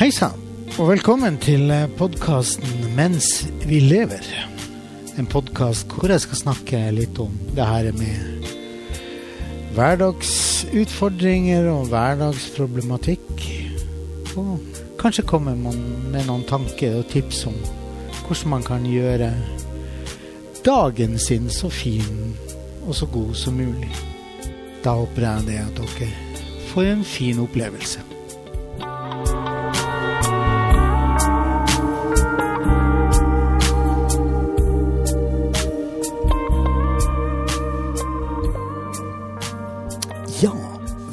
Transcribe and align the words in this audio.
Hei 0.00 0.08
sann, 0.16 0.32
og 0.80 0.86
velkommen 0.88 1.34
til 1.44 1.68
podkasten 1.98 2.94
'Mens 2.96 3.44
vi 3.68 3.80
lever'. 3.84 4.32
En 5.20 5.26
podkast 5.26 5.92
hvor 5.92 6.08
jeg 6.08 6.20
skal 6.20 6.38
snakke 6.38 6.90
litt 6.96 7.18
om 7.20 7.34
det 7.52 7.66
her 7.68 7.92
med 7.92 8.16
hverdagsutfordringer 9.76 11.68
og 11.68 11.86
hverdagsproblematikk. 11.92 13.28
Og 14.40 14.58
kanskje 14.96 15.40
man 15.40 15.60
med 16.12 16.24
noen 16.26 16.44
tanker 16.48 16.96
og 16.96 17.08
tips 17.12 17.46
om 17.46 17.54
hvordan 18.24 18.48
man 18.48 18.62
kan 18.62 18.86
gjøre 18.88 19.34
dagen 20.64 21.18
sin 21.18 21.50
så 21.50 21.68
fin 21.68 22.36
og 22.86 22.94
så 22.94 23.06
god 23.06 23.34
som 23.34 23.54
mulig. 23.54 23.92
Da 24.82 24.90
håper 24.96 25.22
jeg 25.22 25.46
det 25.46 25.58
at 25.58 25.76
dere 25.76 26.08
får 26.72 26.82
en 26.84 27.04
fin 27.04 27.38
opplevelse. 27.38 28.09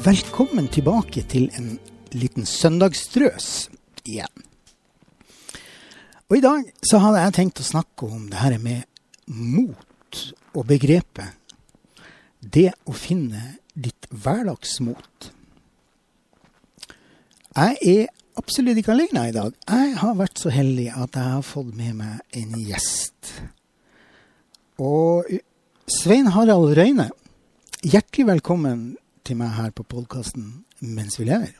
Velkommen 0.08 0.70
tilbake 0.72 1.20
til 1.28 1.50
en 1.58 1.74
liten 2.16 2.46
søndagsstrøs 2.48 3.68
igjen. 4.08 4.44
Og 6.30 6.36
i 6.38 6.44
dag 6.44 6.68
så 6.86 7.00
hadde 7.02 7.24
jeg 7.26 7.34
tenkt 7.36 7.60
å 7.60 7.66
snakke 7.66 8.06
om 8.06 8.28
det 8.30 8.38
her 8.40 8.54
med 8.62 8.86
mot 9.28 10.20
og 10.54 10.62
begrepet 10.70 11.36
det 12.40 12.70
å 12.88 12.94
finne 12.96 13.58
ditt 13.74 14.08
hverdagsmot. 14.08 15.28
Jeg 17.58 17.76
er 17.92 18.08
absolutt 18.40 18.80
ikke 18.80 18.94
alene 18.94 19.26
i 19.28 19.34
dag. 19.34 19.52
Jeg 19.68 19.98
har 19.98 20.16
vært 20.16 20.40
så 20.40 20.54
heldig 20.54 20.86
at 20.94 21.18
jeg 21.18 21.34
har 21.34 21.44
fått 21.44 21.74
med 21.76 21.98
meg 21.98 22.38
en 22.38 22.54
gjest. 22.62 23.34
Og 24.80 25.28
Svein 25.98 26.32
Harald 26.32 26.72
Røyne, 26.78 27.10
hjertelig 27.84 28.28
velkommen 28.30 28.88
til 29.28 29.36
meg 29.36 29.52
her 29.58 29.72
på 29.76 29.84
podkasten 29.84 30.62
Mens 30.80 31.18
vi 31.18 31.26
lever. 31.28 31.52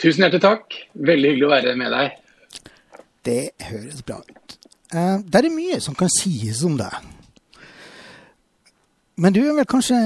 Tusen 0.00 0.22
hjertelig 0.24 0.44
takk. 0.44 0.76
Veldig 0.94 1.32
hyggelig 1.32 1.46
å 1.48 1.52
være 1.52 1.74
med 1.80 1.92
deg. 1.92 2.16
Det 3.26 3.40
høres 3.66 4.04
bra 4.06 4.20
ut. 4.22 4.56
Uh, 4.94 5.18
det 5.24 5.40
er 5.40 5.50
mye 5.50 5.80
som 5.82 5.96
kan 5.98 6.12
sies 6.12 6.62
om 6.64 6.76
deg. 6.78 6.94
Men 9.16 9.34
du 9.34 9.40
er 9.42 9.56
vel 9.56 9.68
kanskje 9.68 9.98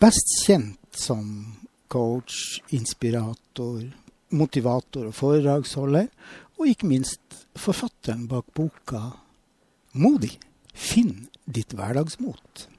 best 0.00 0.32
kjent 0.46 0.96
som 0.96 1.26
coach, 1.90 2.62
inspirator, 2.74 3.82
motivator 4.34 5.10
og 5.10 5.16
foredragsholder, 5.18 6.08
og 6.58 6.70
ikke 6.70 6.88
minst 6.90 7.44
forfatteren 7.58 8.28
bak 8.30 8.46
boka 8.54 9.02
'Modig 9.94 10.38
finn 10.74 11.28
ditt 11.46 11.74
hverdagsmot'. 11.74 12.73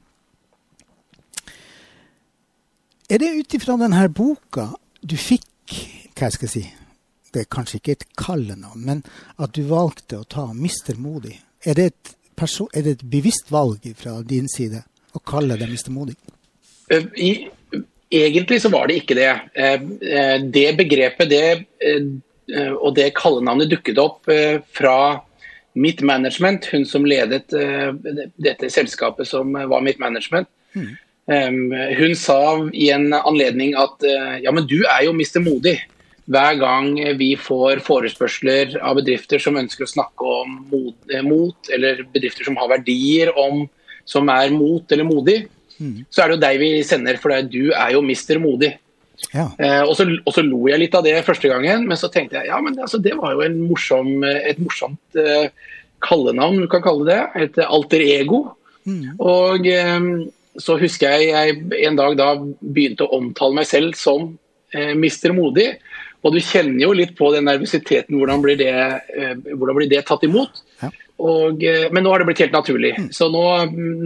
Er 3.05 3.21
det 3.21 3.35
ut 3.37 3.53
ifra 3.53 3.75
denne 3.77 4.07
boka 4.09 4.71
du 5.05 5.13
fikk 5.19 5.75
hva 6.15 6.29
jeg 6.29 6.35
skal 6.37 6.49
si, 6.49 6.63
det 7.35 7.43
er 7.43 7.51
kanskje 7.51 7.77
ikke 7.77 7.93
et 7.97 8.05
kallenavn, 8.17 8.81
men 8.87 9.03
at 9.37 9.53
du 9.53 9.61
valgte 9.69 10.21
å 10.21 10.25
ta 10.25 10.47
Mister 10.57 10.97
Modig? 10.97 11.35
Er 11.67 11.77
det 11.77 11.85
et, 11.91 12.15
er 12.39 12.81
det 12.85 12.93
et 12.95 13.03
bevisst 13.11 13.51
valg 13.53 13.85
fra 13.99 14.17
din 14.25 14.47
side 14.49 14.81
å 15.13 15.21
kalle 15.21 15.57
deg 15.59 15.69
Mister 15.69 15.93
Modig? 15.93 16.17
Egentlig 18.09 18.61
så 18.63 18.71
var 18.73 18.87
det 18.89 19.01
ikke 19.01 19.17
det. 19.19 19.29
Det 20.55 20.67
begrepet 20.79 21.29
det, 21.29 21.47
og 22.79 22.95
det 22.97 23.11
kallenavnet 23.17 23.69
dukket 23.73 24.01
opp 24.01 24.31
fra 24.73 24.97
mitt 25.75 26.01
management, 26.01 26.69
hun 26.71 26.85
som 26.87 27.05
ledet 27.05 27.51
dette 27.51 28.69
selskapet 28.71 29.27
som 29.27 29.51
var 29.53 29.83
mitt 29.83 29.99
management. 29.99 30.47
Mm. 30.73 30.95
Hun 31.25 32.11
sa 32.13 32.39
i 32.69 32.91
en 32.93 33.09
anledning 33.17 33.71
at 33.81 34.03
ja, 34.43 34.51
men 34.53 34.67
du 34.69 34.83
er 34.83 35.07
jo 35.07 35.13
Mr. 35.15 35.39
Modig 35.41 35.79
hver 36.29 36.57
gang 36.57 36.91
vi 37.19 37.31
får 37.37 37.81
forespørsler 37.85 38.75
av 38.81 38.97
bedrifter 38.99 39.41
som 39.41 39.57
ønsker 39.57 39.85
å 39.85 39.89
snakke 39.89 40.29
om 40.41 40.55
mot, 41.25 41.69
eller 41.73 42.03
bedrifter 42.13 42.47
som 42.47 42.57
har 42.57 42.71
verdier 42.71 43.33
om, 43.37 43.65
som 44.05 44.29
er 44.33 44.53
mot 44.53 44.91
eller 44.93 45.07
modig, 45.07 45.43
mm. 45.77 46.05
så 46.09 46.23
er 46.23 46.31
det 46.31 46.37
jo 46.37 46.43
deg 46.45 46.61
vi 46.61 46.71
sender, 46.85 47.21
for 47.21 47.33
du 47.49 47.69
er 47.73 47.93
jo 47.93 48.01
Mr. 48.05 48.41
modig. 48.41 48.75
Ja. 49.31 49.47
Eh, 49.57 49.81
og, 49.83 49.93
så, 49.97 50.07
og, 50.25 50.31
så, 50.35 50.43
lo 50.43 50.65
jeg 50.69 50.81
litt 50.81 50.97
av 50.97 51.05
det 51.05 51.15
første 51.27 51.49
gangen, 51.51 51.85
men 51.89 51.99
så 51.99 52.09
tenkte 52.11 52.39
jeg 52.39 52.51
ja, 52.51 52.59
men 52.63 52.77
altså, 52.81 52.99
det 53.01 53.15
var 53.19 53.35
jo 53.35 53.47
morsom, 53.61 54.17
et 54.25 54.59
morsomt 54.61 55.19
eh, 55.19 55.47
kallenavn, 56.05 56.63
du 56.65 56.69
kan 56.71 56.83
kalle 56.85 57.07
det. 57.07 57.21
Et 57.45 57.61
alter 57.65 58.03
ego. 58.05 58.43
Mm. 58.85 59.15
Og 59.23 59.69
eh, 59.71 60.09
så 60.61 60.77
husker 60.79 61.15
jeg 61.15 61.31
jeg 61.33 61.85
en 61.87 61.99
dag 61.99 62.17
da 62.19 62.33
begynte 62.39 63.05
å 63.05 63.19
omtale 63.19 63.59
meg 63.59 63.67
selv 63.69 63.97
som 63.99 64.33
eh, 64.73 64.93
mister 64.97 65.35
modig. 65.35 65.73
Og 66.25 66.33
du 66.33 66.41
kjenner 66.41 66.81
jo 66.87 66.93
litt 66.97 67.13
på 67.17 67.29
den 67.35 67.45
nervøsiteten, 67.45 68.17
hvordan 68.17 68.41
blir 68.41 68.57
det, 68.57 68.75
eh, 69.13 69.35
hvordan 69.53 69.77
blir 69.77 69.89
det 69.91 70.05
tatt 70.07 70.23
imot? 70.25 70.63
Ja. 70.81 70.89
Og, 71.21 71.63
eh, 71.63 71.85
men 71.93 72.03
nå 72.03 72.11
har 72.11 72.19
det 72.19 72.29
blitt 72.31 72.41
helt 72.43 72.55
naturlig. 72.55 72.95
Mm. 72.97 73.09
Så 73.13 73.29
nå, 73.31 73.43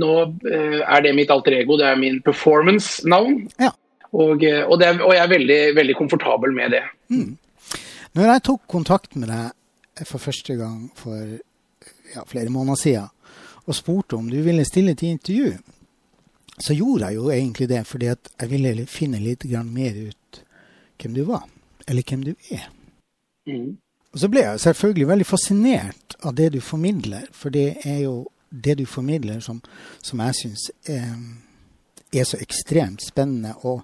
nå, 0.02 0.16
eh, 0.52 0.82
er 0.84 1.06
det 1.06 1.16
mitt 1.18 1.32
alter 1.34 1.56
ego, 1.62 1.78
det 1.80 1.88
er 1.88 2.02
min 2.02 2.20
performance-navn. 2.26 3.46
Ja. 3.62 3.72
Og, 4.12 4.44
og, 4.44 4.74
og, 4.82 5.14
jeg 5.14 5.22
er 5.22 5.32
veldig, 5.32 5.62
veldig 5.78 5.96
komfortabel 5.96 6.54
med 6.54 6.76
det. 6.76 6.84
Mm. 7.14 7.38
Når 8.18 8.32
jeg 8.34 8.46
tok 8.50 8.62
kontakt 8.68 9.16
med 9.16 9.30
deg 9.30 10.08
for 10.10 10.22
første 10.22 10.56
gang 10.58 10.90
for 10.98 11.38
ja, 12.16 12.24
flere 12.28 12.50
måneder 12.50 12.80
siden, 12.82 13.10
og 13.70 13.78
spurte 13.78 14.18
om 14.18 14.30
du 14.32 14.40
ville 14.42 14.66
stille 14.66 14.96
til 14.98 15.14
intervju, 15.14 15.54
så 16.60 16.76
gjorde 16.76 17.08
jeg 17.08 17.16
jo 17.16 17.30
egentlig 17.32 17.70
det 17.72 17.84
fordi 17.88 18.10
jeg 18.12 18.50
ville 18.52 18.86
finne 18.90 19.22
litt 19.24 19.46
mer 19.64 19.96
ut 20.10 20.42
hvem 21.00 21.14
du 21.16 21.24
var 21.24 21.46
eller 21.88 22.04
hvem 22.06 22.24
du 22.24 22.34
er. 22.52 22.68
Mm. 23.50 23.78
Og 24.14 24.20
så 24.20 24.30
ble 24.30 24.44
jeg 24.44 24.62
selvfølgelig 24.64 25.08
veldig 25.08 25.28
fascinert 25.28 26.16
av 26.26 26.36
det 26.36 26.52
du 26.54 26.60
formidler, 26.62 27.28
for 27.32 27.54
det 27.54 27.86
er 27.86 28.04
jo 28.04 28.28
det 28.50 28.80
du 28.80 28.86
formidler 28.90 29.40
som, 29.46 29.62
som 30.02 30.22
jeg 30.26 30.38
syns 30.38 30.70
er, 30.90 31.12
er, 32.14 32.26
så 32.26 32.40
ekstremt 32.42 33.06
spennende, 33.06 33.54
og 33.62 33.84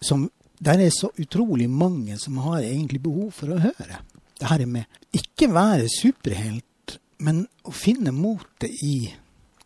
som 0.00 0.28
der 0.60 0.80
er 0.80 0.92
så 0.92 1.10
utrolig 1.20 1.68
mange 1.70 2.16
som 2.20 2.36
har 2.44 2.64
egentlig 2.64 3.02
behov 3.04 3.32
for 3.36 3.52
å 3.52 3.60
høre. 3.60 4.00
Det 4.36 4.48
her 4.48 4.64
med 4.68 4.84
ikke 5.16 5.48
være 5.52 5.88
superhelt, 5.92 6.98
men 7.24 7.46
å 7.64 7.72
finne 7.72 8.12
motet 8.12 8.72
i 8.84 9.08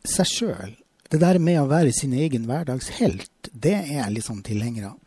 seg 0.07 0.31
sjøl. 0.31 0.75
Det 1.11 1.19
der 1.19 1.41
med 1.43 1.59
å 1.59 1.69
være 1.71 1.93
sin 1.95 2.13
egen 2.15 2.47
hverdagshelt, 2.47 3.51
det 3.51 3.75
er 3.81 4.11
jeg 4.13 4.27
sånn 4.27 4.45
tilhenger 4.47 4.93
av 4.93 4.99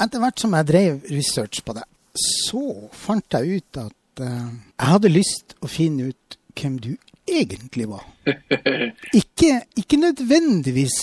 etter 0.00 0.22
hvert 0.22 0.40
som 0.40 0.56
jeg 0.56 0.68
drev 0.68 1.00
research 1.12 1.62
på 1.64 1.76
det, 1.76 1.84
så 2.16 2.64
fant 2.96 3.36
jeg 3.36 3.60
ut 3.60 3.80
at 3.82 4.22
uh, 4.24 4.48
jeg 4.48 4.92
hadde 4.94 5.12
lyst 5.12 5.56
å 5.60 5.70
finne 5.70 6.10
ut 6.10 6.38
hvem 6.58 6.78
du 6.82 6.92
egentlig 7.30 7.86
var. 7.90 8.06
Ikke, 9.20 9.62
ikke 9.78 9.98
nødvendigvis 10.00 10.96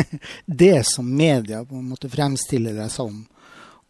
det 0.62 0.78
som 0.88 1.08
media 1.08 1.62
på 1.66 1.76
en 1.76 1.90
måte 1.90 2.08
fremstiller 2.12 2.76
deg 2.76 2.90
som, 2.92 3.18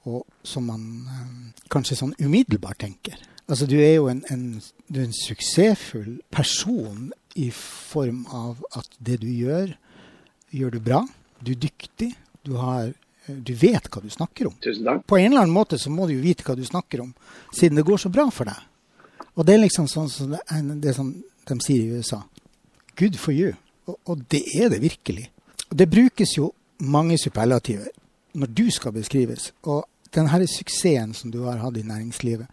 og 0.09 0.25
som 0.47 0.67
man 0.67 0.89
uh, 1.07 1.63
kanskje 1.73 2.01
sånn 2.01 2.17
umiddelbart 2.19 2.81
tenker. 2.83 3.21
Altså, 3.47 3.69
du 3.71 3.77
er 3.79 4.01
jo 4.01 4.09
en, 4.11 4.25
en, 4.35 4.47
du 4.91 5.01
er 5.01 5.07
en 5.07 5.15
suksessfull 5.15 6.17
person 6.35 7.13
i 7.37 7.51
form 7.55 8.25
av 8.33 8.63
at 8.79 8.89
det 8.99 9.21
du 9.23 9.29
gjør, 9.29 9.75
gjør 10.57 10.77
du 10.77 10.81
bra. 10.81 11.03
Du 11.45 11.53
er 11.53 11.61
dyktig. 11.67 12.15
Du 12.47 12.57
har 12.61 12.93
du 13.27 13.53
vet 13.59 13.89
hva 13.91 14.01
du 14.03 14.11
snakker 14.11 14.47
om. 14.47 14.55
Tusen 14.63 14.87
takk. 14.87 15.03
På 15.11 15.19
en 15.19 15.33
eller 15.33 15.43
annen 15.45 15.55
måte 15.55 15.79
så 15.83 15.91
må 15.91 16.07
du 16.07 16.15
jo 16.15 16.23
vite 16.23 16.47
hva 16.47 16.55
du 16.55 16.63
snakker 16.67 17.03
om, 17.03 17.13
siden 17.55 17.81
det 17.81 17.87
går 17.87 17.99
så 17.99 18.11
bra 18.15 18.29
for 18.31 18.47
deg. 18.49 18.61
Og 19.37 19.47
det 19.47 19.57
er 19.57 19.65
liksom 19.65 19.89
sånn 19.91 20.09
som 20.13 20.33
det, 20.33 20.43
det 20.85 20.95
som 20.97 21.11
de 21.47 21.57
sier 21.65 21.83
i 21.83 21.99
USA. 21.99 22.23
Good 22.97 23.19
for 23.21 23.35
you. 23.35 23.53
Og, 23.87 23.99
og, 24.07 24.23
det 24.31 24.43
er 24.57 24.71
det 24.73 24.81
virkelig. 24.83 25.29
Det 25.69 25.89
brukes 25.91 26.37
jo 26.39 26.53
mange 26.87 27.19
superlativer 27.19 27.91
når 28.39 28.55
du 28.55 28.65
skal 28.71 28.95
beskrives. 28.95 29.51
Og 29.67 29.85
denne 30.15 30.47
suksessen 30.49 31.13
som 31.17 31.35
du 31.35 31.43
har 31.45 31.61
hatt 31.61 31.77
i 31.77 31.85
næringslivet, 31.87 32.47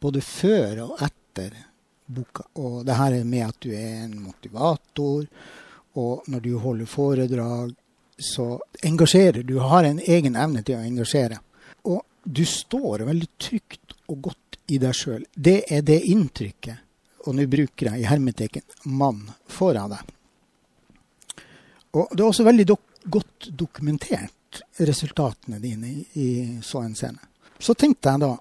både 0.00 0.22
før 0.24 0.86
og 0.86 1.02
etter 1.04 1.54
boka, 2.14 2.44
og 2.60 2.82
det 2.86 2.96
her 2.98 3.18
er 3.18 3.28
med 3.28 3.46
at 3.46 3.58
du 3.64 3.70
er 3.74 4.04
en 4.04 4.18
motivator, 4.24 5.26
og 6.00 6.28
når 6.32 6.44
du 6.44 6.52
holder 6.58 6.88
foredrag, 6.88 7.74
så 8.22 8.60
engasjerer 8.84 9.42
du. 9.42 9.58
har 9.58 9.84
en 9.84 10.00
egen 10.00 10.36
evne 10.36 10.62
til 10.62 10.78
å 10.78 10.86
engasjere. 10.86 11.40
Og 11.90 12.02
du 12.24 12.44
står 12.46 13.04
veldig 13.08 13.28
trygt 13.40 13.96
og 14.08 14.22
godt 14.28 14.58
i 14.72 14.78
deg 14.78 14.94
sjøl. 14.94 15.24
Det 15.34 15.64
er 15.68 15.82
det 15.82 15.98
inntrykket, 16.12 16.84
og 17.26 17.36
nå 17.36 17.46
bruker 17.50 17.90
jeg 17.90 18.02
i 18.02 18.08
hermeteken 18.08 18.62
'mann' 18.86 19.32
får 19.46 19.76
av 19.76 19.90
deg. 19.90 20.14
Og 21.92 22.08
det 22.12 22.20
er 22.20 22.28
også 22.28 22.44
veldig 22.44 22.66
dok 22.66 22.88
godt 23.04 23.48
dokumentert, 23.58 24.62
resultatene 24.78 25.58
dine 25.58 25.88
i, 25.88 26.06
i 26.14 26.28
så 26.62 26.82
en 26.82 26.94
scene. 26.94 27.18
Så 27.58 27.74
tenkte 27.74 28.10
jeg 28.10 28.20
da 28.20 28.32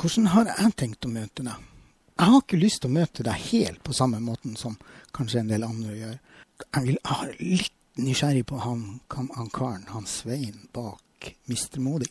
hvordan 0.00 0.26
har 0.32 0.48
jeg 0.50 0.74
tenkt 0.76 1.06
å 1.06 1.12
møte 1.12 1.44
deg? 1.46 1.71
Jeg 2.18 2.28
har 2.28 2.42
ikke 2.42 2.60
lyst 2.60 2.82
til 2.82 2.92
å 2.92 2.96
møte 2.98 3.24
deg 3.26 3.46
helt 3.50 3.82
på 3.84 3.94
samme 3.96 4.20
måten 4.22 4.56
som 4.60 4.76
kanskje 5.16 5.42
en 5.42 5.52
del 5.52 5.64
andre 5.66 5.96
gjør. 5.96 6.18
Jeg 6.62 6.86
vil 6.86 6.98
ha 7.08 7.20
litt 7.38 7.78
nysgjerrig 8.00 8.44
på 8.48 8.60
han, 8.62 8.82
han 9.12 9.50
karen, 9.52 9.86
han 9.92 10.08
Svein 10.08 10.66
bak 10.74 11.32
Mister 11.50 11.82
Modig. 11.82 12.10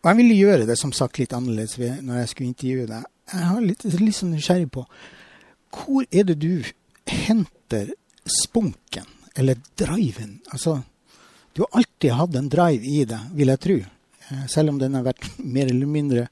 Og 0.00 0.08
jeg 0.08 0.18
ville 0.22 0.38
gjøre 0.38 0.68
det 0.68 0.78
som 0.80 0.92
sagt 0.96 1.20
litt 1.20 1.34
annerledes 1.36 1.76
når 1.76 2.22
jeg 2.22 2.30
skulle 2.32 2.52
intervjue 2.54 2.88
deg. 2.88 3.08
Jeg 3.30 3.48
har 3.52 3.64
litt, 3.64 3.84
litt 4.00 4.16
sånn 4.16 4.32
nysgjerrig 4.34 4.70
på 4.74 4.86
hvor 5.70 6.06
er 6.10 6.24
det 6.26 6.40
du 6.42 6.64
henter 7.06 7.92
spunken, 8.26 9.06
eller 9.38 9.58
driven? 9.78 10.40
Altså, 10.50 10.80
du 11.54 11.62
har 11.62 11.78
alltid 11.78 12.16
hatt 12.18 12.38
en 12.38 12.48
drive 12.50 12.86
i 12.86 13.04
deg, 13.06 13.28
vil 13.38 13.52
jeg 13.52 13.62
tro. 13.62 13.76
Eh, 14.30 14.46
selv 14.50 14.72
om 14.72 14.80
den 14.80 14.96
har 14.98 15.06
vært 15.06 15.28
mer 15.54 15.70
eller 15.70 15.90
mindre 15.90 16.26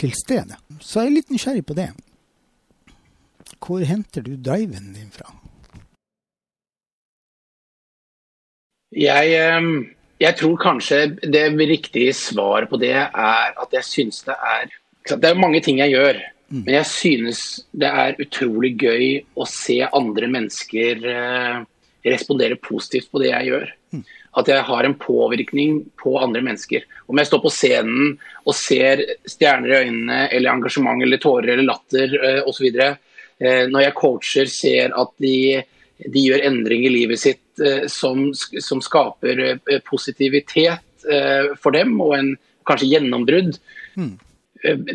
til 0.00 0.12
stede. 0.16 0.58
Så 0.80 1.02
jeg 1.02 1.10
er 1.10 1.16
litt 1.18 1.32
nysgjerrig 1.32 1.64
på 1.66 1.76
det. 1.78 1.90
Hvor 3.64 3.84
henter 3.86 4.24
du 4.24 4.34
driven 4.36 4.92
din 4.96 5.10
fra? 5.14 5.30
Jeg, 8.94 9.34
ehm, 9.34 9.90
jeg, 10.22 10.36
tror 10.38 10.56
kanskje 10.60 11.00
det 11.22 11.46
riktige 11.58 12.12
svaret 12.14 12.70
på 12.70 12.78
det 12.78 12.94
er 12.94 13.10
at 13.50 13.72
jeg 13.74 13.84
synes 13.84 14.22
det 14.28 14.36
er 14.38 14.70
Det 15.04 15.28
er 15.28 15.36
mange 15.36 15.60
ting 15.60 15.78
jeg 15.78 15.90
gjør, 15.92 16.16
mm. 16.48 16.62
men 16.64 16.74
jeg 16.74 16.86
synes 16.86 17.40
det 17.72 17.88
er 17.88 18.20
utrolig 18.22 18.70
gøy 18.80 19.08
å 19.36 19.44
se 19.44 19.82
andre 19.84 20.30
mennesker 20.32 21.02
eh, 21.04 21.58
respondere 22.08 22.56
positivt 22.56 23.10
på 23.12 23.20
det 23.20 23.28
jeg 23.28 23.50
gjør. 23.50 23.74
Mm. 23.92 24.04
At 24.34 24.48
jeg 24.50 24.66
har 24.66 24.86
en 24.86 24.96
påvirkning 24.98 25.84
på 26.00 26.16
andre 26.18 26.42
mennesker. 26.42 26.82
Om 27.06 27.20
jeg 27.20 27.30
står 27.30 27.42
på 27.44 27.52
scenen 27.54 28.16
og 28.42 28.56
ser 28.58 29.02
stjerner 29.30 29.70
i 29.70 29.76
øynene, 29.84 30.24
eller 30.34 30.54
engasjement 30.56 31.04
eller 31.04 31.22
tårer 31.22 31.54
eller 31.54 31.68
latter 31.68 32.16
eh, 32.18 32.40
osv. 32.42 32.66
Eh, 32.74 33.62
når 33.70 33.86
jeg 33.86 33.96
coacher, 34.00 34.50
ser 34.50 34.96
at 34.98 35.14
de 35.22 35.62
de 36.10 36.24
gjør 36.24 36.42
endring 36.42 36.82
i 36.84 36.90
livet 36.90 37.20
sitt 37.22 37.62
eh, 37.62 37.84
som, 37.88 38.26
som, 38.34 38.80
skaper 38.82 39.60
positivitet 39.86 40.82
for 41.62 41.76
dem, 41.76 41.92
og 42.02 42.16
en 42.16 42.30
kanskje 42.66 42.88
gjennombrudd. 42.90 43.54
Mm. 43.94 44.16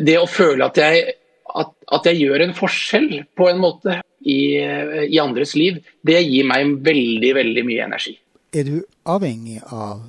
Det 0.04 0.16
å 0.20 0.28
føle 0.28 0.66
at 0.66 0.76
jeg, 0.78 1.14
at, 1.56 1.70
at 1.96 2.08
jeg, 2.10 2.20
gjør 2.26 2.44
en 2.44 2.54
forskjell 2.54 3.08
på 3.38 3.48
en 3.48 3.62
måte 3.62 3.96
i, 4.20 4.58
i 4.60 5.20
andres 5.22 5.54
liv, 5.56 5.78
det 6.04 6.18
gir 6.20 6.50
meg 6.50 6.76
veldig, 6.84 7.32
veldig 7.40 7.64
mye 7.70 7.86
energi. 7.86 8.16
Er 8.52 8.66
du 8.66 8.80
avhengig 9.06 9.60
av 9.70 10.08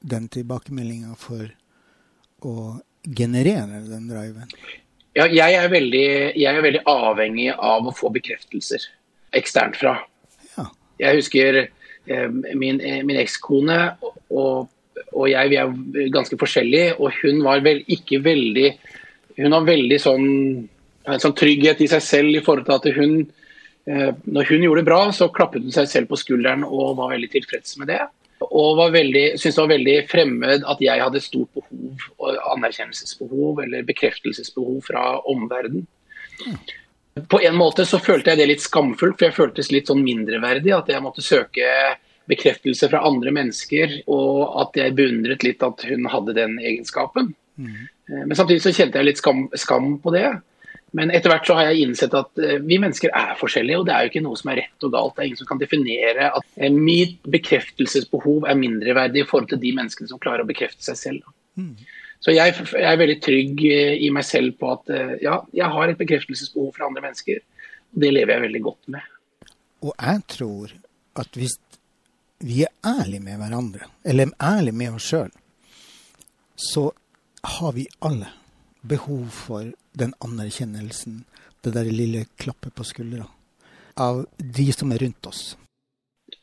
den 0.00 0.28
tilbakemeldinga 0.30 1.16
for 1.18 1.48
å 2.46 2.54
generere 3.02 3.80
den 3.88 4.06
driven? 4.10 4.52
Ja, 5.18 5.26
jeg 5.26 5.56
er, 5.58 5.66
veldig, 5.72 6.06
jeg 6.38 6.46
er 6.46 6.62
veldig 6.62 6.84
avhengig 6.86 7.48
av 7.56 7.88
å 7.88 7.94
få 7.94 8.12
bekreftelser 8.14 8.84
eksternt 9.34 9.78
fra. 9.80 9.96
Jeg 11.00 11.16
husker 11.16 11.58
eh, 11.64 12.28
min, 12.54 12.80
eh, 12.84 13.00
min 13.06 13.18
ekskone 13.18 13.78
og, 14.28 14.68
og, 15.10 15.26
jeg 15.30 15.50
vi 15.50 15.58
er 15.58 16.10
ganske 16.12 16.36
forskjellige, 16.38 16.98
og 17.00 17.16
hun 17.22 17.40
var 17.46 17.64
vel 17.64 17.82
ikke 17.88 18.20
veldig 18.24 18.72
Hun 19.40 19.54
har 19.54 19.64
veldig 19.64 19.96
sånn, 20.02 20.24
en 21.08 21.22
sånn 21.22 21.32
trygghet 21.38 21.78
i 21.80 21.86
seg 21.88 22.02
selv 22.04 22.34
i 22.36 22.42
forhold 22.44 22.66
til 22.66 22.76
at 22.76 22.98
hun 22.98 23.14
Når 23.90 24.48
hun 24.50 24.64
gjorde 24.64 24.82
det 24.82 24.88
bra, 24.88 25.00
så 25.16 25.30
klappet 25.34 25.64
hun 25.66 25.74
seg 25.74 25.88
selv 25.90 26.10
på 26.10 26.18
skulderen 26.20 26.62
og 26.66 26.96
var 26.98 27.14
veldig 27.14 27.30
tilfreds 27.32 27.78
med 27.80 27.90
det. 27.90 28.00
Og 28.46 28.76
var 28.78 28.92
veldig, 28.94 29.24
syntes 29.36 29.56
det 29.56 29.62
var 29.62 29.72
veldig 29.74 29.96
fremmed 30.08 30.66
at 30.72 30.84
jeg 30.84 31.02
hadde 31.02 31.20
stort 31.20 31.50
behov, 31.56 32.36
anerkjennelsesbehov 32.54 33.60
eller 33.66 33.88
bekreftelsesbehov 33.88 34.78
fra 34.86 35.02
omverdenen. 35.28 35.88
På 37.28 37.40
en 37.44 37.58
måte 37.58 37.84
så 37.88 37.98
følte 38.00 38.32
jeg 38.32 38.40
det 38.40 38.48
litt 38.48 38.64
skamfullt, 38.64 39.18
for 39.18 39.28
jeg 39.28 39.36
føltes 39.36 39.72
litt 39.74 39.90
sånn 39.90 40.04
mindreverdig. 40.04 40.72
At 40.76 40.88
jeg 40.92 41.04
måtte 41.04 41.24
søke 41.24 41.66
bekreftelse 42.30 42.88
fra 42.92 43.02
andre 43.06 43.32
mennesker, 43.34 44.00
og 44.12 44.54
at 44.62 44.78
jeg 44.78 44.96
beundret 44.96 45.44
litt 45.44 45.64
at 45.66 45.84
hun 45.88 46.06
hadde 46.08 46.36
den 46.38 46.56
egenskapen. 46.62 47.34
Mm. 47.60 47.88
Men 48.10 48.36
samtidig 48.38 48.62
så 48.64 48.72
kjente 48.74 49.00
jeg 49.00 49.10
litt 49.10 49.20
skam, 49.20 49.48
skam, 49.58 49.92
på 50.02 50.14
det. 50.14 50.28
Men 50.96 51.12
etter 51.14 51.30
hvert 51.30 51.46
så 51.46 51.54
har 51.58 51.68
jeg 51.70 51.84
innsett 51.84 52.14
at 52.18 52.40
eh, 52.42 52.58
vi 52.66 52.80
mennesker 52.82 53.12
er 53.14 53.36
forskjellige, 53.38 53.78
og 53.78 53.86
det 53.86 53.94
er 53.94 54.04
jo 54.04 54.10
ikke 54.10 54.24
noe 54.24 54.38
som 54.40 54.50
er 54.50 54.60
rett 54.64 54.86
og 54.86 54.92
galt. 54.94 55.14
Det 55.14 55.22
er 55.22 55.28
ingen 55.28 55.40
som 55.40 55.50
kan 55.50 55.62
definere 55.62 56.30
at 56.40 56.48
eh, 56.58 56.74
mitt 56.74 57.20
bekreftelsesbehov 57.30 58.48
er 58.50 58.58
mindreverdig 58.58 59.22
i 59.22 59.28
forhold 59.28 59.52
til 59.52 59.62
de 59.62 59.72
menneskene 59.76 60.10
som 60.10 60.22
klarer 60.22 60.42
å 60.44 60.50
bekrefte 60.50 60.82
seg 60.86 60.98
selv. 60.98 61.30
Mm. 61.60 61.76
Så 62.20 62.34
jeg, 62.34 62.56
jeg, 62.58 62.84
er 62.84 63.00
veldig 63.00 63.18
trygg 63.22 63.64
eh, 63.70 63.94
i 64.02 64.10
meg 64.14 64.26
selv 64.26 64.58
på 64.60 64.74
at 64.74 64.90
ja, 65.22 65.38
jeg 65.56 65.72
har 65.76 65.92
et 65.92 66.00
bekreftelsesbehov 66.00 66.74
fra 66.76 66.90
andre 66.90 67.06
mennesker. 67.06 67.42
Og 67.94 68.02
det 68.02 68.12
lever 68.14 68.34
jeg 68.34 68.46
veldig 68.48 68.62
godt 68.66 68.94
med. 68.96 69.16
Og 69.86 69.94
jeg 69.94 70.24
tror 70.34 70.74
at 71.20 71.38
hvis 71.38 71.56
vi 72.40 72.62
er 72.64 72.72
ærlige 72.86 73.22
med 73.22 73.38
hverandre, 73.40 73.86
eller 74.04 74.32
ærlige 74.40 74.76
med 74.76 74.96
oss 74.96 75.06
sjøl, 75.12 75.30
så 76.56 76.90
har 77.44 77.72
vi 77.76 77.86
alle 78.04 78.28
behov 78.82 79.28
for 79.32 79.70
den 80.00 80.14
anerkjennelsen, 80.24 81.24
det 81.64 81.74
der 81.76 81.88
lille 81.92 82.24
klappet 82.40 82.74
på 82.74 82.86
skuldra, 82.88 83.26
av 84.00 84.24
de 84.38 84.70
som 84.72 84.92
er 84.94 85.04
rundt 85.04 85.28
oss. 85.28 85.42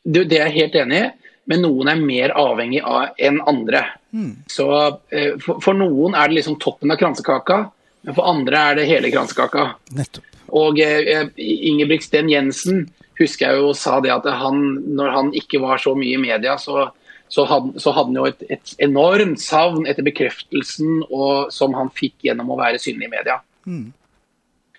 Du, 0.04 0.22
det 0.22 0.38
er 0.38 0.48
jeg 0.48 0.60
helt 0.62 0.78
enig 0.84 1.02
i 1.02 1.08
men 1.48 1.64
noen 1.64 1.88
er 1.88 2.00
mer 2.00 2.34
avhengig 2.36 2.82
av 2.84 3.16
enn 3.24 3.40
andre. 3.48 3.80
Mm. 4.12 4.32
Så 4.52 4.68
eh, 5.08 5.38
for, 5.40 5.62
for, 5.64 5.76
noen 5.76 6.16
er 6.16 6.28
det 6.28 6.42
liksom 6.42 6.58
toppen 6.60 6.92
av 6.92 7.00
kransekaka, 7.00 7.62
men 8.04 8.16
for 8.16 8.28
andre 8.28 8.60
er 8.60 8.78
det 8.78 8.88
hele 8.90 9.10
kransekaka. 9.14 9.64
Nettopp. 9.96 10.26
Og 10.58 10.80
eh, 10.84 11.24
Ingebrigtsen 11.40 12.28
Jensen 12.32 12.84
husker 13.18 13.48
jeg 13.48 13.62
jo 13.62 13.72
sa 13.76 13.96
det 14.04 14.12
at 14.12 14.28
han, 14.42 14.60
når 14.98 15.14
han 15.16 15.32
ikke 15.36 15.60
var 15.64 15.80
så 15.80 15.94
mye 15.96 16.18
i 16.18 16.20
media, 16.20 16.58
så, 16.60 16.90
så, 17.32 17.48
hadde, 17.48 17.80
så 17.80 17.96
hadde, 17.96 18.12
han 18.12 18.20
jo 18.20 18.28
et, 18.28 18.44
et, 18.52 18.74
enormt 18.84 19.40
savn 19.40 19.88
etter 19.88 20.04
bekreftelsen 20.06 21.00
og, 21.08 21.48
som 21.54 21.74
han 21.80 21.88
fikk 21.96 22.28
gjennom 22.28 22.52
å 22.52 22.60
være 22.60 22.80
synlig 22.82 23.08
i 23.08 23.14
media. 23.16 23.40
Mm. 23.68 23.88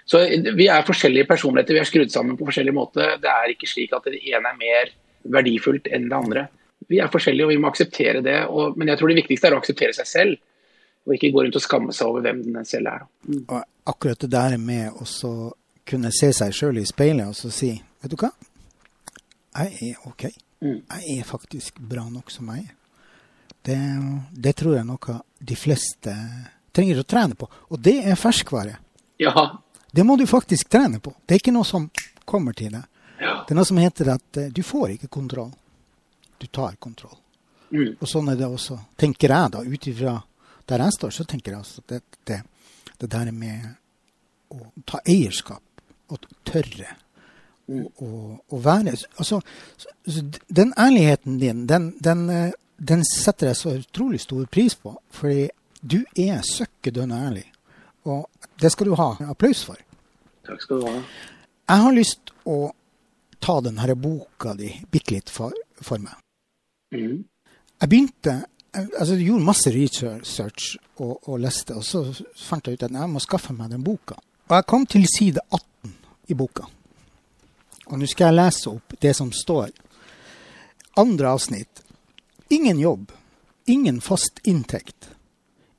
Så 0.09 0.23
Vi 0.57 0.65
er 0.65 0.87
forskjellige 0.87 1.29
personligheter, 1.29 1.77
vi 1.77 1.81
er 1.83 1.89
skrudd 1.89 2.13
sammen 2.13 2.37
på 2.37 2.47
forskjellig 2.47 2.73
måte. 2.73 3.11
Det 3.21 3.29
er 3.29 3.51
ikke 3.53 3.69
slik 3.69 3.93
at 3.93 4.07
det 4.09 4.23
ene 4.23 4.49
er 4.49 4.57
mer 4.57 4.95
verdifullt 5.37 5.85
enn 5.93 6.07
det 6.09 6.17
andre 6.17 6.47
vi 6.89 6.99
er 6.99 7.11
forskjellige 7.11 7.47
og 7.47 7.53
vi 7.53 7.59
må 7.61 7.69
akseptere 7.69 8.23
det. 8.25 8.39
Og, 8.47 8.77
men 8.77 8.89
jeg 8.89 8.99
tror 8.99 9.11
det 9.11 9.19
viktigste 9.21 9.49
er 9.49 9.55
å 9.55 9.61
akseptere 9.61 9.95
seg 9.97 10.09
selv, 10.09 10.39
og 11.05 11.15
ikke 11.15 11.31
gå 11.33 11.45
rundt 11.45 11.59
og 11.59 11.63
skamme 11.63 11.95
seg 11.95 12.11
over 12.11 12.25
hvem 12.25 12.41
den 12.47 12.67
selv 12.67 12.91
er. 12.91 13.05
Mm. 13.27 13.43
Og 13.45 13.93
akkurat 13.93 14.25
det 14.25 14.31
der 14.33 14.57
med 14.61 14.97
å 14.97 15.31
kunne 15.89 16.13
se 16.15 16.31
seg 16.35 16.53
sjøl 16.55 16.81
i 16.81 16.87
speilet 16.87 17.29
og 17.29 17.37
så 17.37 17.51
si 17.53 17.73
Vet 17.99 18.13
du 18.13 18.21
hva, 18.21 18.29
jeg 19.59 19.89
er 19.89 20.03
OK. 20.07 20.29
Mm. 20.63 20.77
Jeg 20.87 21.15
er 21.19 21.25
faktisk 21.27 21.81
bra 21.83 22.05
nok 22.07 22.29
som 22.31 22.47
jeg 22.53 22.61
er. 22.63 22.77
Det, 23.67 23.75
det, 24.31 24.53
tror 24.55 24.77
jeg 24.77 24.85
er 24.85 24.87
noe 24.87 25.15
de 25.49 25.57
fleste 25.59 26.13
trenger 26.75 27.01
å 27.01 27.07
trene 27.07 27.37
på. 27.39 27.49
Og 27.69 27.81
det 27.83 27.97
er 28.05 28.19
ferskvare. 28.19 28.77
Ja. 29.19 29.33
Det 29.91 30.05
må 30.05 30.15
du 30.19 30.25
faktisk 30.29 30.69
trene 30.71 31.01
på. 31.03 31.13
Det 31.25 31.35
er 31.35 31.41
ikke 31.43 31.55
noe 31.55 31.67
som 31.67 31.89
kommer 32.29 32.55
til 32.57 32.73
deg. 32.75 32.85
Ja. 33.19 33.41
Det 33.47 33.53
er 33.53 33.59
noe 33.59 33.67
som 33.67 33.79
heter 33.81 34.13
at 34.13 34.37
uh, 34.39 34.47
du 34.53 34.61
får 34.63 34.95
ikke 34.95 35.11
kontroll 35.11 35.51
du 36.39 36.47
tar 36.47 36.75
kontroll. 36.79 37.17
Mm. 37.69 37.97
Og 37.99 38.07
sånn 38.09 38.31
er 38.31 38.39
det 38.39 38.47
også, 38.47 38.79
tenker 38.97 39.33
jeg 39.33 39.53
da, 39.53 39.61
ut 39.61 39.87
ifra 39.91 40.15
der 40.69 40.83
jeg 40.85 40.95
står, 40.95 41.13
så 41.13 41.25
tenker 41.27 41.53
jeg 41.53 41.59
altså 41.59 41.83
det, 41.89 41.99
det, 42.29 42.39
det 43.01 43.09
der 43.11 43.31
med 43.35 43.67
å 44.53 44.63
ta 44.87 45.01
eierskap 45.03 45.83
og 46.09 46.25
tørre 46.47 46.95
mm. 47.69 47.83
å 48.01 48.61
være 48.63 48.95
Altså, 48.95 49.41
så, 49.77 49.85
så 50.07 50.23
den 50.47 50.73
ærligheten 50.77 51.37
din, 51.41 51.65
den, 51.69 51.91
den, 51.99 52.23
eh, 52.33 52.55
den, 52.77 53.05
setter 53.05 53.51
jeg 53.51 53.59
så 53.59 53.75
utrolig 53.77 54.21
stor 54.23 54.47
pris 54.49 54.77
på. 54.79 54.95
Fordi 55.13 55.49
du 55.81 56.01
er 56.15 56.41
søkkedønn 56.45 57.11
ærlig. 57.11 57.45
Og 58.09 58.29
det 58.61 58.71
skal 58.71 58.89
du 58.89 58.95
ha 58.99 59.13
applaus 59.29 59.63
for. 59.67 59.79
Takk 60.47 60.61
skal 60.63 60.81
du 60.81 60.87
ha. 60.87 61.01
Jeg 61.69 61.83
har 61.85 61.95
lyst 61.95 62.31
å 62.49 62.59
ta 63.39 63.59
denne 63.63 63.95
boka 63.95 64.55
di 64.57 64.71
bitte 64.91 65.15
litt 65.15 65.29
for, 65.31 65.53
for 65.81 66.01
meg. 66.01 66.17
Mm. 66.95 67.21
Jeg 67.79 67.89
begynte 67.89 68.39
altså 68.73 69.15
jeg 69.15 69.29
gjorde 69.29 69.45
masse 69.45 69.71
research 69.73 70.75
og, 70.99 71.27
og, 71.27 71.37
leste, 71.41 71.75
og 71.75 71.85
så 71.85 72.03
fant 72.37 72.67
jeg 72.67 72.77
ut 72.77 72.85
at 72.85 72.97
jeg 73.01 73.11
må 73.11 73.21
skaffe 73.23 73.55
meg 73.55 73.71
den 73.73 73.85
boka. 73.85 74.17
Og 74.49 74.55
jeg 74.57 74.67
kom 74.69 74.85
til 74.89 75.05
side 75.09 75.41
18 75.49 75.93
i 76.29 76.37
boka. 76.37 76.65
Og 77.89 77.97
nå 77.97 78.09
skal 78.09 78.29
jeg 78.29 78.37
lese 78.37 78.69
opp 78.69 78.97
det 79.01 79.15
som 79.17 79.31
står. 79.33 79.71
Andre 81.01 81.31
avsnitt. 81.33 81.81
Ingen 82.49 82.81
jobb. 82.81 83.11
Ingen 83.69 84.01
fast 84.01 84.41
inntekt. 84.43 85.11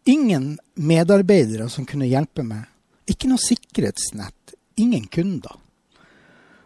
Ingen 0.05 0.59
medarbeidere 0.75 1.69
som 1.69 1.87
kunne 1.87 2.09
hjelpe 2.09 2.45
meg. 2.47 2.65
Ikke 3.11 3.29
noe 3.29 3.41
sikkerhetsnett. 3.43 4.55
Ingen 4.81 5.07
kunder. 5.13 5.57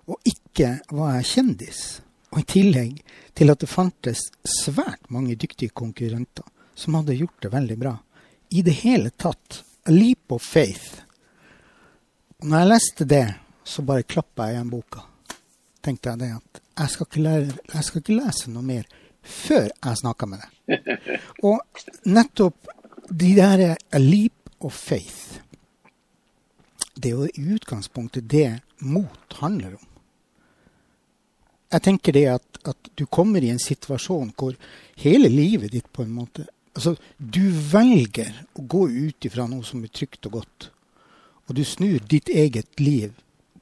Og 0.07 0.21
ikke 0.29 0.79
var 0.95 1.17
jeg 1.19 1.31
kjendis. 1.33 1.83
Og 2.35 2.43
i 2.43 2.49
tillegg 2.50 2.99
til 3.35 3.50
at 3.50 3.62
det 3.62 3.71
fantes 3.71 4.26
svært 4.47 5.11
mange 5.14 5.37
dyktige 5.38 5.75
konkurrenter 5.75 6.47
som 6.75 6.99
hadde 6.99 7.17
gjort 7.19 7.43
det 7.43 7.53
veldig 7.55 7.79
bra. 7.79 7.95
I 8.50 8.62
det 8.62 8.76
hele 8.83 9.11
tatt. 9.11 9.62
A 9.85 9.93
leap 9.93 10.33
of 10.33 10.43
faith. 10.43 11.03
Og 12.41 12.49
når 12.49 12.62
jeg 12.62 12.71
leste 12.71 13.05
det, 13.09 13.26
så 13.64 13.83
bare 13.85 14.07
klappa 14.09 14.49
jeg 14.49 14.57
igjen 14.59 14.71
boka. 14.73 15.03
Tenkte 15.85 16.12
jeg 16.12 16.23
det 16.23 16.31
at 16.38 16.61
jeg 16.75 16.93
skal 16.93 17.07
ikke, 17.09 17.25
lære, 17.25 17.57
jeg 17.75 17.87
skal 17.87 18.03
ikke 18.03 18.17
lese 18.17 18.53
noe 18.53 18.67
mer 18.67 18.87
før 19.25 19.69
jeg 19.69 20.00
snakka 20.00 20.29
med 20.29 20.43
deg. 20.43 20.95
Og 21.49 21.85
nettopp 22.09 22.74
de 23.11 23.34
der 23.37 23.76
a 23.76 23.99
leap 23.99 24.50
of 24.61 24.75
faith 24.75 25.40
Det 26.94 27.11
er 27.11 27.16
jo 27.18 27.26
i 27.26 27.54
utgangspunktet 27.56 28.30
det 28.30 28.61
mot 28.78 29.34
handler 29.40 29.75
om. 29.75 29.87
Jeg 31.73 31.82
tenker 31.82 32.14
det 32.14 32.25
at, 32.30 32.58
at 32.64 32.90
du 32.94 33.04
kommer 33.06 33.42
i 33.42 33.50
en 33.50 33.58
situasjon 33.58 34.30
hvor 34.38 34.54
hele 35.02 35.28
livet 35.28 35.73
ditt 35.73 35.90
på 35.92 36.04
en 36.04 36.14
måte 36.14 36.46
Altså, 36.75 36.96
du 37.18 37.44
velger 37.70 38.32
å 38.58 38.64
gå 38.66 38.88
ut 38.90 39.26
ifra 39.28 39.44
noe 39.46 39.62
som 39.62 39.84
er 39.87 39.92
trygt 39.94 40.26
og 40.26 40.40
godt. 40.40 40.64
Og 41.46 41.54
du 41.54 41.62
snur 41.62 42.02
ditt 42.11 42.26
eget 42.32 42.80
liv 42.82 43.12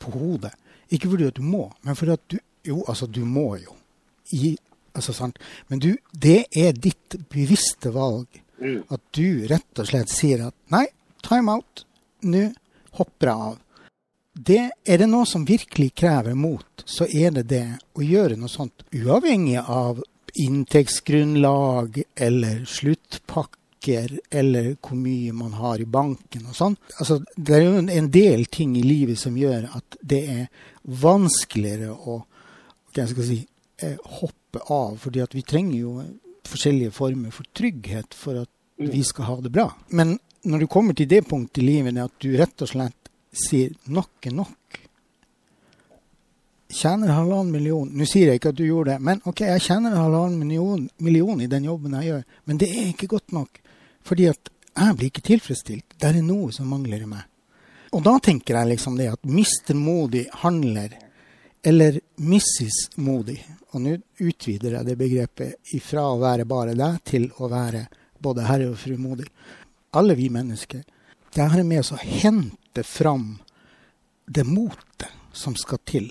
på 0.01 0.15
hodet. 0.15 0.55
Ikke 0.89 1.11
fordi 1.13 1.29
at 1.29 1.37
du 1.37 1.45
må, 1.45 1.67
men 1.85 1.99
fordi 1.99 2.17
at 2.17 2.25
du 2.33 2.39
Jo, 2.63 2.85
altså, 2.87 3.09
du 3.11 3.25
må 3.27 3.57
jo. 3.59 3.73
I, 4.31 4.53
altså, 4.95 5.11
sant? 5.13 5.39
Men 5.67 5.81
du, 5.83 5.97
det 6.15 6.45
er 6.55 6.77
ditt 6.79 7.17
bevisste 7.27 7.91
valg. 7.91 8.29
Mm. 8.63 8.83
At 8.89 9.03
du 9.11 9.47
rett 9.51 9.83
og 9.83 9.89
slett 9.89 10.13
sier 10.13 10.47
at 10.49 10.57
nei, 10.73 10.87
time 11.27 11.59
out. 11.59 11.85
Nå 12.23 12.49
hopper 12.99 13.33
jeg 13.33 13.51
av. 13.51 13.59
Det, 14.33 14.63
er 14.89 15.03
det 15.03 15.09
noe 15.11 15.27
som 15.29 15.45
virkelig 15.45 15.91
krever 15.99 16.37
mot, 16.39 16.85
så 16.89 17.05
er 17.05 17.35
det 17.37 17.49
det 17.51 17.67
å 17.99 18.05
gjøre 18.05 18.39
noe 18.41 18.49
sånt 18.49 18.85
uavhengig 18.95 19.61
av 19.61 20.01
inntektsgrunnlag 20.41 22.03
eller 22.17 22.63
sluttpakker 22.65 24.19
eller 24.31 24.71
hvor 24.81 24.97
mye 24.97 25.35
man 25.37 25.53
har 25.59 25.83
i 25.83 25.89
banken 25.89 26.47
og 26.49 26.57
sånn. 26.57 26.79
Altså, 26.97 27.19
det 27.37 27.59
er 27.59 27.65
jo 27.67 27.83
en 27.83 28.11
del 28.15 28.47
ting 28.49 28.77
i 28.79 28.85
livet 28.87 29.21
som 29.21 29.37
gjør 29.37 29.67
at 29.77 29.99
det 30.01 30.23
er 30.33 30.47
vanskeligere 31.03 31.93
å 31.93 32.23
si, 32.95 33.43
eh, 33.83 33.99
hoppe 34.21 34.65
av. 34.69 34.97
fordi 34.97 35.27
vi 35.33 35.43
trenger 35.43 35.79
jo 35.79 36.05
forskjellige 36.53 36.95
former 36.95 37.35
for 37.35 37.49
trygghet 37.57 38.15
for 38.17 38.45
at 38.45 38.51
vi 38.83 39.03
skal 39.07 39.29
ha 39.29 39.41
det 39.45 39.53
bra. 39.55 39.69
Men 39.97 40.17
når 40.49 40.65
du 40.65 40.71
kommer 40.71 40.97
til 40.99 41.09
det 41.11 41.25
punktet 41.29 41.63
i 41.63 41.67
livet 41.67 41.99
at 42.03 42.15
du 42.23 42.33
rett 42.39 42.65
og 42.65 42.71
slett 42.71 43.11
sier 43.33 43.73
nok 43.89 44.29
er 44.29 44.37
nok, 44.37 44.81
tjener 46.73 47.13
halvannen 47.13 47.53
million 47.53 47.89
Nå 47.89 48.07
sier 48.09 48.31
jeg 48.31 48.41
ikke 48.41 48.53
at 48.53 48.59
du 48.59 48.65
gjorde 48.65 48.95
det, 48.95 49.05
men 49.05 49.21
OK, 49.29 49.45
jeg 49.45 49.65
tjener 49.65 49.97
halvannen 49.97 50.41
million, 50.41 50.87
million, 51.05 51.41
i 51.41 51.51
den 51.51 51.69
jobben 51.69 51.99
jeg 51.99 52.11
gjør, 52.11 52.25
men 52.49 52.61
det 52.61 52.71
er 52.73 52.89
ikke 52.91 53.11
godt 53.13 53.37
nok. 53.37 53.61
Fordi 54.03 54.29
at 54.33 54.51
jeg 54.73 54.97
blir 54.97 55.13
ikke 55.13 55.25
tilfredsstilt. 55.27 55.99
Det 56.01 56.09
er 56.09 56.23
noe 56.25 56.49
som 56.55 56.71
mangler 56.73 57.05
i 57.05 57.09
meg. 57.09 57.29
Og 57.93 58.01
da 58.05 58.17
tenker 58.25 58.57
jeg 58.57 58.71
liksom 58.71 58.97
det 58.97 59.11
at 59.13 59.29
Mr. 59.29 59.77
Modig 59.77 60.25
handler, 60.43 60.95
eller 61.63 62.01
Mrs. 62.17 62.97
Modig, 62.97 63.39
og 63.71 63.85
nå 63.85 63.97
utvider 64.19 64.77
jeg 64.77 64.89
det 64.89 64.97
begrepet 64.99 65.75
ifra 65.77 66.09
å 66.11 66.19
være 66.21 66.47
bare 66.49 66.75
deg 66.79 66.99
til 67.07 67.29
å 67.39 67.49
være 67.51 67.85
både 68.23 68.47
herre 68.49 68.73
og 68.73 68.79
fru 68.81 68.97
Modig. 68.99 69.29
Alle 69.95 70.17
vi 70.19 70.29
mennesker. 70.33 70.83
Det 71.33 71.43
er 71.43 71.63
med 71.65 71.81
oss 71.81 71.93
å 71.95 72.01
hente 72.01 72.83
fram 72.85 73.39
det 74.27 74.45
motet 74.49 75.11
som 75.33 75.55
skal 75.57 75.81
til 75.87 76.11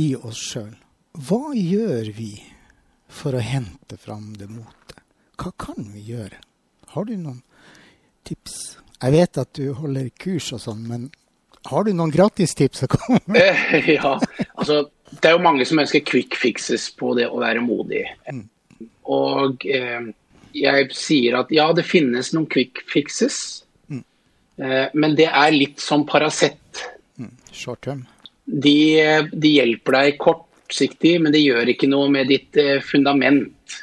i 0.00 0.14
oss 0.16 0.40
sjøl. 0.52 0.72
Hva 1.14 1.54
gjør 1.54 2.10
vi 2.14 2.32
for 3.10 3.36
å 3.36 3.42
hente 3.42 3.98
fram 4.00 4.32
det 4.38 4.48
motet? 4.50 5.02
Hva 5.38 5.52
kan 5.58 5.90
vi 5.92 6.06
gjøre? 6.08 6.38
Har 6.94 7.06
du 7.06 7.14
noen 7.18 7.42
tips? 8.26 8.78
Jeg 9.00 9.12
vet 9.14 9.38
at 9.38 9.52
du 9.58 9.74
holder 9.76 10.08
kurs 10.18 10.52
og 10.56 10.62
sånn, 10.62 10.86
men 10.88 11.10
har 11.70 11.84
du 11.86 11.92
noen 11.96 12.12
gratistips 12.12 12.84
å 12.86 12.90
komme 12.92 13.20
med? 13.30 13.62
Ja, 13.96 14.16
altså 14.54 14.84
det 15.10 15.30
er 15.30 15.36
jo 15.36 15.44
mange 15.44 15.66
som 15.68 15.80
ønsker 15.80 16.02
quick 16.06 16.36
fixes 16.38 16.88
på 16.98 17.12
det 17.18 17.28
å 17.30 17.40
være 17.42 17.62
modig. 17.64 18.02
Mm. 18.30 18.46
Og 19.14 19.66
eh, 19.68 20.08
jeg 20.56 20.88
sier 20.96 21.38
at 21.38 21.52
ja, 21.54 21.68
det 21.76 21.86
finnes 21.86 22.32
noen 22.34 22.48
quick 22.50 22.82
fixes. 22.90 23.38
Mm. 23.88 24.02
Eh, 24.64 24.88
men 24.94 25.16
det 25.18 25.28
er 25.30 25.54
litt 25.54 25.82
som 25.82 26.06
Paracet. 26.08 26.82
Short 27.54 27.84
term. 27.86 28.04
De, 28.44 28.76
de 29.32 29.52
hjelper 29.54 29.96
deg 29.96 30.18
kortsiktig, 30.20 31.16
men 31.22 31.32
det 31.32 31.44
gjør 31.44 31.70
ikke 31.72 31.88
noe 31.88 32.10
med 32.12 32.28
ditt 32.32 32.58
eh, 32.60 32.80
fundament. 32.84 33.78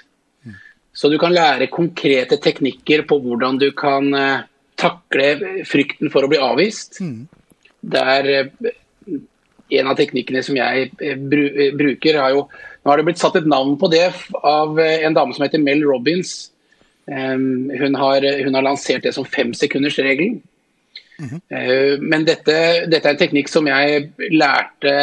Så 0.94 1.10
du 1.10 1.18
kan 1.18 1.34
lære 1.34 1.72
konkrete 1.72 2.38
teknikker 2.38 3.06
på 3.10 3.18
hvordan 3.24 3.58
du 3.62 3.70
kan 3.78 4.12
eh, 4.14 4.44
takle 4.78 5.64
frykten 5.68 6.12
for 6.14 6.26
å 6.26 6.32
bli 6.32 6.42
avvist. 6.42 7.00
Mm. 7.02 7.30
Der 7.82 8.28
eh, 8.30 8.72
en 9.72 9.88
av 9.88 9.96
teknikkene 9.98 10.44
som 10.44 10.58
jeg 10.60 10.92
eh, 11.02 11.16
eh, 11.16 11.72
bruker, 11.78 12.20
har 12.22 12.36
jo 12.36 12.48
Nå 12.82 12.90
har 12.90 12.98
det 12.98 13.06
blitt 13.06 13.20
satt 13.22 13.36
et 13.38 13.46
navn 13.46 13.76
på 13.78 13.92
det 13.94 14.08
av 14.42 14.80
en 14.82 15.14
dame 15.14 15.36
som 15.38 15.44
heter 15.46 15.62
Mel 15.62 15.84
Robbins. 15.86 16.48
Hun, 17.06 17.94
har, 17.94 18.26
hun 18.42 18.56
har 18.58 18.64
lansert 18.66 19.04
det 19.06 19.12
som 19.14 19.26
femsekundersregelen. 19.30 20.40
Eh, 21.22 22.00
Men 22.02 22.26
dette, 22.26 22.56
dette 22.90 23.06
er 23.06 23.14
en 23.14 23.20
teknikk 23.22 23.52
som 23.54 23.70
jeg 23.70 24.08
lærte 24.34 24.96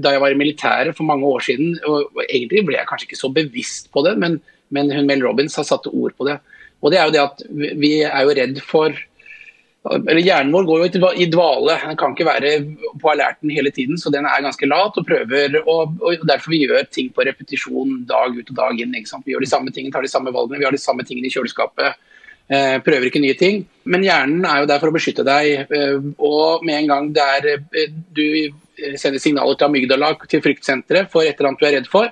da 0.00 0.14
jeg 0.14 0.22
var 0.24 0.32
i 0.32 0.38
militæret 0.40 0.96
for 0.96 1.04
mange 1.04 1.28
år 1.28 1.44
siden. 1.44 1.74
og 1.84 2.08
Egentlig 2.24 2.64
ble 2.70 2.78
jeg 2.80 2.88
kanskje 2.88 3.10
ikke 3.10 3.20
så 3.20 3.32
bevisst 3.36 3.90
på 3.92 4.00
det, 4.08 4.16
men, 4.16 4.40
men 4.72 4.88
hun 4.96 5.04
Mel 5.10 5.20
Robbins 5.26 5.60
har 5.60 5.68
satt 5.68 5.90
ord 5.92 6.16
på 6.16 6.24
det. 6.30 6.38
Og 6.80 6.88
det 6.94 7.02
er 7.02 7.04
jo 7.10 7.16
det 7.18 7.20
at 7.26 7.44
vi- 7.52 7.74
vi 7.84 7.92
er 8.08 8.22
jo 8.24 8.32
redd 8.40 8.62
for 8.64 8.96
eller 9.88 10.20
Hjernen 10.20 10.52
vår 10.52 10.66
går 10.68 10.82
jo 10.82 11.10
i 11.16 11.26
dvale. 11.32 11.78
Den 11.86 11.96
kan 12.00 12.12
ikke 12.12 12.28
være 12.28 12.50
på 13.00 13.12
alerten 13.14 13.52
hele 13.52 13.72
tiden, 13.72 13.96
så 13.98 14.12
den 14.12 14.28
er 14.28 14.44
ganske 14.44 14.68
lat 14.68 14.98
og 15.00 15.06
prøver 15.08 15.56
og, 15.62 15.96
og 16.04 16.26
Derfor 16.28 16.52
vi 16.52 16.66
gjør 16.66 16.84
ting 16.92 17.08
på 17.16 17.24
repetisjon 17.24 18.02
dag 18.08 18.36
ut 18.36 18.52
og 18.52 18.58
dag 18.58 18.82
inn. 18.82 18.92
Vi 18.92 19.32
gjør 19.32 19.46
de 19.46 19.50
samme 19.50 19.72
tingene, 19.72 19.94
tar 19.94 20.04
de 20.04 20.12
samme 20.12 20.34
valgene, 20.36 20.60
vi 20.60 20.68
har 20.68 20.76
de 20.76 20.82
samme 20.82 21.06
tingene 21.08 21.30
i 21.30 21.32
kjøleskapet. 21.32 21.96
Eh, 22.50 22.76
prøver 22.84 23.08
ikke 23.08 23.22
nye 23.22 23.38
ting. 23.38 23.64
Men 23.88 24.04
hjernen 24.04 24.44
er 24.44 24.62
jo 24.62 24.68
der 24.68 24.82
for 24.82 24.90
å 24.90 24.96
beskytte 24.98 25.24
deg. 25.24 25.72
Eh, 25.72 25.98
og 26.18 26.64
med 26.66 26.82
en 26.82 26.92
gang 26.92 27.12
det 27.16 27.26
er, 27.38 27.50
eh, 27.72 27.92
du 28.12 28.50
sender 29.00 29.20
signaler 29.22 29.56
til 29.56 29.70
amygdala, 29.70 30.12
til 30.28 30.42
fryktsenteret, 30.44 31.08
for 31.12 31.22
et 31.22 31.38
eller 31.38 31.52
annet 31.52 31.60
du 31.60 31.68
er 31.68 31.76
redd 31.78 31.88
for, 31.88 32.10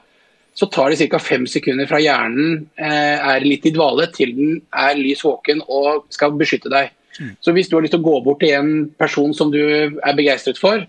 så 0.58 0.66
tar 0.72 0.90
det 0.90 1.10
ca. 1.10 1.18
fem 1.22 1.46
sekunder 1.46 1.86
fra 1.86 2.00
hjernen 2.02 2.64
eh, 2.78 3.18
er 3.34 3.44
litt 3.46 3.66
i 3.68 3.74
dvale 3.74 4.08
til 4.14 4.34
den 4.34 4.62
er 4.74 4.96
lys 4.98 5.22
våken 5.22 5.62
og 5.68 6.08
skal 6.14 6.34
beskytte 6.38 6.72
deg. 6.72 6.90
Så 7.40 7.52
hvis 7.52 7.68
du 7.68 7.76
har 7.76 7.82
lyst 7.82 7.94
til 7.96 8.00
å 8.02 8.08
gå 8.10 8.20
bort 8.24 8.40
til 8.40 8.54
en 8.54 8.72
person 8.98 9.34
som 9.34 9.50
du 9.50 9.60
er 9.62 10.14
begeistret 10.18 10.58
for, 10.58 10.84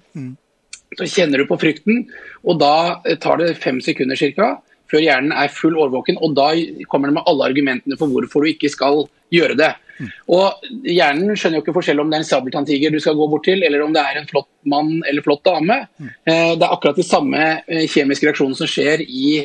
så 0.98 1.06
kjenner 1.06 1.38
du 1.38 1.46
på 1.50 1.60
frykten, 1.62 2.08
og 2.44 2.60
da 2.62 3.02
eh, 3.06 3.18
tar 3.22 3.38
det 3.38 3.58
fem 3.62 3.80
sekunder 3.82 4.18
cirka, 4.18 4.58
før 4.90 5.04
hjernen 5.06 5.32
er 5.38 5.52
full 5.54 5.78
årvåken, 5.78 6.18
og 6.18 6.34
da 6.38 6.50
kommer 6.90 7.10
det 7.12 7.18
med 7.20 7.28
alle 7.30 7.46
argumentene 7.46 7.98
for 7.98 8.10
hvorfor 8.10 8.42
du 8.42 8.50
ikke 8.56 8.72
skal 8.74 9.04
gjøre 9.30 9.58
det. 9.60 9.74
Og 10.32 10.64
Hjernen 10.88 11.36
skjønner 11.36 11.60
jo 11.60 11.64
ikke 11.66 11.74
forskjell 11.76 12.00
om 12.00 12.10
det 12.10 12.16
er 12.18 12.24
en 12.24 12.30
sabeltanntiger 12.30 12.94
du 12.94 13.02
skal 13.04 13.18
gå 13.20 13.28
bort 13.30 13.44
til, 13.44 13.62
eller 13.68 13.84
om 13.84 13.92
det 13.94 14.00
er 14.02 14.18
en 14.22 14.30
flott 14.30 14.48
mann 14.64 15.04
eller 15.06 15.22
flott 15.22 15.44
dame. 15.44 15.76
Eh, 16.00 16.56
Det 16.56 16.64
er 16.64 16.72
akkurat 16.72 16.96
de 16.96 17.04
samme 17.04 17.62
eh, 17.68 17.84
kjemiske 17.86 18.26
reaksjonene 18.30 18.56
som 18.56 18.70
skjer 18.72 19.04
i, 19.04 19.44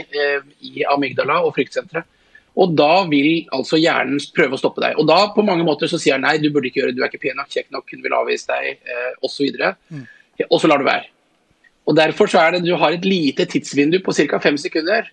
i 0.63 0.85
amygdala 0.95 1.41
og 1.45 1.57
fryktsenteret. 1.59 2.07
Og 2.55 2.75
da 2.79 3.05
vil 3.11 3.49
altså 3.55 3.81
hjernen 3.81 4.21
prøve 4.35 4.55
å 4.55 4.61
stoppe 4.61 4.83
deg. 4.85 4.99
Og 5.01 5.09
da 5.11 5.25
på 5.35 5.43
mange 5.47 5.67
måter 5.67 5.91
så 5.91 5.99
sier 5.99 6.15
han 6.17 6.23
nei, 6.27 6.37
du 6.39 6.53
burde 6.55 6.71
ikke 6.71 6.83
gjøre 6.83 6.93
det, 6.93 7.01
du 7.01 7.03
er 7.03 7.11
ikke 7.11 7.25
pen 7.27 7.41
nok, 7.41 7.51
kjekk 7.51 7.73
nok, 7.75 7.89
hun 7.91 8.05
vil 8.05 8.15
avvise 8.15 8.47
deg, 8.51 8.79
eh, 8.87 9.11
osv. 9.27 9.49
Og 10.47 10.61
så 10.63 10.71
lar 10.71 10.83
du 10.83 10.87
være. 10.87 11.09
Og 11.85 11.97
Derfor 11.99 12.31
så 12.31 12.41
er 12.41 12.55
det 12.55 12.65
du 12.65 12.77
har 12.81 12.95
et 12.95 13.05
lite 13.05 13.47
tidsvindu 13.51 13.99
på 14.05 14.15
ca. 14.15 14.39
fem 14.39 14.57
sekunder 14.57 15.11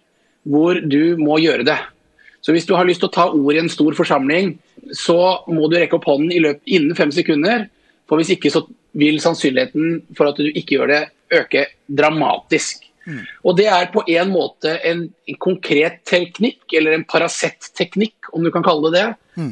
hvor 0.48 0.78
du 0.82 1.18
må 1.18 1.38
gjøre 1.42 1.66
det. 1.66 1.78
Så 2.42 2.54
hvis 2.54 2.66
du 2.66 2.74
har 2.74 2.88
lyst 2.90 3.04
til 3.04 3.10
å 3.10 3.14
ta 3.14 3.28
ord 3.30 3.54
i 3.54 3.62
en 3.62 3.70
stor 3.70 3.94
forsamling, 3.94 4.56
så 4.98 5.46
må 5.52 5.70
du 5.70 5.78
rekke 5.78 5.98
opp 5.98 6.08
hånden 6.10 6.32
i 6.34 6.42
løpet 6.42 6.74
innen 6.74 6.98
fem 6.98 7.12
sekunder. 7.14 7.68
For 8.10 8.18
hvis 8.18 8.34
ikke 8.34 8.50
så 8.54 8.64
vil 8.98 9.22
sannsynligheten 9.22 10.16
for 10.18 10.32
at 10.32 10.40
du 10.42 10.50
ikke 10.50 10.80
gjør 10.80 10.94
det, 10.94 11.02
øke 11.38 11.66
dramatisk. 11.86 12.88
Og 13.44 13.58
det 13.58 13.68
er 13.72 13.90
på 13.94 14.04
en 14.08 14.30
måte 14.32 14.76
en, 14.88 15.06
en 15.10 15.40
konkret 15.42 16.02
teknikk, 16.08 16.66
eller 16.78 16.98
en 16.98 17.06
Paracet-teknikk, 17.10 18.32
om 18.36 18.46
du 18.46 18.52
kan 18.54 18.66
kalle 18.66 18.92
det 18.94 19.02
det, 19.02 19.50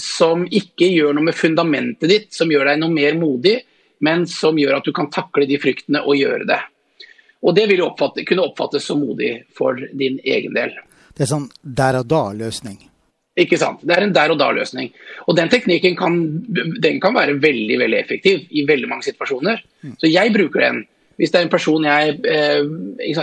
som 0.00 0.44
ikke 0.48 0.88
gjør 0.88 1.16
noe 1.16 1.28
med 1.30 1.36
fundamentet 1.36 2.10
ditt, 2.10 2.30
som 2.34 2.52
gjør 2.52 2.70
deg 2.70 2.80
noe 2.80 2.92
mer 2.92 3.16
modig, 3.20 3.58
men 4.04 4.26
som 4.28 4.58
gjør 4.58 4.78
at 4.78 4.88
du 4.88 4.92
kan 4.96 5.10
takle 5.12 5.46
de 5.48 5.58
fryktene 5.60 6.02
og 6.04 6.18
gjøre 6.18 6.48
det. 6.48 6.60
Og 7.44 7.52
det 7.56 7.66
vil 7.68 7.84
oppfatte, 7.84 8.24
kunne 8.24 8.46
oppfattes 8.46 8.86
som 8.88 9.02
modig 9.04 9.36
for 9.56 9.76
din 9.76 10.16
egen 10.24 10.56
del. 10.56 10.72
Det 11.14 11.26
er 11.26 11.30
sånn 11.30 11.50
der 11.62 12.00
og 12.00 12.08
da-løsning. 12.10 12.78
Ikke 13.34 13.58
sant? 13.58 13.82
Det 13.82 13.96
er 13.96 14.06
en 14.06 14.14
der 14.14 14.30
og 14.30 14.38
da-løsning. 14.38 14.92
Og 15.26 15.36
Den 15.36 15.50
teknikken 15.50 15.96
kan, 15.98 16.16
den 16.80 17.00
kan 17.02 17.16
være 17.16 17.36
veldig 17.42 17.78
veldig 17.82 17.98
effektiv 17.98 18.44
i 18.50 18.64
veldig 18.66 18.90
mange 18.90 19.06
situasjoner. 19.08 19.62
Så 19.98 20.10
jeg 20.10 20.32
bruker 20.34 20.62
den. 20.62 20.84
Hvis 21.20 21.32
det 21.32 21.40
er 21.40 21.46
en 21.46 21.52
person 21.52 21.84
jeg 21.86 22.14
eh, 22.26 22.62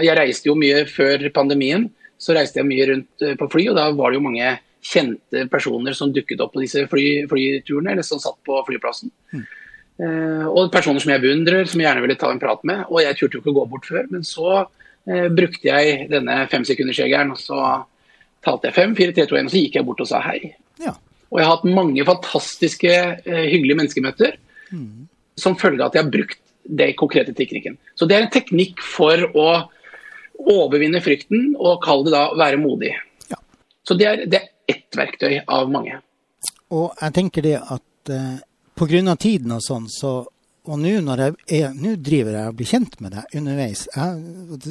Jeg 0.02 0.18
reiste 0.18 0.48
jo 0.48 0.58
mye 0.60 0.86
før 0.90 1.28
pandemien. 1.36 1.90
Så 2.22 2.36
reiste 2.38 2.62
jeg 2.62 2.70
mye 2.70 2.90
rundt 2.92 3.26
eh, 3.26 3.38
på 3.40 3.50
fly, 3.52 3.70
og 3.72 3.80
da 3.80 3.90
var 3.98 4.12
det 4.12 4.22
jo 4.22 4.28
mange 4.28 4.52
kjente 4.82 5.46
personer 5.50 5.94
som 5.98 6.14
dukket 6.14 6.42
opp 6.42 6.56
på 6.56 6.64
disse 6.64 6.86
fly, 6.90 7.26
flyturene, 7.30 7.94
eller 7.94 8.06
som 8.06 8.22
satt 8.22 8.40
på 8.46 8.58
flyplassen. 8.68 9.12
Mm. 9.34 9.44
Eh, 10.02 10.46
og 10.50 10.72
personer 10.74 11.04
som 11.04 11.14
jeg 11.14 11.22
beundrer, 11.22 11.68
som 11.70 11.82
jeg 11.82 11.90
gjerne 11.90 12.04
ville 12.06 12.18
ta 12.20 12.32
en 12.34 12.42
prat 12.42 12.64
med. 12.68 12.86
Og 12.90 13.04
jeg 13.04 13.18
turte 13.20 13.38
jo 13.38 13.44
ikke 13.44 13.54
å 13.54 13.60
gå 13.60 13.68
bort 13.74 13.90
før, 13.90 14.08
men 14.14 14.26
så 14.28 14.50
eh, 14.62 15.28
brukte 15.34 15.70
jeg 15.70 16.08
denne 16.12 16.42
femsekundersjegeren, 16.52 17.34
og 17.36 17.42
så 17.42 17.62
talte 18.46 18.70
jeg 18.70 18.78
fem, 18.80 18.96
fire, 18.98 19.16
tre, 19.16 19.28
to, 19.30 19.38
én, 19.38 19.50
og 19.50 19.54
så 19.54 19.62
gikk 19.62 19.78
jeg 19.78 19.88
bort 19.88 20.02
og 20.02 20.10
sa 20.10 20.24
hei. 20.26 20.40
Ja. 20.82 20.96
Og 21.32 21.40
jeg 21.40 21.48
har 21.48 21.56
hatt 21.56 21.70
mange 21.78 22.06
fantastiske, 22.08 22.96
eh, 23.22 23.46
hyggelige 23.52 23.78
menneskemøter 23.84 24.40
mm. 24.74 24.88
som 25.40 25.60
følge 25.60 25.84
av 25.84 25.92
at 25.92 26.00
jeg 26.00 26.08
har 26.08 26.16
brukt 26.18 26.41
den 26.64 26.94
konkrete 27.00 27.34
teknikken. 27.38 27.78
Så 27.96 28.08
det 28.10 28.18
er 28.18 28.26
en 28.26 28.34
teknikk 28.34 28.82
for 28.84 29.26
å 29.38 29.48
overvinne 30.42 31.02
frykten 31.04 31.54
og 31.58 31.82
kalle 31.86 32.08
det 32.08 32.16
da 32.16 32.24
være 32.38 32.60
modig. 32.62 32.94
Ja. 33.30 33.40
Så 33.88 33.98
det 34.00 34.08
er, 34.10 34.24
det 34.26 34.42
er 34.42 34.76
ett 34.76 34.98
verktøy 34.98 35.42
av 35.46 35.72
mange. 35.72 36.00
Og 36.72 36.94
jeg 36.96 37.16
tenker 37.18 37.46
det 37.46 37.58
at 37.60 38.14
eh, 38.14 38.38
pga. 38.80 39.16
tiden 39.16 39.58
og 39.58 39.66
sånn, 39.66 39.90
så 39.92 40.22
og 40.70 40.78
nå 40.78 40.92
når 41.02 41.22
jeg 41.24 41.62
er, 41.64 41.72
nå 41.74 41.96
driver 41.98 42.36
jeg 42.38 42.52
og 42.52 42.58
blir 42.60 42.70
kjent 42.70 43.00
med 43.02 43.16
deg 43.16 43.38
underveis. 43.40 43.88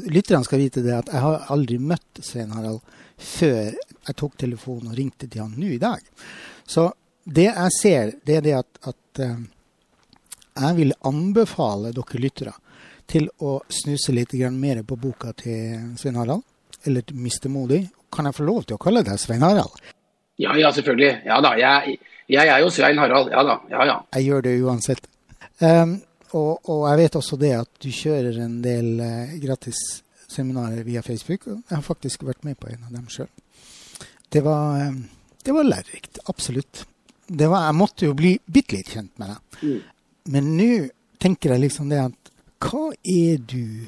Lytterne 0.07 0.47
skal 0.47 0.63
vite 0.63 0.85
det 0.85 0.93
at 0.95 1.11
jeg 1.11 1.23
har 1.25 1.49
aldri 1.51 1.81
møtt 1.83 2.21
Svein 2.23 2.53
Harald 2.55 2.85
før 3.19 3.73
jeg 3.75 4.17
tok 4.17 4.37
telefonen 4.39 4.93
og 4.93 5.01
ringte 5.01 5.27
til 5.27 5.43
han 5.43 5.57
nå 5.59 5.73
i 5.75 5.81
dag. 5.83 6.05
Så 6.63 6.87
det 7.27 7.49
jeg 7.49 7.75
ser, 7.75 8.13
det 8.23 8.37
er 8.39 8.47
det 8.47 8.55
at, 8.61 8.81
at 8.87 9.23
uh, 9.27 9.35
jeg 10.55 10.77
vil 10.77 10.93
anbefale 11.07 11.93
dere 11.95 12.21
lyttere 12.23 12.55
til 13.11 13.27
å 13.43 13.59
snuse 13.71 14.15
litt 14.15 14.35
mer 14.55 14.83
på 14.87 14.97
boka 14.97 15.33
til 15.33 15.97
Svein 15.99 16.19
Harald, 16.19 16.43
eller 16.85 17.03
Mr. 17.13 17.49
Modig. 17.49 17.89
Kan 18.11 18.27
jeg 18.27 18.35
få 18.35 18.47
lov 18.47 18.65
til 18.65 18.77
å 18.77 18.83
kalle 18.83 19.03
deg 19.07 19.19
Svein 19.19 19.43
Harald? 19.43 19.75
Ja, 20.41 20.55
ja, 20.57 20.71
selvfølgelig. 20.73 21.21
Ja 21.27 21.41
da. 21.45 21.55
Jeg, 21.59 21.99
jeg 22.31 22.49
er 22.49 22.63
jo 22.63 22.71
Svein 22.73 22.99
Harald. 22.99 23.31
Ja 23.33 23.43
da. 23.47 23.59
Ja, 23.71 23.87
ja. 23.87 23.97
Jeg 24.17 24.31
gjør 24.31 24.47
det 24.47 24.55
uansett. 24.65 25.11
Um, 25.61 25.99
og, 26.33 26.63
og, 26.71 26.87
jeg 26.89 27.01
vet 27.03 27.19
også 27.21 27.37
det 27.41 27.53
at 27.59 27.71
du 27.83 27.91
kjører 27.93 28.39
en 28.47 28.61
del 28.65 28.93
uh, 29.03 29.35
gratis 29.43 29.81
seminarer 30.31 30.87
via 30.87 31.03
Facebook. 31.05 31.47
Jeg 31.51 31.75
har 31.75 31.85
faktisk 31.85 32.25
vært 32.27 32.47
med 32.47 32.59
på 32.61 32.71
en 32.71 32.87
av 32.87 32.95
dem 32.95 33.09
sjøl. 33.13 33.29
Det 34.31 34.43
var, 34.47 34.87
um, 34.89 35.03
det 35.45 35.55
var 35.55 35.69
lærerikt. 35.69 36.23
Absolutt. 36.31 36.85
Var, 37.29 37.57
jeg 37.67 37.79
måtte 37.79 38.09
jo 38.09 38.17
bli 38.19 38.37
bitte 38.47 38.79
litt 38.79 38.95
kjent 38.95 39.13
med 39.21 39.35
deg. 39.35 39.59
Mm. 39.61 39.81
Men 40.29 40.53
nå 40.59 40.73
tenker 41.21 41.55
jeg 41.55 41.65
liksom 41.65 41.89
det 41.93 42.03
at 42.03 42.33
hva 42.61 42.91
er 43.09 43.41
du 43.41 43.87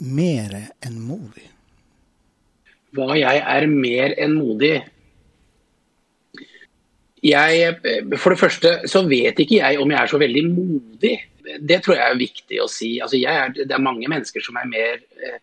mer 0.00 0.54
enn 0.84 0.96
modig? 1.04 1.46
Hva 2.94 3.16
jeg 3.18 3.42
er 3.42 3.66
mer 3.68 4.14
enn 4.22 4.36
modig? 4.38 4.76
Jeg, 7.24 7.76
for 8.20 8.34
det 8.34 8.40
første 8.40 8.72
så 8.90 9.02
vet 9.08 9.38
ikke 9.40 9.58
jeg 9.58 9.80
om 9.80 9.92
jeg 9.92 10.00
er 10.00 10.10
så 10.12 10.20
veldig 10.20 10.44
modig. 10.50 11.14
Det 11.60 11.80
tror 11.84 11.96
jeg 11.96 12.04
er 12.04 12.20
viktig 12.20 12.60
å 12.60 12.68
si. 12.70 12.90
Altså 13.00 13.20
er, 13.20 13.54
det 13.56 13.72
er 13.72 13.84
mange 13.84 14.08
mennesker 14.12 14.44
som 14.44 14.56
er 14.60 14.68
mer, 14.68 15.00
eh, 15.24 15.40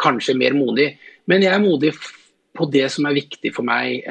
kanskje 0.00 0.36
mer 0.36 0.56
modig. 0.56 0.90
Men 1.28 1.44
jeg 1.44 1.52
er 1.54 1.64
modig 1.64 1.94
på 2.52 2.68
det 2.68 2.84
som 2.92 3.06
er 3.08 3.16
viktig 3.16 3.52
for 3.56 3.66
meg. 3.66 4.04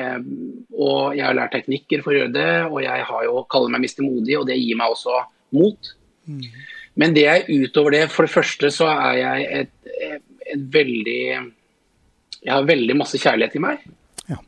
Og 0.74 1.16
jeg 1.18 1.26
har 1.26 1.38
lært 1.38 1.54
teknikker 1.56 2.04
for 2.04 2.14
å 2.14 2.20
gjøre 2.22 2.36
det. 2.36 2.52
Og 2.70 2.80
jeg 2.84 3.08
har 3.10 3.26
jo 3.28 3.44
kaller 3.52 3.74
meg 3.74 3.86
Modig, 4.02 4.38
og 4.40 4.48
det 4.50 4.60
gir 4.60 4.80
meg 4.80 4.94
også 4.96 5.22
mot. 5.58 5.92
Mm. 6.26 6.46
Men 7.02 7.16
det 7.16 7.26
er 7.28 7.48
utover 7.50 7.96
det 7.96 8.02
For 8.12 8.28
det 8.28 8.34
første 8.34 8.70
så 8.74 8.86
er 8.92 9.16
jeg 9.18 9.46
et, 9.62 9.72
et 10.14 10.66
veldig 10.76 11.24
Jeg 12.44 12.52
har 12.52 12.68
veldig 12.68 12.98
masse 13.00 13.20
kjærlighet 13.22 13.58
i 13.58 13.64
meg. 13.64 13.86
Ja. 14.30 14.40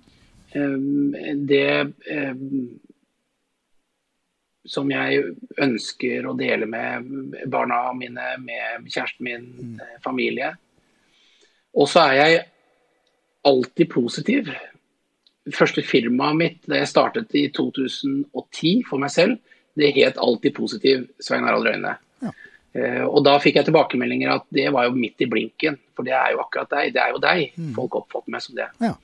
Det 1.49 1.67
som 4.63 4.91
jeg 4.91 5.23
ønsker 5.61 6.27
å 6.29 6.35
dele 6.39 6.67
med 6.69 7.35
barna 7.51 7.81
mine, 7.97 8.29
med 8.39 8.87
kjæresten 8.87 9.27
min, 9.27 9.47
mm. 9.75 9.79
Familie. 10.05 10.53
Og 11.75 11.89
så 11.91 12.05
er 12.07 12.13
jeg 12.19 12.43
alltid 13.47 13.89
positiv. 13.91 14.51
Første 15.53 15.83
firmaet 15.85 16.39
mitt 16.39 16.69
da 16.69 16.79
jeg 16.79 16.91
startet 16.91 17.35
i 17.35 17.47
2010 17.55 18.85
for 18.87 19.01
meg 19.03 19.11
selv, 19.13 19.39
det 19.79 19.91
het 19.97 20.19
alltid 20.21 20.55
positiv 20.55 21.07
Svein 21.23 21.45
Harald 21.47 21.67
Røyne. 21.67 21.97
Uh, 22.73 23.03
og 23.05 23.19
da 23.21 23.35
fikk 23.37 23.59
jeg 23.59 23.67
tilbakemeldinger 23.67 24.31
at 24.33 24.45
det 24.55 24.65
var 24.73 24.87
jo 24.87 24.95
midt 24.97 25.21
i 25.21 25.27
blinken, 25.29 25.75
for 25.93 26.07
det 26.07 26.15
er 26.17 26.31
jo 26.33 26.41
akkurat 26.41 26.71
deg. 26.73 26.93
Det 26.95 27.01
er 27.03 27.11
jo 27.13 27.19
deg. 27.21 27.43
Mm. 27.53 27.73
Folk 27.75 27.99
oppfatter 27.99 28.33
meg 28.33 28.45
som 28.45 28.57
det. 28.57 28.69
Ja. 28.81 28.95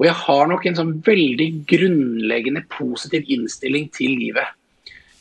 Og 0.00 0.06
jeg 0.08 0.16
har 0.22 0.46
nok 0.48 0.64
en 0.66 0.78
sånn 0.78 0.94
veldig 1.04 1.48
grunnleggende 1.68 2.64
positiv 2.72 3.28
innstilling 3.30 3.90
til 3.92 4.16
livet. 4.16 4.54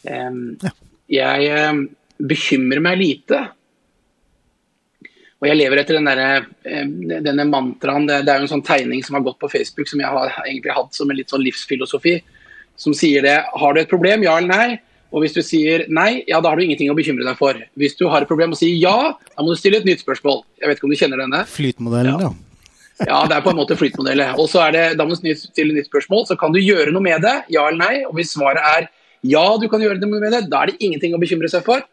Um, 0.07 0.55
ja. 0.63 0.71
Jeg 1.11 1.67
um, 1.67 1.83
bekymrer 2.31 2.79
meg 2.83 3.01
lite. 3.01 3.41
Og 5.41 5.47
jeg 5.49 5.57
lever 5.57 5.81
etter 5.81 5.97
den 5.97 6.05
der, 6.05 6.45
um, 6.45 6.91
denne 7.25 7.47
mantraen. 7.49 8.05
Det, 8.05 8.19
det, 8.27 8.33
er 8.33 8.41
jo 8.41 8.47
en 8.47 8.53
sånn 8.53 8.65
tegning 8.65 9.01
som 9.05 9.17
har 9.17 9.25
gått 9.25 9.39
på 9.41 9.49
Facebook 9.49 9.89
som 9.89 10.03
jeg 10.03 10.13
har 10.13 10.35
egentlig 10.45 10.75
hatt 10.77 10.93
som 10.93 11.09
en 11.09 11.17
litt 11.17 11.33
sånn 11.33 11.41
livsfilosofi. 11.45 12.19
Som 12.79 12.93
sier 12.97 13.25
det. 13.25 13.39
Har 13.57 13.73
du 13.73 13.81
et 13.81 13.89
problem, 13.89 14.25
ja 14.25 14.37
eller 14.37 14.51
nei? 14.51 14.79
Og 15.11 15.25
hvis 15.25 15.33
du 15.35 15.41
sier 15.43 15.83
nei, 15.91 16.21
ja, 16.29 16.39
da 16.39 16.53
har 16.53 16.59
du 16.59 16.63
ingenting 16.63 16.91
å 16.93 16.95
bekymre 16.95 17.25
deg 17.27 17.35
for. 17.39 17.57
Hvis 17.79 17.97
du 17.99 18.05
har 18.11 18.23
et 18.23 18.29
problem 18.29 18.53
og 18.53 18.59
sier 18.61 18.77
ja, 18.79 19.11
da 19.17 19.43
må 19.43 19.51
du 19.51 19.59
stille 19.59 19.81
et 19.81 19.87
nytt 19.87 20.05
spørsmål. 20.05 20.45
Jeg 20.61 20.69
vet 20.69 20.79
ikke 20.79 20.87
om 20.87 20.93
du 20.93 20.99
kjenner 21.01 21.23
denne? 21.25 21.43
Flytmodellen, 21.51 22.23
ja. 22.29 22.31
Ja, 23.01 23.23
det 23.25 23.33
er 23.33 23.43
på 23.43 23.51
en 23.51 23.57
måte 23.57 23.75
flytmodellen. 23.79 24.37
Og 24.39 24.47
så 24.51 24.61
er 24.67 24.75
det, 24.75 24.85
da 24.99 25.05
må 25.07 25.17
du 25.17 25.33
stille 25.35 25.73
et 25.73 25.81
nytt 25.81 25.89
spørsmål. 25.89 26.27
Så 26.29 26.37
kan 26.39 26.53
du 26.53 26.61
gjøre 26.61 26.93
noe 26.93 27.03
med 27.03 27.25
det, 27.25 27.33
ja 27.51 27.65
eller 27.67 27.81
nei. 27.81 27.95
Og 28.07 28.13
hvis 28.19 28.35
svaret 28.37 28.61
er 28.61 28.87
ja, 29.27 29.43
du 29.61 29.67
kan 29.69 29.83
gjøre 29.83 29.99
noe 30.01 30.21
med 30.21 30.33
det, 30.33 30.45
da 30.53 30.63
er 30.63 30.71
det 30.71 30.81
ingenting 30.81 31.17
å 31.17 31.21
bekymre 31.21 31.49
seg 31.51 31.65
for. 31.65 31.83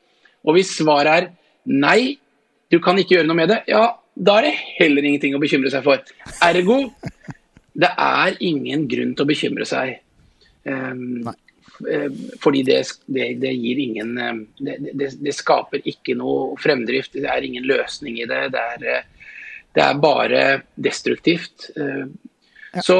Og 0.46 0.56
hvis 0.56 0.70
svaret 0.78 1.10
er 1.12 1.28
nei, 1.68 2.18
du 2.68 2.78
kan 2.84 2.98
ikke 3.00 3.16
gjøre 3.16 3.28
noe 3.28 3.38
med 3.38 3.52
det, 3.52 3.62
ja, 3.70 3.84
da 4.18 4.38
er 4.38 4.48
det 4.48 4.54
heller 4.78 5.06
ingenting 5.06 5.36
å 5.36 5.42
bekymre 5.42 5.70
seg 5.72 5.84
for. 5.86 6.02
Ergo, 6.44 6.78
det 7.78 7.90
er 7.94 8.38
ingen 8.44 8.86
grunn 8.90 9.14
til 9.14 9.24
å 9.24 9.30
bekymre 9.30 9.68
seg. 9.68 10.00
Um, 10.68 11.28
Eh, 11.86 12.10
fordi 12.42 12.62
det, 12.62 12.82
det, 13.06 13.34
det 13.38 13.52
gir 13.54 13.78
ingen 13.78 14.18
eh, 14.18 14.38
det, 14.58 15.10
det, 15.14 15.34
skaper 15.36 15.84
ikke 15.86 16.16
noe 16.18 16.56
fremdrift. 16.58 17.14
Det 17.14 17.30
er 17.30 17.46
ingen 17.46 17.66
løsning 17.68 18.18
i 18.18 18.26
det. 18.28 18.48
Det 18.54 18.64
er, 18.74 18.86
eh, 18.94 19.34
det 19.76 19.84
er 19.84 20.00
bare 20.02 20.44
destruktivt. 20.74 21.68
Så, 22.84 22.96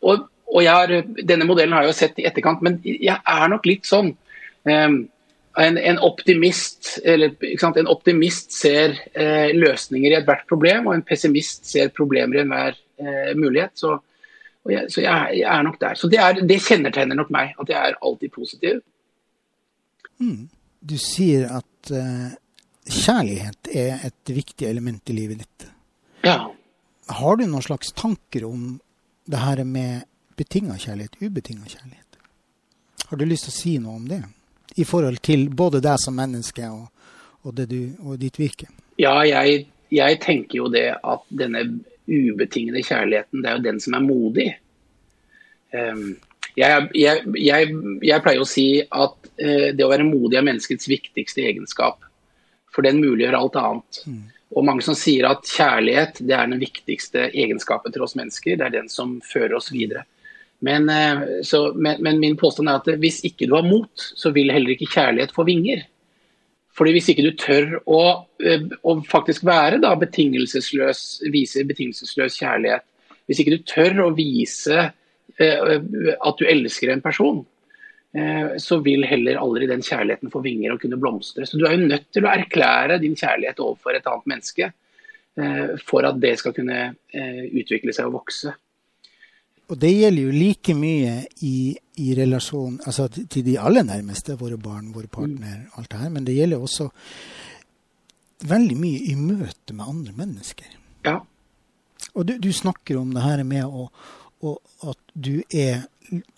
og, 0.00 0.24
og 0.46 0.66
har, 0.66 0.92
denne 1.22 1.46
modellen 1.48 1.74
har 1.76 1.86
jeg 1.86 1.92
jo 1.92 1.98
sett 1.98 2.18
i 2.20 2.26
etterkant, 2.28 2.64
men 2.64 2.80
jeg 2.84 3.16
er 3.16 3.46
nok 3.50 3.66
litt 3.68 3.86
sånn 3.88 4.10
en, 5.62 5.78
en, 5.78 5.98
optimist, 5.98 6.98
eller, 7.04 7.32
en 7.78 7.88
optimist 7.88 8.52
ser 8.52 8.96
eh, 9.12 9.52
løsninger 9.56 10.12
i 10.12 10.18
ethvert 10.18 10.44
problem, 10.48 10.90
og 10.90 10.96
en 10.96 11.04
pessimist 11.06 11.64
ser 11.70 11.92
problemer 11.96 12.36
i 12.36 12.42
enhver 12.42 12.76
eh, 13.00 13.32
mulighet. 13.38 13.72
Så 13.74 13.94
jeg, 14.68 14.90
så 14.92 15.00
jeg, 15.00 15.38
jeg, 15.40 15.48
er 15.48 15.62
nok 15.64 15.78
der. 15.80 15.94
Så 15.94 16.10
det, 16.12 16.20
er, 16.20 16.42
det, 16.42 16.60
kjennetegner 16.64 17.18
nok 17.18 17.32
meg, 17.34 17.54
at 17.60 17.72
jeg 17.72 17.92
er 17.92 17.98
alltid 18.02 18.34
positiv. 18.34 18.82
Mm. 20.18 20.48
Du 20.86 20.96
sier 21.00 21.48
at 21.58 21.92
eh, 21.94 22.36
kjærlighet 22.86 23.72
er 23.72 24.06
et 24.10 24.34
viktig 24.36 24.68
element 24.68 25.12
i 25.12 25.16
livet 25.16 25.44
ditt. 25.44 25.68
Ja. 26.26 26.40
Har 27.16 27.38
du 27.38 27.46
noen 27.46 27.64
slags 27.64 27.94
tanker 27.96 28.44
om 28.48 28.74
det 29.26 29.40
her 29.40 29.62
med 29.64 30.06
betinga 30.36 30.76
kjærlighet, 30.82 31.16
ubetinga 31.22 31.64
kjærlighet? 31.64 32.20
Har 33.06 33.18
du 33.18 33.24
lyst 33.24 33.46
til 33.46 33.54
å 33.54 33.60
si 33.60 33.78
noe 33.82 34.00
om 34.00 34.08
det? 34.10 34.24
I 34.76 34.84
forhold 34.84 35.22
til 35.24 35.48
både 35.56 35.80
deg 35.84 36.00
som 36.02 36.16
menneske 36.18 36.68
og, 36.68 36.86
og, 37.46 37.62
du, 37.68 37.80
og 38.04 38.18
ditt 38.20 38.38
virke? 38.40 38.68
Ja, 39.00 39.18
jeg, 39.24 39.66
jeg 39.92 40.20
tenker 40.22 40.60
jo 40.60 40.70
det 40.72 40.88
at 40.96 41.24
denne 41.32 41.64
ubetingede 42.06 42.84
kjærligheten, 42.86 43.42
det 43.42 43.50
er 43.50 43.58
jo 43.58 43.66
den 43.66 43.80
som 43.82 43.96
er 43.96 44.04
modig. 44.04 44.48
Um, 45.74 46.16
jeg, 46.56 46.88
jeg, 46.96 47.26
jeg, 48.06 48.22
pleier 48.24 48.40
å 48.40 48.48
si 48.48 48.68
at 48.84 49.16
uh, 49.26 49.68
det 49.76 49.84
å 49.84 49.90
være 49.90 50.06
modig 50.08 50.38
er 50.38 50.46
menneskets 50.46 50.88
viktigste 50.88 51.44
egenskap. 51.50 52.04
For 52.72 52.84
den 52.86 53.00
muliggjør 53.00 53.38
alt 53.38 53.58
annet. 53.60 54.02
Mm. 54.06 54.24
Og 54.56 54.66
mange 54.68 54.84
som 54.86 54.96
sier 54.96 55.26
at 55.28 55.48
kjærlighet 55.48 56.20
det 56.22 56.36
er 56.36 56.48
den 56.48 56.60
viktigste 56.62 57.30
egenskapen 57.32 57.94
til 57.94 58.04
oss 58.06 58.14
mennesker. 58.18 58.58
Det 58.58 58.68
er 58.68 58.76
den 58.78 58.90
som 58.92 59.16
fører 59.24 59.56
oss 59.58 59.72
videre. 59.74 60.04
Men, 60.58 60.88
eh, 60.88 61.18
så, 61.42 61.72
men, 61.74 62.02
men 62.02 62.20
min 62.20 62.36
påstand 62.36 62.68
er 62.68 62.80
at 62.80 63.00
hvis 63.00 63.22
ikke 63.28 63.48
du 63.48 63.56
har 63.56 63.66
mot, 63.66 63.92
så 64.16 64.32
vil 64.34 64.52
heller 64.54 64.72
ikke 64.74 64.88
kjærlighet 64.94 65.34
få 65.36 65.44
vinger. 65.48 65.84
Fordi 66.76 66.92
Hvis 66.92 67.08
ikke 67.08 67.24
du 67.24 67.32
tør 67.40 67.78
å, 67.88 68.02
eh, 68.44 68.64
å 68.84 68.98
faktisk 69.08 69.46
være 69.48 69.80
da, 69.80 69.94
betingelsesløs, 69.96 71.02
vise 71.32 71.64
betingelsesløs 71.68 72.38
kjærlighet, 72.40 72.84
hvis 73.26 73.42
ikke 73.42 73.56
du 73.56 73.66
tør 73.68 74.02
å 74.04 74.14
vise 74.16 74.80
eh, 75.40 75.76
at 76.16 76.40
du 76.40 76.48
elsker 76.48 76.92
en 76.92 77.04
person, 77.04 77.44
så 78.16 78.78
vil 78.80 79.02
heller 79.04 79.36
aldri 79.36 79.66
den 79.68 79.82
kjærligheten 79.84 80.30
få 80.32 80.40
vinger 80.40 80.72
og 80.72 80.78
kunne 80.80 80.96
blomstre. 80.96 81.44
Så 81.44 81.58
Du 81.60 81.66
er 81.68 81.74
jo 81.74 81.88
nødt 81.90 82.06
til 82.14 82.24
å 82.24 82.30
erklære 82.32 82.96
din 83.02 83.12
kjærlighet 83.18 83.58
overfor 83.60 83.92
et 83.92 84.08
annet 84.08 84.30
menneske 84.30 84.68
for 85.84 86.08
at 86.08 86.16
det 86.22 86.30
skal 86.40 86.54
kunne 86.56 86.78
utvikle 87.60 87.92
seg 87.92 88.08
og 88.08 88.14
vokse. 88.22 88.54
Og 89.66 89.78
det 89.82 89.90
gjelder 89.90 90.28
jo 90.28 90.34
like 90.34 90.74
mye 90.78 91.14
i, 91.42 91.56
i 92.02 92.12
relasjon 92.14 92.78
altså 92.86 93.08
til 93.10 93.42
de 93.46 93.56
aller 93.58 93.86
nærmeste, 93.86 94.36
våre 94.38 94.58
barn, 94.62 94.92
våre 94.94 95.10
partner, 95.10 95.64
mm. 95.64 95.72
alt 95.78 95.90
det 95.90 96.02
her. 96.02 96.12
Men 96.14 96.28
det 96.28 96.36
gjelder 96.36 96.62
også 96.62 96.86
veldig 98.46 98.76
mye 98.78 99.00
i 99.10 99.16
møte 99.18 99.74
med 99.74 99.88
andre 99.88 100.14
mennesker. 100.20 100.76
Ja. 101.08 101.18
Og 102.14 102.28
du, 102.28 102.36
du 102.38 102.52
snakker 102.54 103.00
om 103.00 103.10
det 103.16 103.24
her 103.24 103.42
med 103.48 103.66
å, 103.66 103.88
å, 104.46 104.54
at 104.86 105.18
du 105.18 105.40
er, 105.50 105.88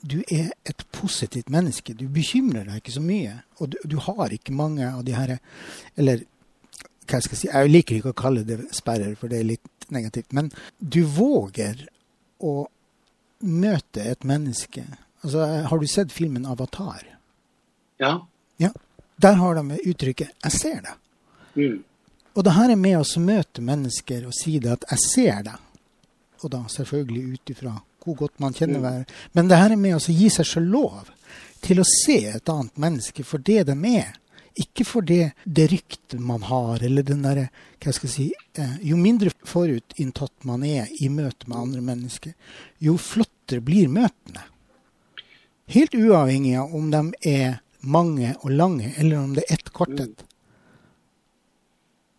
du 0.00 0.22
er 0.24 0.48
et 0.64 0.86
positivt 0.96 1.52
menneske. 1.52 1.98
Du 1.98 2.06
bekymrer 2.08 2.64
deg 2.70 2.80
ikke 2.80 2.96
så 2.96 3.04
mye. 3.04 3.36
Og 3.60 3.74
du, 3.74 3.78
du 3.84 3.98
har 4.08 4.32
ikke 4.32 4.56
mange 4.56 4.88
av 4.88 5.04
de 5.04 5.16
her 5.18 5.36
Eller 5.98 6.24
hva 7.08 7.20
skal 7.24 7.34
jeg 7.34 7.42
si, 7.42 7.52
jeg 7.52 7.72
liker 7.72 8.00
ikke 8.00 8.12
å 8.12 8.20
kalle 8.24 8.48
det 8.48 8.58
sperrer, 8.76 9.14
for 9.20 9.32
det 9.32 9.42
er 9.42 9.52
litt 9.52 9.86
negativt. 9.92 10.32
Men 10.36 10.50
du 10.80 11.02
våger 11.08 11.86
å 12.44 12.66
møte 13.40 14.02
et 14.02 14.24
menneske. 14.24 14.84
Altså, 15.22 15.46
har 15.68 15.78
du 15.78 15.86
sett 15.86 16.12
filmen 16.12 16.46
'Avatar'? 16.46 17.04
Ja. 17.98 18.26
ja. 18.56 18.70
Der 19.16 19.32
har 19.32 19.54
de 19.54 19.78
uttrykket 19.84 20.28
'jeg 20.42 20.52
ser 20.52 20.80
det'. 20.80 20.98
Mm. 21.54 21.84
Og 22.34 22.44
det 22.44 22.52
her 22.52 22.70
er 22.70 22.76
med 22.76 22.98
oss 22.98 23.16
å 23.16 23.20
møte 23.20 23.62
mennesker 23.62 24.26
og 24.26 24.34
si 24.34 24.58
det 24.58 24.70
at 24.70 24.84
'jeg 24.90 24.98
ser 24.98 25.42
det'. 25.42 25.58
Og 26.42 26.50
da 26.50 26.64
selvfølgelig 26.68 27.32
ut 27.32 27.50
ifra 27.50 27.80
hvor 28.04 28.14
godt 28.14 28.40
man 28.40 28.54
kjenner 28.54 28.78
mm. 28.78 29.04
Men 29.32 29.48
det 29.48 29.56
her 29.56 29.72
er 29.72 29.76
med 29.76 29.94
oss 29.96 30.08
å 30.08 30.12
gi 30.12 30.28
seg 30.30 30.46
selv 30.46 30.70
lov 30.70 31.10
til 31.60 31.80
å 31.80 31.84
se 31.84 32.18
et 32.30 32.48
annet 32.48 32.78
menneske 32.78 33.24
for 33.24 33.38
det 33.38 33.66
de 33.66 33.76
er. 33.96 34.14
Ikke 34.58 34.84
for 34.86 35.06
det, 35.06 35.32
det 35.44 35.68
ryktet 35.70 36.18
man 36.20 36.42
har, 36.42 36.82
eller 36.82 37.06
den 37.06 37.22
derre 37.22 37.48
Hva 37.78 37.92
skal 37.94 38.08
jeg 38.08 38.14
si 38.14 38.26
eh, 38.58 38.76
Jo 38.82 38.98
mindre 38.98 39.30
forutinntatt 39.46 40.46
man 40.48 40.64
er 40.66 40.90
i 40.98 41.10
møte 41.12 41.46
med 41.46 41.58
andre 41.60 41.82
mennesker, 41.92 42.34
jo 42.82 42.96
flottere 42.98 43.62
blir 43.64 43.90
møtene. 43.92 44.42
Helt 45.68 45.94
uavhengig 45.94 46.56
av 46.58 46.74
om 46.74 46.90
de 46.90 47.02
er 47.28 47.58
mange 47.80 48.32
og 48.40 48.50
lange, 48.50 48.94
eller 48.98 49.20
om 49.20 49.34
det 49.36 49.44
er 49.46 49.58
ett 49.58 49.70
kortet. 49.72 50.24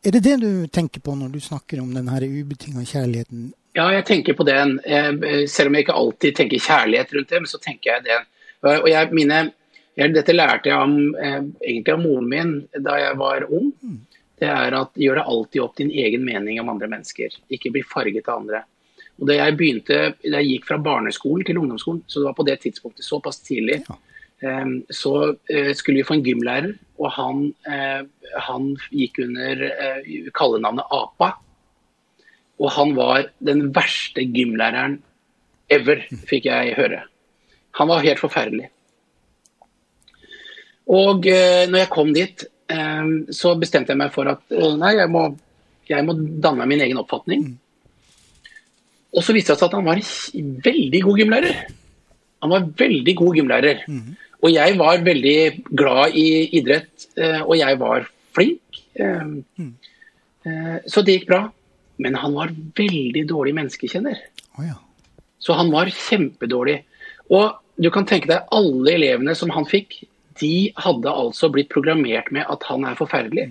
Er 0.06 0.16
det 0.16 0.22
det 0.24 0.38
du 0.40 0.68
tenker 0.72 1.02
på 1.04 1.16
når 1.18 1.34
du 1.34 1.40
snakker 1.44 1.82
om 1.82 1.90
den 1.94 2.08
ubetinga 2.08 2.86
kjærligheten? 2.86 3.50
Ja, 3.76 3.90
jeg 3.92 4.06
tenker 4.06 4.34
på 4.34 4.46
den. 4.48 4.78
Selv 5.48 5.68
om 5.68 5.76
jeg 5.76 5.84
ikke 5.84 5.98
alltid 5.98 6.38
tenker 6.38 6.62
kjærlighet 6.62 7.12
rundt 7.14 7.30
det, 7.30 7.42
men 7.42 7.52
så 7.52 7.60
tenker 7.60 7.92
jeg 7.92 8.06
den. 8.08 8.30
Og 8.64 8.88
jeg, 8.90 9.12
mine, 9.12 9.42
dette 10.08 10.36
lærte 10.36 10.70
jeg 10.70 10.80
om, 10.80 11.16
eh, 11.16 11.42
egentlig 11.66 11.94
av 11.94 12.02
moren 12.02 12.30
min 12.30 12.52
da 12.86 12.98
jeg 13.00 13.18
var 13.20 13.48
ung. 13.52 13.72
Det 14.40 14.48
er 14.48 14.76
at 14.78 14.94
gjør 14.96 15.20
det 15.20 15.28
alltid 15.28 15.62
opp 15.62 15.76
din 15.76 15.92
egen 15.92 16.24
mening 16.24 16.60
om 16.62 16.70
andre 16.70 16.88
mennesker. 16.88 17.34
Ikke 17.52 17.72
bli 17.72 17.84
farget 17.84 18.30
av 18.30 18.40
andre. 18.40 18.64
Og 19.20 19.28
da 19.28 19.36
jeg 19.36 19.58
begynte, 19.58 19.98
da 20.24 20.40
jeg 20.40 20.54
gikk 20.54 20.70
fra 20.70 20.78
barneskolen 20.78 21.44
til 21.46 21.60
ungdomsskolen, 21.60 22.04
så 22.08 22.22
det 22.22 22.30
var 22.30 22.38
på 22.38 22.46
det 22.48 22.60
tidspunktet 22.64 23.04
såpass 23.04 23.42
tidlig, 23.44 23.84
eh, 24.42 24.72
så 24.90 25.36
eh, 25.50 25.74
skulle 25.74 26.00
vi 26.00 26.08
få 26.08 26.16
en 26.16 26.24
gymlærer. 26.24 26.72
Og 27.00 27.12
han, 27.16 27.54
han 28.44 28.76
gikk 28.92 29.20
under 29.24 29.62
kallenavnet 30.36 30.84
Apa. 30.92 31.38
Og 32.60 32.72
han 32.76 32.92
var 32.96 33.30
den 33.40 33.70
verste 33.72 34.26
gymlæreren 34.28 34.98
ever, 35.72 36.04
fikk 36.28 36.50
jeg 36.50 36.76
høre. 36.76 37.06
Han 37.80 37.88
var 37.88 38.04
helt 38.04 38.20
forferdelig. 38.20 38.68
Og 40.90 41.28
eh, 41.30 41.66
når 41.70 41.84
jeg 41.84 41.92
kom 41.94 42.14
dit, 42.16 42.46
eh, 42.74 43.10
så 43.36 43.54
bestemte 43.62 43.94
jeg 43.94 44.02
meg 44.02 44.14
for 44.14 44.30
at 44.32 44.42
eh, 44.56 44.78
nei, 44.80 44.96
jeg 44.98 45.12
må, 45.14 45.26
jeg 45.90 46.06
må 46.08 46.16
danne 46.18 46.64
meg 46.64 46.72
min 46.74 46.86
egen 46.88 47.02
oppfatning. 47.02 47.46
Og 49.10 49.26
så 49.26 49.34
viste 49.34 49.54
det 49.54 49.62
seg 49.62 49.70
at 49.70 49.78
han 49.78 49.88
var 49.88 50.02
en 50.02 50.50
veldig 50.66 51.04
god 51.06 51.22
gymlærer. 51.24 51.62
Han 52.46 52.54
var 52.54 52.68
veldig 52.80 53.16
god 53.22 53.40
gymlærer. 53.40 53.86
Mm. 53.90 54.18
Og 54.40 54.52
jeg 54.54 54.76
var 54.80 55.02
veldig 55.04 55.40
glad 55.76 56.18
i 56.18 56.28
idrett, 56.62 57.10
eh, 57.20 57.42
og 57.42 57.56
jeg 57.60 57.80
var 57.82 58.06
flink. 58.38 58.84
Mm. 59.00 59.72
Så 60.88 61.02
det 61.04 61.18
gikk 61.18 61.32
bra. 61.32 61.42
Men 62.00 62.16
han 62.16 62.36
var 62.38 62.54
veldig 62.80 63.26
dårlig 63.28 63.54
menneskekjenner. 63.58 64.22
Oh, 64.56 64.64
ja. 64.64 64.78
Så 65.44 65.56
han 65.58 65.72
var 65.74 65.92
kjempedårlig. 65.92 66.78
Og 67.36 67.58
du 67.80 67.90
kan 67.92 68.08
tenke 68.08 68.30
deg 68.32 68.48
alle 68.56 68.94
elevene 68.96 69.36
som 69.36 69.52
han 69.56 69.68
fikk, 69.68 69.98
de 70.40 70.72
hadde 70.80 71.12
altså 71.12 71.50
blitt 71.54 71.72
programmert 71.74 72.32
med 72.36 72.48
at 72.50 72.64
han 72.70 72.86
er 72.88 72.98
forferdelig. 73.00 73.50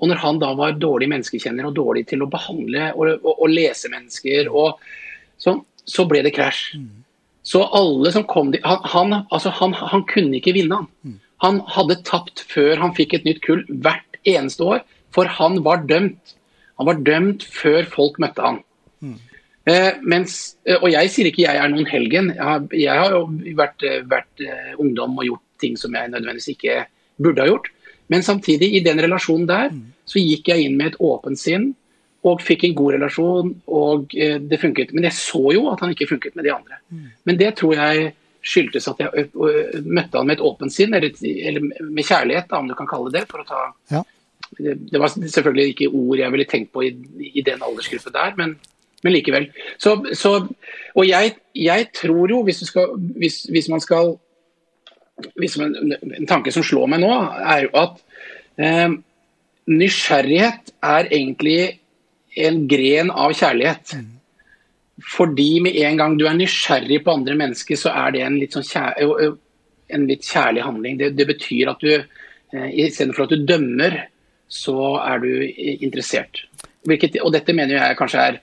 Og 0.00 0.08
når 0.08 0.22
han 0.22 0.40
da 0.40 0.52
var 0.56 0.78
dårlig 0.80 1.10
menneskekjenner 1.12 1.68
og 1.68 1.76
dårlig 1.76 2.06
til 2.08 2.24
å 2.24 2.30
behandle 2.30 2.90
og, 2.94 3.18
og, 3.20 3.34
og 3.34 3.52
lese 3.52 3.90
mennesker, 3.92 4.48
og 4.48 4.80
sånn, 5.42 5.60
så 5.84 6.06
ble 6.08 6.22
det 6.24 6.34
krasj. 6.36 6.78
Så 7.46 7.64
alle 7.76 8.12
som 8.14 8.26
kom 8.28 8.52
dit 8.54 8.64
han, 8.64 8.80
han, 8.92 9.14
altså 9.32 9.52
han, 9.56 9.74
han, 9.74 10.04
kunne 10.08 10.38
ikke 10.38 10.54
vinne, 10.56 10.82
han. 10.82 11.18
Han 11.40 11.62
hadde 11.72 12.02
tapt 12.04 12.42
før 12.50 12.76
han 12.82 12.92
fikk 12.96 13.16
et 13.16 13.26
nytt 13.28 13.40
kull 13.44 13.62
hvert 13.68 14.18
eneste 14.28 14.66
år, 14.66 14.82
for 15.14 15.28
han 15.40 15.62
var 15.64 15.86
dømt. 15.88 16.36
Han 16.80 16.88
var 16.88 17.00
dømt 17.04 17.46
før 17.48 17.88
folk 17.88 18.20
møtte 18.20 18.44
han. 18.44 18.60
Eh, 19.68 19.96
mens, 20.00 20.56
eh, 20.64 20.78
og 20.80 20.88
jeg 20.92 21.10
sier 21.12 21.28
ikke 21.28 21.44
jeg 21.44 21.60
er 21.60 21.72
noen 21.72 21.88
helgen. 21.88 22.30
Jeg 22.34 22.44
har, 22.44 22.66
jeg 22.76 23.02
har 23.02 23.16
jo 23.16 23.24
vært, 23.58 23.84
eh, 23.84 24.02
vært 24.08 24.44
eh, 24.44 24.72
ungdom 24.80 25.18
og 25.18 25.26
gjort 25.26 25.44
ting 25.60 25.76
som 25.80 25.94
jeg 25.94 26.12
nødvendigvis 26.12 26.54
ikke 26.54 26.84
burde 27.20 27.44
ha 27.44 27.50
gjort. 27.50 27.68
Men 28.10 28.24
samtidig, 28.26 28.72
i 28.74 28.82
den 28.84 28.98
relasjonen 29.02 29.46
der, 29.48 29.68
mm. 29.70 29.84
så 30.08 30.22
gikk 30.22 30.50
jeg 30.50 30.66
inn 30.66 30.78
med 30.80 30.92
et 30.92 31.02
åpent 31.04 31.38
sinn 31.38 31.70
og 32.26 32.42
fikk 32.44 32.66
en 32.66 32.74
god 32.76 32.96
relasjon, 32.98 33.52
og 33.72 34.12
eh, 34.12 34.36
det 34.44 34.58
funket. 34.60 34.90
Men 34.92 35.06
jeg 35.08 35.16
så 35.16 35.40
jo 35.54 35.68
at 35.70 35.80
han 35.80 35.94
ikke 35.94 36.10
funket 36.10 36.34
med 36.36 36.44
de 36.44 36.52
andre. 36.52 36.80
Mm. 36.90 37.06
Men 37.28 37.38
det 37.40 37.54
tror 37.60 37.78
jeg 37.78 38.10
skyldtes 38.44 38.88
at 38.88 39.00
jeg 39.02 39.28
møtte 39.84 40.16
han 40.16 40.28
med 40.28 40.38
et 40.38 40.44
åpent 40.44 40.72
sinn, 40.72 40.94
eller, 40.96 41.60
med 41.84 42.06
kjærlighet, 42.06 42.52
om 42.56 42.70
du 42.70 42.76
kan 42.78 42.88
kalle 42.88 43.12
det 43.12 43.26
for 43.28 43.42
å 43.42 43.48
ta 43.48 43.60
ja. 43.92 44.00
det, 44.56 44.78
det, 44.88 45.00
var 45.00 45.12
selvfølgelig 45.12 45.74
ikke 45.74 45.90
ord 45.92 46.22
jeg 46.22 46.34
ville 46.34 46.48
tenkt 46.48 46.72
på 46.72 46.86
i, 46.86 46.90
i 47.28 47.44
den 47.44 47.60
aldersgruppen 47.66 48.16
der, 48.16 48.32
men, 48.40 48.54
men 49.04 49.14
likevel. 49.14 49.50
Så, 49.76 49.98
så, 50.16 50.32
og 50.94 51.08
jeg, 51.08 51.34
jeg, 51.56 51.90
tror 52.00 52.32
jo, 52.32 52.40
hvis, 52.48 52.64
skal, 52.70 52.96
hvis, 53.20 53.42
hvis 53.52 53.68
man 53.72 53.84
skal 53.84 54.16
hvis 55.40 55.56
en, 55.60 55.74
En 56.00 56.28
tanke 56.28 56.52
som 56.54 56.64
slår 56.66 56.90
meg 56.92 57.02
nå, 57.02 57.10
er 57.40 57.66
jo 57.66 57.70
at 57.80 58.00
eh, 58.60 58.96
nysgjerrighet 59.70 60.72
er 60.82 61.10
egentlig 61.10 61.60
en 62.40 62.64
gren 62.70 63.10
av 63.10 63.34
kjærlighet. 63.36 63.94
Mm. 63.98 64.08
Fordi 65.16 65.50
med 65.64 65.78
en 65.80 66.00
gang 66.00 66.16
du 66.18 66.26
er 66.28 66.36
nysgjerrig 66.36 67.00
på 67.04 67.14
andre 67.14 67.36
mennesker, 67.38 67.78
så 67.78 67.92
er 68.02 68.14
det 68.14 68.24
en 68.26 68.38
litt, 68.40 68.56
sånn 68.56 68.66
kjær, 68.66 68.98
en 69.90 70.06
litt 70.08 70.26
kjærlig 70.26 70.64
handling. 70.66 70.98
Det, 71.00 71.12
det 71.16 71.26
betyr 71.30 71.72
at 71.72 71.84
du 71.84 71.92
eh, 71.96 72.70
istedenfor 72.84 73.26
at 73.26 73.34
du 73.34 73.46
dømmer, 73.48 74.02
så 74.50 74.96
er 74.98 75.22
du 75.22 75.30
interessert. 75.86 76.44
Hvilket, 76.88 77.20
og 77.22 77.32
dette 77.34 77.54
mener 77.54 77.76
jeg 77.76 77.98
kanskje 77.98 78.24
er 78.24 78.40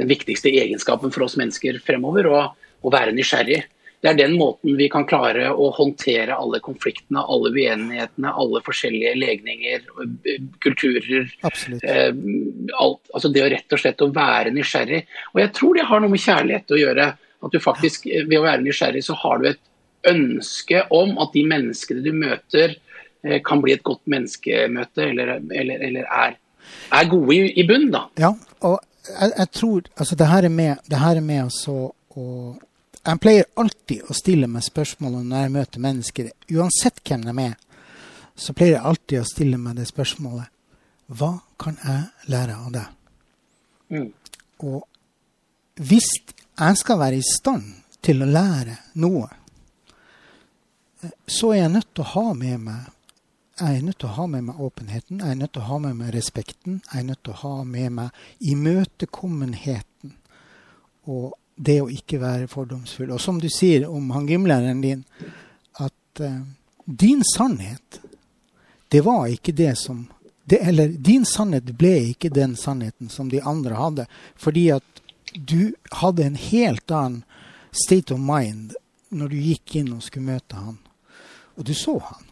den 0.00 0.08
viktigste 0.08 0.48
egenskapen 0.48 1.12
for 1.12 1.26
oss 1.26 1.36
mennesker 1.36 1.78
fremover, 1.84 2.28
å, 2.30 2.42
å 2.80 2.92
være 2.92 3.12
nysgjerrig 3.14 3.60
det 4.00 4.08
er 4.08 4.16
den 4.16 4.36
måten 4.40 4.78
vi 4.78 4.88
kan 4.88 5.04
klare 5.08 5.50
å 5.52 5.66
håndtere 5.76 6.32
alle 6.32 6.60
konfliktene, 6.64 7.20
alle 7.20 7.50
uenighetene, 7.52 8.32
alle 8.32 8.62
forskjellige 8.64 9.12
legninger, 9.20 9.82
kulturer. 10.64 11.26
Eh, 11.44 12.12
alt, 12.80 13.02
altså 13.12 13.28
det 13.32 13.44
å 13.44 13.50
rett 13.52 13.76
og 13.76 13.82
slett 13.82 14.04
å 14.04 14.08
være 14.14 14.54
nysgjerrig. 14.56 15.02
Og 15.34 15.42
jeg 15.42 15.52
tror 15.58 15.76
det 15.76 15.88
har 15.90 16.00
noe 16.00 16.12
med 16.14 16.22
kjærlighet 16.24 16.72
å 16.72 16.80
gjøre. 16.80 17.08
At 17.40 17.52
du 17.52 17.60
faktisk, 17.60 18.08
ved 18.08 18.38
å 18.38 18.46
være 18.46 18.64
nysgjerrig, 18.64 19.04
så 19.04 19.18
har 19.20 19.42
du 19.42 19.50
et 19.50 19.60
ønske 20.08 20.80
om 20.96 21.12
at 21.20 21.36
de 21.36 21.44
menneskene 21.52 22.04
du 22.04 22.10
møter, 22.16 22.78
eh, 23.20 23.38
kan 23.44 23.60
bli 23.60 23.76
et 23.76 23.84
godt 23.84 24.06
menneskemøte, 24.08 25.10
eller, 25.10 25.36
eller, 25.52 25.84
eller 25.90 26.08
er, 26.08 26.40
er, 26.88 27.12
gode 27.12 27.36
i, 27.36 27.52
i 27.60 27.68
bunn, 27.68 27.90
da. 27.92 28.06
Ja, 28.20 28.32
og 28.64 28.80
jeg, 29.04 29.32
jeg 29.36 29.52
tror 29.60 29.92
altså 29.96 30.16
det 30.16 30.32
her 30.32 30.48
er 30.48 30.56
med, 30.56 30.80
det 30.88 31.04
her 31.04 31.20
er 31.20 31.24
med 31.24 31.44
altså 31.50 31.78
å 32.16 32.26
jeg 33.06 33.20
pleier 33.22 33.48
alltid 33.60 34.04
å 34.08 34.16
stille 34.16 34.48
meg 34.50 34.64
spørsmål 34.66 35.20
når 35.22 35.44
jeg 35.44 35.52
møter 35.54 35.84
mennesker, 35.84 36.30
uansett 36.52 37.00
hvem 37.06 37.24
de 37.26 37.34
er. 37.46 37.56
Så 38.36 38.54
pleier 38.56 38.76
jeg 38.76 38.88
alltid 38.90 39.20
å 39.20 39.28
stille 39.28 39.60
meg 39.60 39.76
det 39.80 39.88
spørsmålet 39.90 40.48
Hva 41.10 41.32
kan 41.60 41.76
jeg 41.82 42.30
lære 42.32 42.56
av 42.56 42.70
deg? 42.76 42.92
Mm. 43.90 44.08
Og 44.68 45.80
hvis 45.80 46.08
jeg 46.60 46.78
skal 46.78 47.00
være 47.00 47.18
i 47.18 47.26
stand 47.26 47.66
til 48.04 48.22
å 48.22 48.28
lære 48.28 48.76
noe, 49.02 49.28
så 51.26 51.54
er 51.54 51.62
jeg 51.64 51.74
nødt 51.74 51.92
til 51.94 52.04
å 52.04 52.12
ha 52.14 52.32
med 52.36 52.66
meg 52.68 52.88
jeg 53.60 53.76
er 53.76 53.82
nødt 53.84 53.98
til 54.00 54.08
å 54.08 54.16
ha 54.16 54.24
med 54.30 54.44
meg 54.46 54.60
åpenheten, 54.64 55.18
jeg 55.20 55.34
er 55.34 55.36
nødt 55.36 55.50
til 55.52 55.60
å 55.60 55.68
ha 55.68 55.78
med 55.84 55.96
meg 55.98 56.14
respekten, 56.14 56.78
jeg 56.86 57.02
er 57.02 57.08
nødt 57.10 57.20
til 57.26 57.34
å 57.34 57.40
ha 57.42 57.64
med 57.68 57.90
meg 57.92 58.22
imøtekommenheten. 58.40 60.14
Og 61.12 61.34
det 61.60 61.80
å 61.82 61.90
ikke 61.92 62.20
være 62.22 62.48
fordomsfull. 62.48 63.10
Og 63.12 63.20
som 63.20 63.40
du 63.40 63.48
sier 63.52 63.84
om 63.88 64.10
han 64.14 64.28
gymlæreren 64.28 64.80
din, 64.84 65.04
at 65.80 66.22
uh, 66.24 66.40
din 66.84 67.22
sannhet, 67.34 68.00
det 68.90 69.04
var 69.06 69.28
ikke 69.30 69.54
det 69.56 69.76
som 69.78 70.08
det, 70.50 70.58
Eller 70.66 70.88
din 70.88 71.22
sannhet 71.28 71.68
ble 71.78 71.92
ikke 72.10 72.32
den 72.34 72.56
sannheten 72.58 73.08
som 73.12 73.28
de 73.30 73.38
andre 73.46 73.76
hadde. 73.78 74.06
Fordi 74.34 74.64
at 74.74 75.02
du 75.34 75.76
hadde 76.00 76.24
en 76.26 76.34
helt 76.34 76.90
annen 76.90 77.22
state 77.70 78.14
of 78.14 78.18
mind 78.18 78.74
når 79.14 79.30
du 79.30 79.36
gikk 79.38 79.76
inn 79.78 79.92
og 79.94 80.02
skulle 80.02 80.32
møte 80.32 80.58
han, 80.58 80.78
og 81.54 81.66
du 81.66 81.74
så 81.74 81.96
han. 82.02 82.26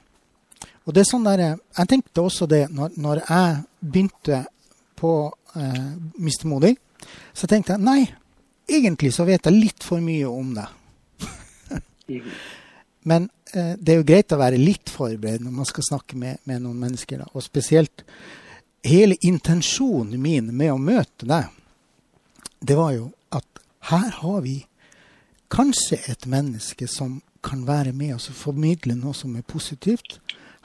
Og 0.86 0.94
det 0.96 1.02
er 1.04 1.10
sånn 1.10 1.26
der, 1.26 1.58
Jeg 1.76 1.88
tenkte 1.90 2.24
også 2.24 2.46
det 2.48 2.64
når, 2.72 2.96
når 2.96 3.22
jeg 3.28 3.56
begynte 3.80 4.44
på 4.96 5.12
eh, 5.54 5.90
Mistemodig. 6.16 6.76
Så 7.34 7.46
tenkte 7.46 7.76
jeg 7.76 7.84
nei, 7.84 8.08
egentlig 8.68 9.14
så 9.16 9.26
vet 9.28 9.48
jeg 9.48 9.56
litt 9.56 9.84
for 9.84 10.02
mye 10.04 10.28
om 10.28 10.52
det. 10.56 10.66
Men 13.08 13.28
eh, 13.52 13.74
det 13.78 13.94
er 13.94 14.00
jo 14.00 14.08
greit 14.08 14.34
å 14.34 14.40
være 14.40 14.60
litt 14.60 14.92
forberedt 14.92 15.44
når 15.44 15.54
man 15.60 15.68
skal 15.68 15.86
snakke 15.86 16.18
med, 16.20 16.42
med 16.48 16.64
noen 16.64 16.80
mennesker. 16.82 17.22
Da. 17.22 17.30
Og 17.32 17.44
spesielt 17.44 18.04
hele 18.86 19.18
intensjonen 19.26 20.20
min 20.20 20.52
med 20.54 20.72
å 20.74 20.80
møte 20.82 21.28
deg, 21.28 21.48
det 22.60 22.76
var 22.78 22.94
jo 22.96 23.10
at 23.34 23.62
her 23.92 24.10
har 24.20 24.42
vi 24.44 24.58
kanskje 25.52 26.00
et 26.10 26.26
menneske 26.28 26.88
som 26.90 27.20
kan 27.44 27.62
være 27.68 27.94
med 27.96 28.16
oss 28.16 28.28
og 28.32 28.36
formidle 28.36 28.96
noe 28.98 29.14
som 29.16 29.36
er 29.38 29.46
positivt. 29.46 30.18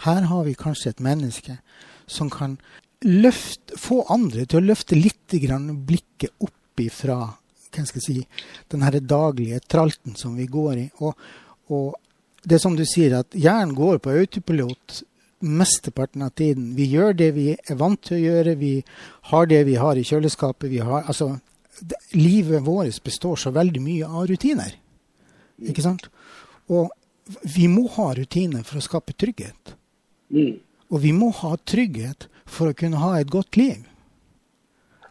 Her 0.04 0.28
har 0.28 0.44
vi 0.48 0.58
kanskje 0.58 0.92
et 0.92 1.04
menneske 1.04 1.60
som 2.10 2.32
kan 2.34 2.58
løfte, 3.06 3.78
få 3.78 4.02
andre 4.12 4.48
til 4.48 4.60
å 4.60 4.68
løfte 4.72 4.98
litt 4.98 5.38
blikket 5.88 6.34
opp 6.44 6.82
ifra 6.82 7.36
hva 7.74 7.86
skal 7.88 8.02
jeg 8.02 8.06
si, 8.06 8.46
den 8.72 8.86
her 8.86 9.00
daglige 9.00 9.62
tralten 9.68 10.18
som 10.20 10.36
vi 10.38 10.48
går 10.52 10.82
i. 10.82 10.86
Og, 11.02 11.18
og 11.74 11.96
det 12.44 12.58
er 12.58 12.64
som 12.64 12.78
du 12.78 12.86
sier, 12.88 13.18
at 13.22 13.36
hjernen 13.38 13.76
går 13.78 14.02
på 14.04 14.14
autopilot 14.14 15.04
mesteparten 15.44 16.24
av 16.24 16.34
tiden. 16.40 16.72
Vi 16.78 16.88
gjør 16.94 17.16
det 17.20 17.32
vi 17.36 17.50
er 17.56 17.80
vant 17.80 18.00
til 18.04 18.18
å 18.18 18.24
gjøre. 18.24 18.56
Vi 18.60 18.74
har 19.32 19.48
det 19.52 19.64
vi 19.68 19.78
har 19.80 20.00
i 20.00 20.06
kjøleskapet. 20.08 20.70
Vi 20.72 20.82
har, 20.84 21.04
altså, 21.08 21.34
det, 21.80 22.00
livet 22.16 22.66
vårt 22.66 23.02
består 23.04 23.40
så 23.40 23.52
veldig 23.56 23.84
mye 23.84 24.10
av 24.10 24.28
rutiner. 24.32 24.76
Ikke 25.64 25.84
sant? 25.84 26.08
Og 26.72 26.92
vi 27.56 27.68
må 27.72 27.88
ha 27.96 28.12
rutiner 28.16 28.64
for 28.68 28.80
å 28.80 28.84
skape 28.84 29.16
trygghet. 29.20 29.76
Mm. 30.34 30.60
Og 30.94 31.04
vi 31.04 31.12
må 31.16 31.32
ha 31.36 31.56
trygghet 31.58 32.28
for 32.46 32.72
å 32.72 32.78
kunne 32.78 33.02
ha 33.02 33.18
et 33.20 33.32
godt 33.32 33.58
liv. 33.60 33.84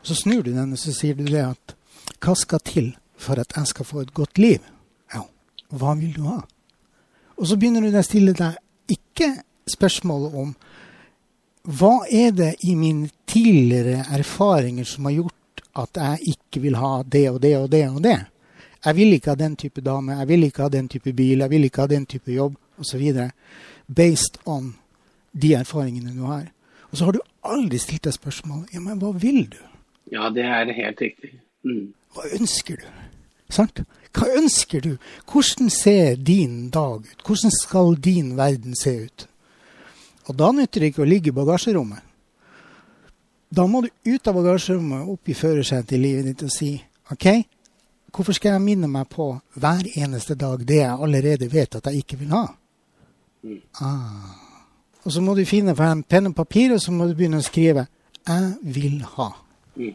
Så 0.03 0.17
snur 0.19 0.43
du 0.43 0.53
den 0.53 0.75
og 0.75 0.81
så 0.81 0.95
sier 0.95 1.17
du 1.19 1.25
det 1.29 1.45
at 1.53 1.77
hva 2.23 2.35
skal 2.39 2.63
til 2.65 2.93
for 3.19 3.41
at 3.41 3.55
jeg 3.57 3.71
skal 3.71 3.87
få 3.87 4.03
et 4.03 4.15
godt 4.15 4.39
liv? 4.39 4.61
Ja, 5.15 5.25
hva 5.71 5.95
vil 5.99 6.15
du 6.17 6.27
ha? 6.29 6.41
Og 7.39 7.49
så 7.49 7.59
begynner 7.59 7.85
du 7.85 7.97
å 7.99 8.05
stille 8.07 8.35
deg 8.37 8.59
ikke 8.93 9.33
spørsmålet 9.71 10.37
om 10.39 10.53
hva 11.79 11.93
er 12.11 12.33
det 12.35 12.53
i 12.67 12.75
mine 12.75 13.09
tidligere 13.31 14.03
erfaringer 14.15 14.87
som 14.89 15.07
har 15.07 15.21
gjort 15.21 15.63
at 15.79 15.99
jeg 16.01 16.35
ikke 16.35 16.63
vil 16.65 16.77
ha 16.77 16.95
det 17.07 17.29
og 17.31 17.41
det 17.43 17.53
og 17.59 17.69
det 17.71 17.83
og 17.89 18.01
det? 18.05 18.19
Jeg 18.83 18.99
vil 18.99 19.15
ikke 19.15 19.31
ha 19.31 19.39
den 19.39 19.55
type 19.57 19.81
dame, 19.81 20.19
jeg 20.19 20.29
vil 20.29 20.49
ikke 20.49 20.65
ha 20.65 20.73
den 20.73 20.89
type 20.91 21.13
bil, 21.15 21.45
jeg 21.45 21.51
vil 21.51 21.69
ikke 21.69 21.85
ha 21.85 21.91
den 21.91 22.07
type 22.07 22.35
jobb 22.35 22.57
osv. 22.83 23.05
Based 23.87 24.41
on 24.47 24.73
de 25.33 25.55
erfaringene 25.55 26.15
du 26.17 26.27
har. 26.27 26.51
Og 26.91 26.99
så 26.99 27.07
har 27.07 27.15
du 27.15 27.23
aldri 27.47 27.79
stilt 27.81 28.05
deg 28.05 28.17
spørsmålet 28.17 28.75
ja, 28.75 28.83
men 28.83 28.99
hva 29.01 29.15
vil 29.15 29.47
du? 29.55 29.61
Ja, 30.13 30.29
det 30.35 30.45
er 30.45 30.75
helt 30.77 31.01
riktig. 31.01 31.37
Mm. 31.65 31.93
Hva 32.15 32.29
ønsker 32.39 32.83
du? 32.83 32.87
Sant? 33.53 33.83
Hva 34.13 34.29
ønsker 34.37 34.85
du? 34.85 34.97
Hvordan 35.31 35.71
ser 35.73 36.17
din 36.17 36.71
dag 36.71 37.05
ut? 37.07 37.23
Hvordan 37.27 37.55
skal 37.61 37.97
din 37.97 38.37
verden 38.37 38.77
se 38.77 38.97
ut? 39.07 39.27
Og 40.29 40.37
da 40.39 40.53
nytter 40.55 40.81
det 40.81 40.93
ikke 40.93 41.05
å 41.05 41.09
ligge 41.09 41.33
i 41.33 41.37
bagasjerommet. 41.37 42.03
Da 43.53 43.67
må 43.69 43.83
du 43.85 43.91
ut 44.09 44.29
av 44.29 44.37
bagasjerommet, 44.39 45.09
opp 45.13 45.29
i 45.29 45.37
førersetet 45.37 45.97
i 45.97 46.01
livet 46.01 46.31
ditt 46.31 46.47
og 46.47 46.53
si 46.55 46.75
OK, 47.13 47.27
Hvorfor 48.13 48.37
skal 48.37 48.53
jeg 48.53 48.61
minne 48.61 48.89
meg 48.93 49.07
på 49.09 49.31
hver 49.57 49.87
eneste 49.97 50.35
dag 50.37 50.61
det 50.69 50.83
jeg 50.83 50.97
allerede 51.05 51.49
vet 51.49 51.79
at 51.79 51.87
jeg 51.89 52.03
ikke 52.03 52.19
vil 52.21 52.35
ha? 52.37 52.45
Mm. 53.43 53.61
Ah. 53.81 54.35
Og 55.03 55.15
så 55.15 55.23
må 55.25 55.35
du 55.35 55.47
finne 55.49 55.73
frem 55.77 56.03
penn 56.05 56.29
og 56.29 56.35
papir, 56.37 56.75
og 56.75 56.81
så 56.83 56.93
må 56.93 57.09
du 57.09 57.15
begynne 57.17 57.41
å 57.41 57.47
skrive 57.47 57.87
'Jeg 58.27 58.55
vil 58.63 59.03
ha'. 59.03 59.33
Mm. 59.77 59.95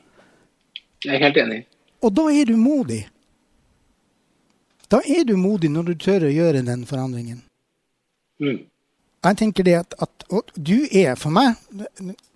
Jeg 1.06 1.16
er 1.16 1.24
helt 1.28 1.38
enig. 1.38 1.60
Og 2.02 2.14
da 2.14 2.28
er 2.34 2.50
du 2.50 2.58
modig. 2.58 3.04
Da 4.92 5.02
er 5.04 5.26
du 5.28 5.36
modig 5.38 5.70
når 5.74 5.92
du 5.92 5.96
tør 6.00 6.28
å 6.28 6.34
gjøre 6.34 6.64
den 6.66 6.86
forandringen. 6.88 7.42
Mm. 8.42 8.66
Jeg 9.26 9.38
tenker 9.40 9.66
det 9.66 9.76
at, 9.82 9.96
at 10.00 10.52
du 10.54 10.86
er 10.94 11.16
for 11.18 11.34
meg 11.34 11.56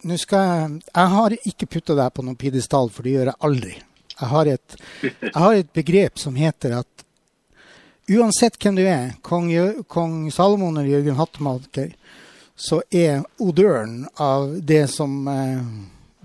Nå 0.02 0.16
skal 0.18 0.48
jeg 0.48 0.80
Jeg 0.88 1.12
har 1.14 1.36
ikke 1.38 1.68
putta 1.70 1.94
deg 1.94 2.10
på 2.16 2.24
noen 2.26 2.40
pidestall, 2.42 2.90
for 2.90 3.06
det 3.06 3.14
gjør 3.14 3.30
jeg 3.30 3.42
aldri. 3.48 3.76
Jeg 4.22 4.30
har, 4.32 4.50
et, 4.50 4.76
jeg 5.04 5.36
har 5.36 5.54
et 5.56 5.70
begrep 5.74 6.20
som 6.20 6.36
heter 6.38 6.76
at 6.82 7.06
uansett 8.12 8.58
hvem 8.60 8.76
du 8.78 8.84
er, 8.84 9.14
kong, 9.24 9.50
kong 9.90 10.26
Salomon 10.34 10.78
eller 10.78 10.90
Jørgen 10.98 11.18
Hattemaker, 11.18 11.94
så 12.58 12.82
er 12.94 13.24
odøren 13.42 14.04
av 14.22 14.52
det 14.62 14.84
som 14.92 15.16
eh, 15.32 15.64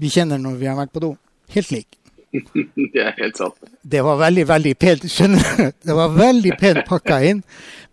vi 0.00 0.10
kjenner 0.12 0.40
når 0.40 0.58
vi 0.60 0.68
har 0.68 0.76
vært 0.76 0.92
på 0.92 1.04
do, 1.04 1.12
helt 1.54 1.72
lik. 1.72 1.96
Det 2.92 3.02
er 3.02 3.14
helt 3.18 3.40
sant. 3.40 3.72
Det 3.82 4.02
var 4.04 4.20
veldig, 4.20 4.44
veldig 4.48 4.74
pent. 4.78 5.08
Skjønner 5.10 5.48
du? 5.56 5.72
Det 5.88 5.96
var 5.96 6.14
veldig 6.16 6.52
pent 6.60 6.84
pakka 6.88 7.22
inn. 7.30 7.42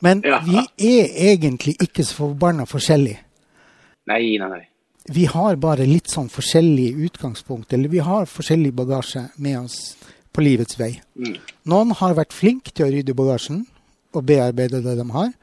Men 0.03 0.23
ja. 0.25 0.41
vi 0.43 0.61
er 0.89 1.17
egentlig 1.31 1.77
ikke 1.83 2.05
så 2.05 2.23
forbanna 2.25 2.67
forskjellige. 2.69 3.19
Nei, 4.11 4.21
nei, 4.41 4.49
nei 4.51 4.63
vi 5.05 5.25
har 5.25 5.57
bare 5.59 5.85
litt 5.87 6.07
sånn 6.11 6.29
forskjellig 6.31 6.93
utgangspunkt, 7.09 7.73
eller 7.75 7.91
vi 7.91 7.99
har 8.03 8.29
forskjellig 8.29 8.71
bagasje 8.75 9.25
med 9.35 9.59
oss 9.65 9.77
på 10.33 10.43
livets 10.45 10.79
vei. 10.79 10.93
Mm. 11.19 11.35
Noen 11.69 11.91
har 11.99 12.15
vært 12.17 12.35
flinke 12.35 12.71
til 12.71 12.87
å 12.87 12.91
rydde 12.93 13.15
bagasjen 13.17 13.65
og 14.13 14.25
bearbeide 14.29 14.81
det 14.85 14.95
de 14.99 15.07
har. 15.11 15.33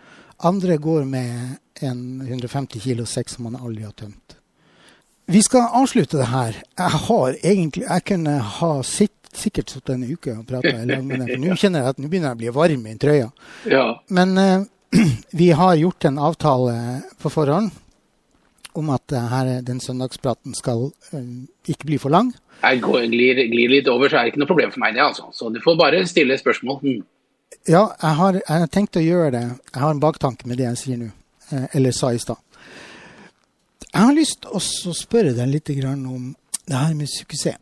Andre 0.48 0.78
går 0.80 1.04
med 1.04 1.84
en 1.84 2.22
150 2.24 2.80
kilo 2.80 3.04
sekk 3.04 3.28
som 3.28 3.48
man 3.48 3.60
aldri 3.60 3.84
har 3.84 3.92
tømt. 3.92 4.39
Vi 5.30 5.42
skal 5.42 5.68
avslutte 5.78 6.18
det 6.18 6.26
her. 6.26 6.56
Jeg 6.78 7.00
har 7.06 7.36
egentlig 7.42 7.84
Jeg 7.86 8.04
kunne 8.04 8.32
ha 8.56 8.70
sitt, 8.82 9.14
sikkert 9.30 9.70
sittet 9.70 9.94
en 9.94 10.02
uke 10.02 10.32
og 10.34 10.46
prata 10.48 10.72
med 10.74 10.90
deg, 10.90 11.28
for 11.30 11.44
nå 11.44 11.58
kjenner 11.60 11.84
jeg 11.84 11.94
at 11.94 12.00
nå 12.02 12.10
begynner 12.10 12.32
jeg 12.32 12.38
å 12.38 12.40
bli 12.40 12.54
varm 12.56 12.88
i 12.90 12.94
trøya. 12.98 13.28
Ja. 13.70 13.84
Men 14.10 14.34
uh, 14.34 14.64
vi 15.40 15.52
har 15.54 15.78
gjort 15.78 16.08
en 16.10 16.18
avtale 16.18 16.74
på 17.22 17.30
forhånd 17.30 17.70
om 18.74 18.90
at 18.94 19.14
her, 19.30 19.52
den 19.66 19.78
søndagspraten 19.82 20.54
skal 20.58 20.88
uh, 20.90 21.22
ikke 21.70 21.92
bli 21.92 22.00
for 22.02 22.10
lang. 22.10 22.34
Jeg 22.64 22.82
glir, 22.82 23.38
glir, 23.54 23.70
litt 23.70 23.88
over, 23.88 24.10
så 24.10 24.18
er 24.18 24.26
det 24.26 24.34
ikke 24.34 24.42
noe 24.42 24.50
problem 24.50 24.74
for 24.74 24.82
meg, 24.82 24.98
det. 24.98 25.06
altså. 25.06 25.30
Så 25.32 25.54
du 25.54 25.62
får 25.62 25.78
bare 25.78 26.02
stille 26.10 26.36
spørsmål. 26.42 26.82
Mm. 26.82 27.00
Ja, 27.68 27.86
jeg 28.02 28.14
har, 28.18 28.42
jeg 28.42 28.64
har, 28.64 28.68
tenkt 28.72 28.98
å 28.98 29.04
gjøre 29.04 29.30
det. 29.36 29.46
Jeg 29.70 29.82
har 29.82 29.94
en 29.94 30.02
baktanke 30.02 30.50
med 30.50 30.58
det 30.58 30.66
jeg 30.72 30.80
sier 30.82 31.00
nå, 31.00 31.10
eh, 31.50 31.66
eller 31.78 31.94
sa 31.94 32.12
i 32.14 32.20
stad. 32.20 32.42
Jeg 33.90 34.06
har 34.06 34.14
lyst 34.14 34.42
til 34.44 34.54
å 34.56 34.94
spørre 34.96 35.34
deg 35.34 35.50
litt 35.50 35.70
om 35.84 36.34
det 36.66 36.76
her 36.76 36.94
med 36.94 37.10
suksess. 37.10 37.58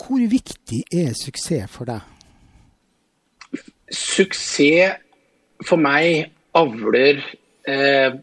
Hvor 0.00 0.22
viktig 0.32 0.80
er 0.90 1.12
suksess 1.14 1.70
for 1.70 1.90
deg? 1.90 2.00
Suksess 3.90 4.98
for 5.66 5.78
meg 5.78 6.30
avler 6.56 7.20
eh, 7.68 8.16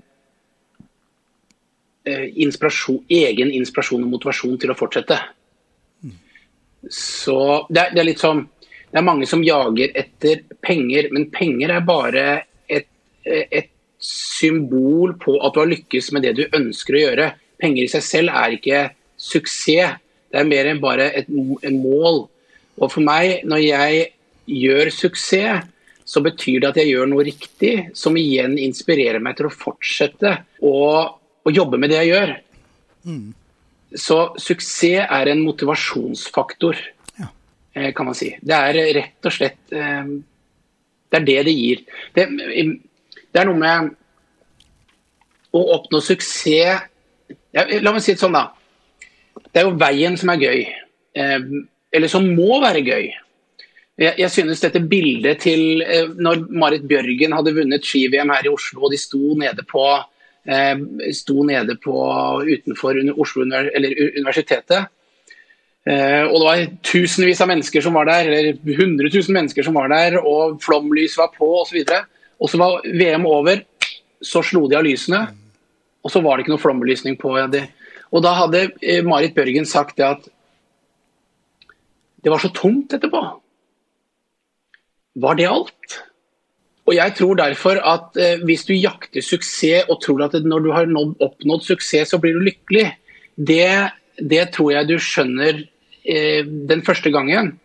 Eh, 2.07 2.29
inspirasjon, 2.39 3.01
egen 3.11 3.49
inspirasjon 3.51 4.05
og 4.05 4.11
motivasjon 4.13 4.55
til 4.61 4.71
å 4.71 4.75
fortsette. 4.79 5.17
Så 6.93 7.39
det 7.67 7.81
er, 7.81 7.89
det 7.95 7.99
er, 7.99 8.07
litt 8.07 8.21
sånn 8.21 8.45
Det 8.87 9.01
er 9.01 9.03
mange 9.03 9.25
som 9.27 9.41
jager 9.43 9.91
etter 9.97 10.45
penger, 10.63 11.09
men 11.11 11.25
penger 11.33 11.73
er 11.75 11.83
bare 11.83 12.23
et, 12.71 12.87
et 13.25 13.67
symbol 14.07 15.15
på 15.21 15.35
at 15.43 15.55
du 15.55 15.61
har 15.61 15.71
lykkes 15.71 16.11
med 16.15 16.25
det 16.25 16.35
du 16.37 16.43
ønsker 16.55 16.95
å 16.95 17.03
gjøre. 17.03 17.29
Penger 17.61 17.83
i 17.83 17.91
seg 17.91 18.05
selv 18.05 18.35
er 18.37 18.57
ikke 18.57 18.83
suksess. 19.19 19.97
Det 20.27 20.41
er 20.41 20.47
mer 20.47 20.69
enn 20.69 20.83
bare 20.83 21.09
et 21.15 21.29
en 21.29 21.79
mål. 21.81 22.25
Og 22.77 22.91
for 22.93 23.03
meg, 23.03 23.41
når 23.47 23.63
jeg 23.63 24.05
gjør 24.47 24.91
suksess, 24.93 25.65
så 26.07 26.23
betyr 26.23 26.61
det 26.63 26.69
at 26.69 26.79
jeg 26.79 26.93
gjør 26.93 27.09
noe 27.11 27.25
riktig, 27.27 27.73
som 27.97 28.15
igjen 28.15 28.55
inspirerer 28.61 29.19
meg 29.23 29.35
til 29.39 29.49
å 29.49 29.53
fortsette. 29.53 30.37
å, 30.63 30.75
å 31.43 31.51
jobbe 31.51 31.79
med 31.81 31.91
det 31.91 31.99
jeg 31.99 32.13
gjør. 32.13 32.33
Mm. 33.07 33.25
Så 33.95 34.17
suksess 34.39 35.03
er 35.03 35.31
en 35.31 35.43
motivasjonsfaktor, 35.43 36.79
ja. 37.19 37.27
Eh, 37.73 37.91
kan 37.95 38.07
man 38.07 38.15
si. 38.17 38.33
Det 38.39 38.55
er 38.55 38.79
rett 38.97 39.27
og 39.27 39.35
slett 39.35 39.75
eh, 39.75 40.15
Det 41.07 41.19
er 41.21 41.27
det 41.27 41.37
det 41.47 41.55
gir. 41.55 41.83
Det, 42.15 42.25
det 43.33 43.41
er 43.41 43.49
noe 43.49 43.59
med 43.59 43.93
å 45.55 45.61
oppnå 45.77 46.01
suksess 46.03 46.83
ja, 47.55 47.63
La 47.81 47.93
meg 47.93 48.03
si 48.03 48.13
det 48.13 48.21
sånn, 48.21 48.35
da. 48.35 48.51
Det 49.49 49.61
er 49.61 49.65
jo 49.65 49.77
veien 49.79 50.17
som 50.19 50.29
er 50.33 50.43
gøy. 50.43 50.59
Eh, 51.17 51.47
eller 51.97 52.11
som 52.11 52.27
må 52.37 52.59
være 52.61 52.83
gøy. 52.85 53.07
Jeg, 53.97 54.29
synes 54.29 54.61
dette 54.61 54.83
bildet 54.85 55.39
til 55.41 55.81
når 56.21 56.43
Marit 56.53 56.83
Bjørgen 56.85 57.33
hadde 57.33 57.55
vunnet 57.55 57.87
ski-VM 57.87 58.29
her 58.29 58.45
i 58.45 58.51
Oslo, 58.51 58.83
og 58.85 58.91
de 58.93 58.99
sto 59.01 59.33
nede 59.39 59.65
på 59.65 59.87
Eh, 60.47 60.77
sto 61.11 61.43
nede 61.43 61.75
på, 61.75 61.93
utenfor 62.47 62.95
Oslo 63.19 63.43
universitetet. 63.43 64.87
Eh, 65.87 66.23
og 66.23 66.39
det 66.39 66.45
var 66.45 66.61
tusenvis 66.83 67.41
av 67.43 67.49
mennesker 67.51 67.83
som 67.83 67.95
var 67.99 68.07
der, 68.07 68.29
eller 68.31 68.77
hundre 68.79 69.11
tusen 69.11 69.35
mennesker 69.35 69.63
som 69.63 69.75
var 69.75 69.91
der, 69.91 70.17
og 70.19 70.61
flomlys 70.63 71.17
var 71.19 71.33
på 71.35 71.49
osv. 71.61 71.81
Og 71.83 71.91
så 72.51 72.59
var 72.61 72.85
VM 72.85 73.25
over, 73.29 73.63
så 74.21 74.43
slo 74.45 74.65
de 74.69 74.77
av 74.77 74.85
lysene, 74.85 75.23
og 76.05 76.13
så 76.13 76.21
var 76.23 76.37
det 76.37 76.45
ikke 76.45 76.53
noe 76.55 76.61
flombelysning 76.61 77.17
på. 77.19 77.33
det. 77.51 77.67
Og 78.13 78.23
da 78.23 78.35
hadde 78.37 78.69
eh, 78.81 79.03
Marit 79.05 79.35
Børgen 79.35 79.65
sagt 79.65 79.97
det 79.97 80.05
at 80.07 80.27
det 82.23 82.33
var 82.33 82.41
så 82.41 82.51
tomt 82.53 82.93
etterpå. 82.93 83.21
Var 85.17 85.37
det 85.37 85.47
alt? 85.49 85.97
Og 86.87 86.95
jeg 86.95 87.15
tror 87.17 87.35
derfor 87.35 87.81
at 87.83 88.17
eh, 88.21 88.43
hvis 88.45 88.65
du 88.67 88.75
jakter 88.77 89.25
suksess 89.25 89.89
og 89.89 90.01
tror 90.03 90.27
at 90.27 90.37
når 90.43 90.63
du 90.63 90.71
har 90.71 90.87
nådd, 90.87 91.17
oppnådd 91.19 91.65
suksess, 91.65 92.13
så 92.13 92.21
blir 92.21 92.37
du 92.37 92.45
lykkelig, 92.47 92.91
det, 93.37 93.89
det 94.17 94.45
tror 94.55 94.71
jeg 94.77 94.89
du 94.89 94.95
skjønner 95.01 95.65
Eh, 96.07 96.45
den 96.45 96.83
første 96.87 97.11
gangen. 97.11 97.57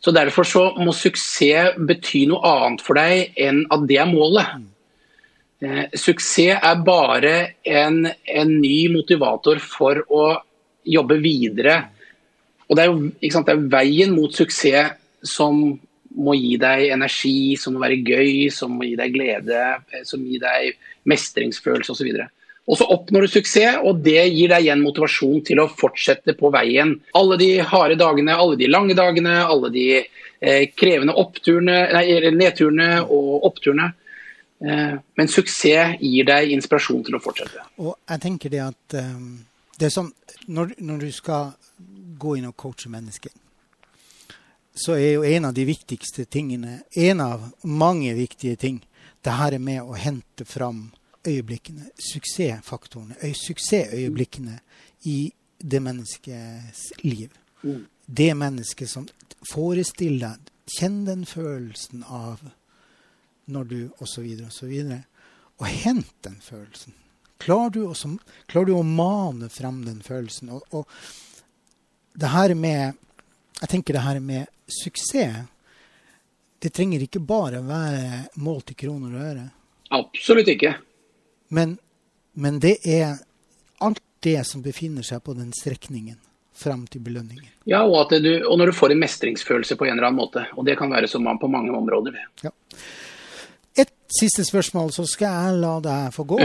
Så 0.00 0.12
Derfor 0.16 0.48
så 0.48 0.62
må 0.80 0.94
suksess 0.96 1.76
bety 1.76 2.24
noe 2.30 2.40
annet 2.48 2.84
for 2.84 2.96
deg 2.96 3.36
enn 3.40 3.66
at 3.72 3.84
det 3.88 3.98
er 4.00 4.08
målet. 4.08 4.62
Eh, 5.60 5.92
suksess 5.92 6.56
er 6.56 6.84
bare 6.86 7.34
en, 7.68 8.06
en 8.08 8.54
ny 8.62 8.88
motivator 8.94 9.60
for 9.60 10.00
å 10.08 10.24
jobbe 10.88 11.20
videre. 11.20 11.76
Og 12.70 12.76
Det 12.76 12.82
er 12.84 12.88
jo 12.88 13.30
sant, 13.34 13.50
det 13.50 13.56
er 13.58 13.68
veien 13.76 14.16
mot 14.16 14.32
suksess 14.32 14.96
som 15.26 15.60
må 16.16 16.34
gi 16.34 16.56
deg 16.58 16.88
energi, 16.94 17.56
som 17.60 17.76
må 17.76 17.84
være 17.84 18.00
gøy, 18.00 18.48
som 18.54 18.72
må 18.74 18.88
gi 18.88 18.96
deg 18.98 19.12
glede, 19.14 19.60
eh, 19.92 20.04
som 20.08 20.24
gir 20.24 20.40
deg 20.42 20.78
mestringsfølelse 21.10 21.92
osv. 21.92 22.24
Og 22.70 22.78
så 22.78 22.86
oppnår 22.86 23.26
du 23.26 23.32
suksess, 23.32 23.80
og 23.82 23.98
det 24.04 24.20
gir 24.30 24.52
deg 24.52 24.62
igjen 24.62 24.82
motivasjon 24.84 25.40
til 25.48 25.58
å 25.58 25.66
fortsette 25.74 26.36
på 26.38 26.52
veien. 26.54 26.92
Alle 27.18 27.38
de 27.40 27.48
harde 27.66 27.96
dagene, 27.98 28.36
alle 28.38 28.58
de 28.60 28.68
lange 28.70 28.94
dagene, 28.94 29.40
alle 29.42 29.72
de 29.74 29.86
eh, 29.98 30.68
krevende 30.78 31.16
oppturene, 31.18 31.80
nei, 31.96 32.04
nedturene 32.30 33.00
og 33.02 33.48
oppturene. 33.50 33.88
Eh, 34.62 34.94
men 35.18 35.32
suksess 35.32 35.98
gir 35.98 36.28
deg 36.28 36.54
inspirasjon 36.54 37.02
til 37.08 37.18
å 37.18 37.22
fortsette. 37.24 37.64
Og 37.82 37.96
jeg 37.96 38.22
tenker 38.22 38.54
det 38.54 38.62
at 38.68 38.98
um, 39.02 39.40
det 39.80 39.90
sånn, 39.90 40.12
når, 40.46 40.76
når, 40.78 41.02
du 41.08 41.16
skal 41.16 41.54
gå 42.22 42.36
inn 42.38 42.46
og 42.52 42.54
coache 42.60 42.92
mennesker, 42.92 43.34
så 44.78 44.94
er 44.94 45.16
jo 45.16 45.26
en 45.26 45.50
av 45.50 45.58
de 45.58 45.66
viktigste 45.66 46.28
tingene, 46.30 46.84
en 46.94 47.24
av 47.24 47.50
mange 47.66 48.14
viktige 48.14 48.54
ting, 48.60 48.78
det 49.26 49.34
her 49.40 49.58
er 49.58 49.64
med 49.64 49.82
å 49.82 49.98
hente 49.98 50.46
fram 50.46 50.92
øyeblikkene, 51.26 51.90
suksessfaktorene, 52.12 53.16
suksessøyeblikkene 53.34 54.60
i 55.04 55.32
det 55.60 55.82
menneskets 55.82 56.92
liv. 57.02 57.30
Mm. 57.62 57.86
Det 58.06 58.34
mennesket 58.36 58.90
som 58.90 59.08
forestiller 59.52 60.36
deg 60.36 60.46
Kjenn 60.70 61.00
den 61.02 61.24
følelsen 61.26 62.04
av 62.06 62.44
når 63.50 63.64
du 63.66 63.78
osv. 63.98 64.26
osv. 64.46 64.74
Og 65.58 65.66
hent 65.66 66.12
den 66.22 66.36
følelsen. 66.38 66.94
Klarer 67.40 67.72
du, 67.74 67.80
også, 67.88 68.12
klarer 68.46 68.68
du, 68.68 68.74
å 68.76 68.84
mane 68.86 69.48
frem 69.50 69.80
den 69.82 69.98
følelsen? 70.04 70.52
Og, 70.54 70.62
og 70.70 70.86
det 72.14 72.30
her 72.30 72.54
med 72.54 72.98
Jeg 73.60 73.68
tenker 73.68 73.96
det 73.96 74.04
her 74.04 74.20
med 74.20 74.46
suksess 74.70 75.48
Det 76.60 76.70
trenger 76.72 77.02
ikke 77.02 77.20
bare 77.20 77.64
være 77.64 78.28
målt 78.44 78.70
i 78.70 78.78
kroner 78.78 79.16
og 79.16 79.26
øre. 79.32 79.44
Absolutt 79.90 80.48
ikke. 80.52 80.74
Men, 81.50 81.78
men, 82.32 82.60
det 82.62 82.76
er 82.86 83.18
alt 83.82 84.02
det 84.22 84.38
som 84.46 84.62
befinner 84.62 85.02
seg 85.06 85.22
på 85.26 85.34
den 85.34 85.50
strekningen 85.56 86.18
fram 86.54 86.84
til 86.86 87.02
belønningen. 87.02 87.48
Ja, 87.64 87.80
og, 87.82 88.12
du, 88.12 88.30
og, 88.44 88.58
når 88.60 88.70
du 88.70 88.76
får 88.76 88.94
en 88.94 89.00
mestringsfølelse 89.00 89.78
på 89.80 89.88
en 89.88 89.96
eller 89.96 90.10
annen 90.10 90.20
måte. 90.20 90.44
Og 90.54 90.66
det 90.68 90.76
kan 90.78 90.92
være 90.92 91.08
som 91.08 91.24
man 91.24 91.40
på 91.40 91.48
mange 91.50 91.72
områder. 91.74 92.18
Ja. 92.44 92.52
Et 93.80 93.90
siste 94.12 94.44
spørsmål, 94.44 94.92
så 94.92 95.06
skal 95.08 95.32
jeg 95.32 95.62
la 95.62 95.72
deg 95.82 96.12
få 96.14 96.26
gå. 96.28 96.38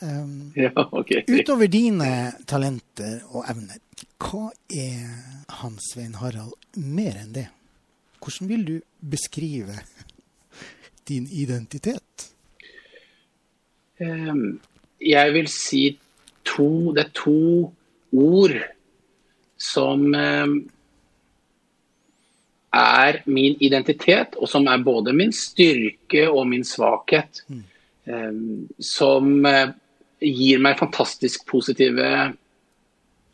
Um, 0.00 0.32
ja, 0.66 0.72
okay. 0.88 1.22
Utover 1.28 1.70
dine 1.70 2.10
talenter 2.48 3.20
og 3.28 3.44
evner, 3.50 3.78
hva 4.18 4.48
er 4.72 5.04
Hans 5.60 5.92
Svein 5.92 6.16
Harald 6.18 6.56
mer 6.80 7.20
enn 7.20 7.34
det? 7.36 7.46
Hvordan 8.18 8.50
vil 8.50 8.64
du 8.66 8.74
beskrive 8.98 9.76
din 11.10 11.28
identitet? 11.30 12.32
Ehm, 13.98 14.58
jeg 15.00 15.32
vil 15.34 15.48
si 15.50 15.82
to 16.48 16.94
Det 16.96 17.04
er 17.04 17.14
to 17.14 17.72
ord 18.16 18.54
som 19.58 20.14
ehm, 20.14 20.54
er 22.72 23.18
min 23.26 23.56
identitet, 23.60 24.36
og 24.38 24.48
som 24.48 24.66
er 24.70 24.84
både 24.84 25.12
min 25.12 25.32
styrke 25.34 26.28
og 26.30 26.46
min 26.48 26.64
svakhet. 26.64 27.42
Mm. 27.48 27.62
Ehm, 28.08 28.68
som 28.80 29.44
eh, 29.46 29.74
gir 30.22 30.62
meg 30.62 30.78
fantastisk 30.78 31.44
positive 31.48 32.08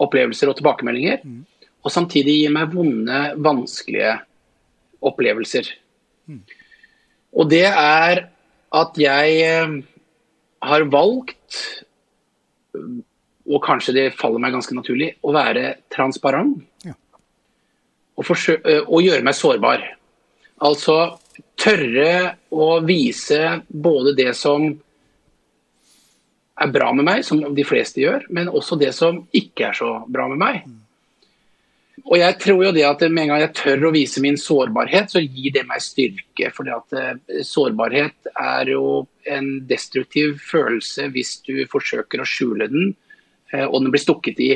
opplevelser 0.02 0.50
og 0.50 0.58
tilbakemeldinger. 0.58 1.22
Mm. 1.22 1.44
Og 1.84 1.92
samtidig 1.92 2.38
gir 2.40 2.54
meg 2.54 2.72
vonde, 2.74 3.22
vanskelige 3.44 4.16
opplevelser. 5.04 5.68
Mm. 6.26 6.40
Og 7.34 7.50
det 7.50 7.66
er 7.68 8.24
at 8.74 8.98
jeg 8.98 9.84
har 10.64 10.86
valgt, 10.92 11.58
og 13.44 13.60
kanskje 13.64 13.94
det 13.96 14.06
faller 14.18 14.42
meg 14.42 14.54
ganske 14.56 14.76
naturlig, 14.76 15.12
å 15.24 15.34
være 15.34 15.76
transparent. 15.92 16.62
Ja. 16.86 16.96
Og, 18.14 18.30
og, 18.30 18.98
gjøre 19.02 19.24
meg 19.26 19.36
sårbar. 19.36 19.84
Altså 20.64 20.96
tørre 21.58 22.36
å 22.54 22.78
vise 22.86 23.40
både 23.68 24.14
det 24.16 24.30
som 24.38 24.68
er 26.54 26.70
bra 26.70 26.92
med 26.94 27.08
meg, 27.08 27.24
som 27.26 27.42
de 27.42 27.66
fleste 27.66 28.00
gjør, 28.04 28.28
men 28.30 28.48
også 28.52 28.78
det 28.78 28.92
som 28.94 29.24
ikke 29.34 29.72
er 29.72 29.78
så 29.78 29.90
bra 30.06 30.28
med 30.30 30.40
meg. 30.40 30.62
Mm. 30.64 30.83
Og 32.04 32.18
jeg 32.20 32.36
tror 32.42 32.60
jo 32.66 32.72
det 32.76 32.84
at 32.84 33.02
Med 33.08 33.24
en 33.24 33.32
gang 33.32 33.42
jeg 33.46 33.56
tør 33.56 33.88
å 33.88 33.94
vise 33.94 34.22
min 34.24 34.36
sårbarhet, 34.40 35.12
så 35.12 35.22
gir 35.24 35.54
det 35.54 35.64
meg 35.68 35.82
styrke. 35.82 36.50
For 36.52 36.68
uh, 36.68 37.14
sårbarhet 37.44 38.32
er 38.34 38.72
jo 38.74 39.06
en 39.24 39.50
destruktiv 39.68 40.36
følelse 40.44 41.08
hvis 41.14 41.38
du 41.46 41.64
forsøker 41.70 42.20
å 42.20 42.28
skjule 42.28 42.68
den, 42.68 42.90
uh, 43.54 43.66
og 43.70 43.80
den 43.80 43.92
blir 43.94 44.04
stukket 44.04 44.42
i 44.44 44.50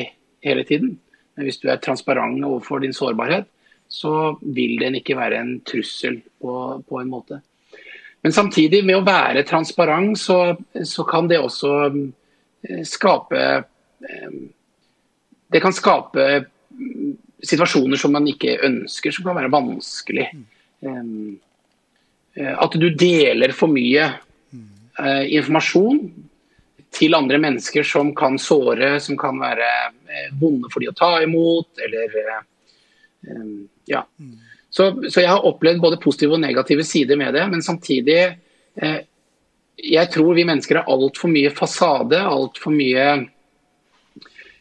hele 0.44 0.64
tiden. 0.68 0.98
Men 1.36 1.48
hvis 1.48 1.60
du 1.62 1.70
er 1.72 1.80
transparent 1.80 2.44
overfor 2.44 2.84
din 2.84 2.96
sårbarhet, 2.96 3.48
så 3.88 4.34
vil 4.42 4.76
den 4.82 4.98
ikke 4.98 5.16
være 5.16 5.38
en 5.40 5.54
trussel 5.64 6.20
på, 6.42 6.52
på 6.84 7.00
en 7.00 7.08
måte. 7.08 7.40
Men 8.20 8.34
samtidig, 8.34 8.82
med 8.84 8.98
å 8.98 9.06
være 9.06 9.46
transparent, 9.48 10.18
så, 10.20 10.52
så 10.84 11.06
kan 11.08 11.30
det 11.32 11.40
også 11.40 11.72
uh, 11.88 12.84
skape 12.84 13.42
Det 15.48 15.58
kan 15.64 15.72
skape 15.74 16.24
situasjoner 17.44 18.00
som 18.00 18.14
man 18.14 18.26
ikke 18.28 18.58
ønsker, 18.66 19.14
som 19.14 19.26
kan 19.28 19.38
være 19.38 19.52
vanskelig. 19.52 20.26
Um, 20.82 21.38
at 22.38 22.74
du 22.78 22.88
deler 22.94 23.54
for 23.56 23.70
mye 23.72 24.08
uh, 24.08 25.24
informasjon 25.26 26.02
til 26.94 27.16
andre 27.18 27.40
mennesker 27.42 27.86
som 27.86 28.12
kan 28.16 28.38
såre, 28.40 28.96
som 29.02 29.18
kan 29.18 29.38
være 29.40 29.70
uh, 29.90 30.28
vonde 30.40 30.70
for 30.72 30.82
de 30.82 30.90
å 30.90 30.96
ta 30.98 31.16
imot, 31.24 31.70
eller 31.86 32.20
uh, 32.26 32.44
um, 33.32 33.56
Ja. 33.88 34.04
Så, 34.68 34.90
så, 35.08 35.22
jeg 35.22 35.30
har 35.30 35.46
opplevd 35.48 35.80
både 35.80 35.96
positive 36.02 36.36
og 36.36 36.42
negative 36.42 36.84
sider 36.84 37.16
med 37.16 37.32
det, 37.32 37.46
men 37.48 37.64
samtidig 37.64 38.36
Jeg 39.78 40.10
tror 40.12 40.34
vi 40.36 40.44
mennesker 40.44 40.76
har 40.76 40.90
altfor 40.92 41.30
mye 41.32 41.50
fasade, 41.54 42.18
altfor 42.20 42.74
mye 42.74 43.06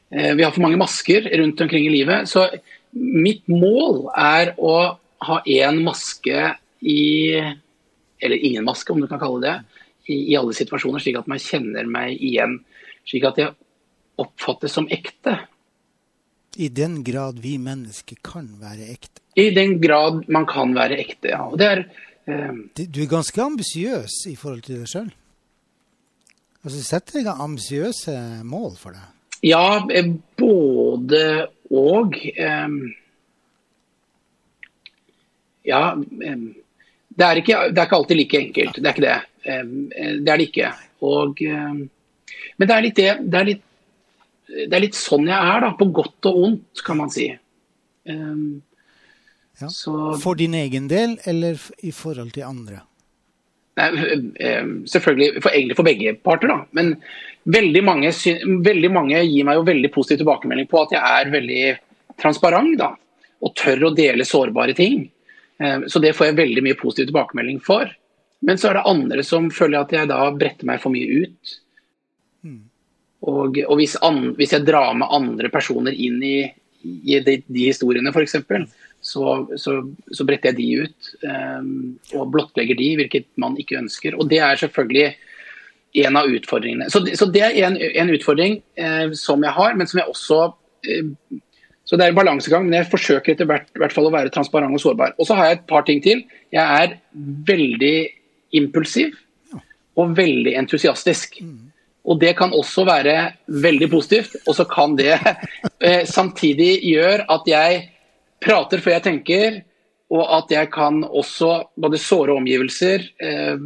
vi 0.09 0.43
har 0.43 0.53
for 0.55 0.63
mange 0.63 0.79
masker 0.79 1.25
rundt 1.39 1.61
omkring 1.61 1.83
i 1.87 1.91
livet. 1.91 2.29
Så 2.31 2.45
mitt 2.95 3.43
mål 3.51 4.05
er 4.15 4.53
å 4.55 4.75
ha 5.27 5.39
én 5.43 5.81
maske 5.83 6.53
i 6.81 7.01
Eller 8.17 8.41
ingen 8.41 8.65
maske, 8.65 8.89
om 8.93 9.01
du 9.01 9.05
kan 9.05 9.19
kalle 9.21 9.43
det 9.43 9.55
i, 10.09 10.31
i 10.31 10.35
alle 10.39 10.55
situasjoner, 10.57 11.01
slik 11.03 11.19
at 11.19 11.27
man 11.29 11.37
kjenner 11.37 11.85
meg 11.85 12.15
igjen. 12.17 12.55
Slik 13.05 13.27
at 13.29 13.37
jeg 13.37 13.53
oppfattes 14.17 14.73
som 14.73 14.87
ekte. 14.89 15.35
I 16.57 16.71
den 16.73 17.03
grad 17.05 17.37
vi 17.43 17.59
mennesker 17.61 18.17
kan 18.25 18.47
være 18.61 18.87
ekte? 18.89 19.21
I 19.37 19.51
den 19.53 19.77
grad 19.83 20.23
man 20.33 20.47
kan 20.49 20.73
være 20.73 20.97
ekte, 21.03 21.29
ja. 21.35 21.43
Og 21.45 21.59
det 21.61 21.67
er, 21.69 21.83
eh, 22.25 22.57
du 22.73 23.01
er 23.03 23.11
ganske 23.11 23.43
ambisiøs 23.43 24.23
i 24.31 24.35
forhold 24.39 24.65
til 24.65 24.81
deg 24.81 24.89
sjøl? 24.89 25.11
Altså, 26.63 26.81
setter 26.81 27.21
deg 27.21 27.45
ambisiøse 27.45 28.17
mål 28.49 28.73
for 28.81 28.97
deg? 28.97 29.05
Ja, 29.45 29.87
eh, 29.93 30.11
både 30.39 31.23
og. 31.69 32.17
Ja 35.67 35.81
det 37.17 37.25
er, 37.25 37.39
ikke, 37.41 37.55
det 37.73 37.81
er 37.81 37.87
ikke 37.87 37.97
alltid 37.97 38.17
like 38.19 38.39
enkelt. 38.39 38.75
Det 38.77 38.85
er 38.85 38.93
ikke 38.93 39.07
det. 39.07 39.15
Det 40.21 40.31
er 40.31 40.37
det 40.37 40.45
ikke. 40.47 40.67
Og, 41.07 41.41
men 41.41 42.69
det 42.69 42.75
er 42.75 42.85
litt 42.85 42.99
det, 42.99 43.07
det 43.25 43.39
er 43.39 43.47
litt 43.49 43.63
det 44.47 44.71
er 44.71 44.83
litt 44.83 44.95
sånn 44.95 45.27
jeg 45.27 45.35
er, 45.35 45.63
da. 45.65 45.73
På 45.75 45.89
godt 45.91 46.29
og 46.29 46.39
ondt, 46.45 46.83
kan 46.85 47.01
man 47.01 47.11
si. 47.11 47.27
Ja. 48.07 49.69
så, 49.73 49.95
for 50.21 50.39
din 50.39 50.55
egen 50.55 50.87
del, 50.87 51.17
eller 51.27 51.59
i 51.83 51.91
forhold 51.91 52.31
til 52.37 52.47
andre? 52.47 52.83
Nei, 53.77 53.87
selvfølgelig 54.89 55.41
for, 55.43 55.51
egentlig 55.51 55.77
for 55.77 55.85
begge 55.85 56.15
parter, 56.25 56.49
da. 56.49 56.63
Men 56.77 56.95
veldig 57.57 57.83
mange, 57.85 58.13
veldig 58.65 58.89
mange, 58.93 59.21
gir 59.27 59.45
meg 59.47 59.59
jo 59.59 59.67
veldig 59.67 59.91
positiv 59.93 60.23
tilbakemelding 60.23 60.69
på 60.71 60.81
at 60.81 60.95
jeg 60.95 61.19
er 61.19 61.33
veldig 61.35 61.61
transparent, 62.17 62.73
da. 62.79 62.89
Og 63.45 63.53
tør 63.57 63.89
å 63.89 63.93
dele 63.93 64.25
sårbare 64.25 64.73
ting. 64.77 65.05
Så 65.85 66.01
det 66.01 66.15
får 66.17 66.31
jeg 66.31 66.39
veldig 66.39 66.63
mye 66.65 66.77
positiv 66.79 67.11
tilbakemelding 67.11 67.61
for. 67.65 67.91
Men 68.39 68.57
så 68.57 68.69
er 68.69 68.77
det 68.77 68.89
andre 68.89 69.23
som 69.25 69.49
føler 69.53 69.81
at 69.81 69.93
jeg 69.93 70.09
da 70.09 70.19
bretter 70.33 70.69
meg 70.69 70.81
for 70.81 70.93
mye 70.93 71.23
ut. 71.23 71.53
Mm. 72.45 72.59
Og, 73.27 73.57
og 73.65 73.79
hvis, 73.79 73.95
an, 74.05 74.33
hvis, 74.37 74.53
jeg 74.53 74.65
drar 74.67 74.93
med 74.97 75.13
andre 75.13 75.49
personer 75.53 75.93
inn 75.93 76.19
i, 76.23 76.37
i 76.85 77.17
de, 77.25 77.39
de 77.45 77.69
historiene, 77.71 78.13
f.eks., 78.13 78.37
så, 79.07 79.37
så, 79.55 79.77
så, 80.11 80.25
bretter 80.27 80.51
jeg 80.51 80.57
de 80.57 80.83
ut 80.83 81.09
um, 81.23 81.69
og 82.17 82.31
blottlegger 82.33 82.75
de, 82.75 82.89
hvilket 82.99 83.27
man 83.39 83.55
ikke 83.59 83.79
ønsker. 83.79 84.17
Og 84.19 84.27
det 84.31 84.41
er 84.43 84.59
selvfølgelig 84.59 85.13
en 86.03 86.19
av 86.19 86.29
utfordringene. 86.29 86.89
Så, 86.91 87.01
så 87.17 87.27
det 87.31 87.43
er 87.45 87.59
en, 87.67 87.77
en 87.77 88.13
utfordring 88.13 88.59
eh, 88.77 89.13
som 89.17 89.43
jeg 89.45 89.55
har, 89.55 89.77
men 89.77 89.89
som 89.89 90.01
jeg 90.01 90.11
også 90.11 90.39
eh, 90.87 91.39
Så 91.87 91.95
det 91.95 92.03
er 92.03 92.11
en 92.11 92.19
balansegang, 92.19 92.65
men 92.67 92.81
jeg 92.81 92.89
forsøker 92.91 93.31
etter 93.31 93.47
hvert, 93.47 93.69
hvert 93.79 93.93
fall 93.95 94.09
å 94.09 94.11
være 94.11 94.31
transparent 94.35 94.75
og 94.75 94.81
sårbar. 94.83 95.13
Og 95.15 95.29
så 95.29 95.37
har 95.37 95.47
jeg 95.47 95.57
et 95.57 95.69
par 95.69 95.85
ting 95.87 96.01
til. 96.03 96.25
Jeg 96.51 96.59
er 96.83 96.97
veldig 97.47 97.95
impulsiv 98.59 99.15
og 99.97 100.11
veldig 100.17 100.57
entusiastisk. 100.59 101.39
Og 102.07 102.19
Det 102.19 102.33
kan 102.39 102.51
også 102.55 102.83
være 102.87 103.15
veldig 103.47 103.89
positivt, 103.91 104.35
og 104.47 104.55
så 104.55 104.67
kan 104.67 104.95
det 104.99 105.15
eh, 105.87 106.03
samtidig 106.03 106.83
gjøre 106.83 107.23
at 107.31 107.47
jeg 107.47 107.81
prater 108.43 108.83
før 108.83 108.97
jeg 108.97 109.05
tenker, 109.07 109.59
og 110.13 110.23
at 110.37 110.53
jeg 110.53 110.71
kan 110.71 111.01
også 111.03 111.51
både 111.75 111.99
såre 111.99 112.37
omgivelser 112.37 113.03
eh, 113.19 113.57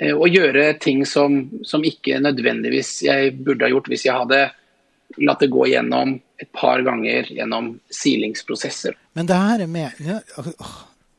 eh, 0.00 0.14
og 0.14 0.26
gjøre 0.34 0.72
ting 0.82 1.04
som, 1.06 1.44
som, 1.62 1.84
ikke 1.86 2.18
nødvendigvis 2.24 2.96
jeg 3.06 3.36
burde 3.38 3.66
ha 3.66 3.70
gjort 3.70 3.90
hvis 3.92 4.08
jeg 4.08 4.18
hadde 4.18 4.42
latt 5.24 5.44
det 5.44 5.50
gå 5.52 5.68
gjennom 5.70 6.16
et 6.38 6.50
par 6.54 6.82
ganger 6.86 7.30
gjennom 7.32 7.70
silingsprosesser. 7.94 8.98
Men 9.18 9.30
det 9.30 9.38
her 9.38 9.64
er 9.64 9.70
med 9.70 10.04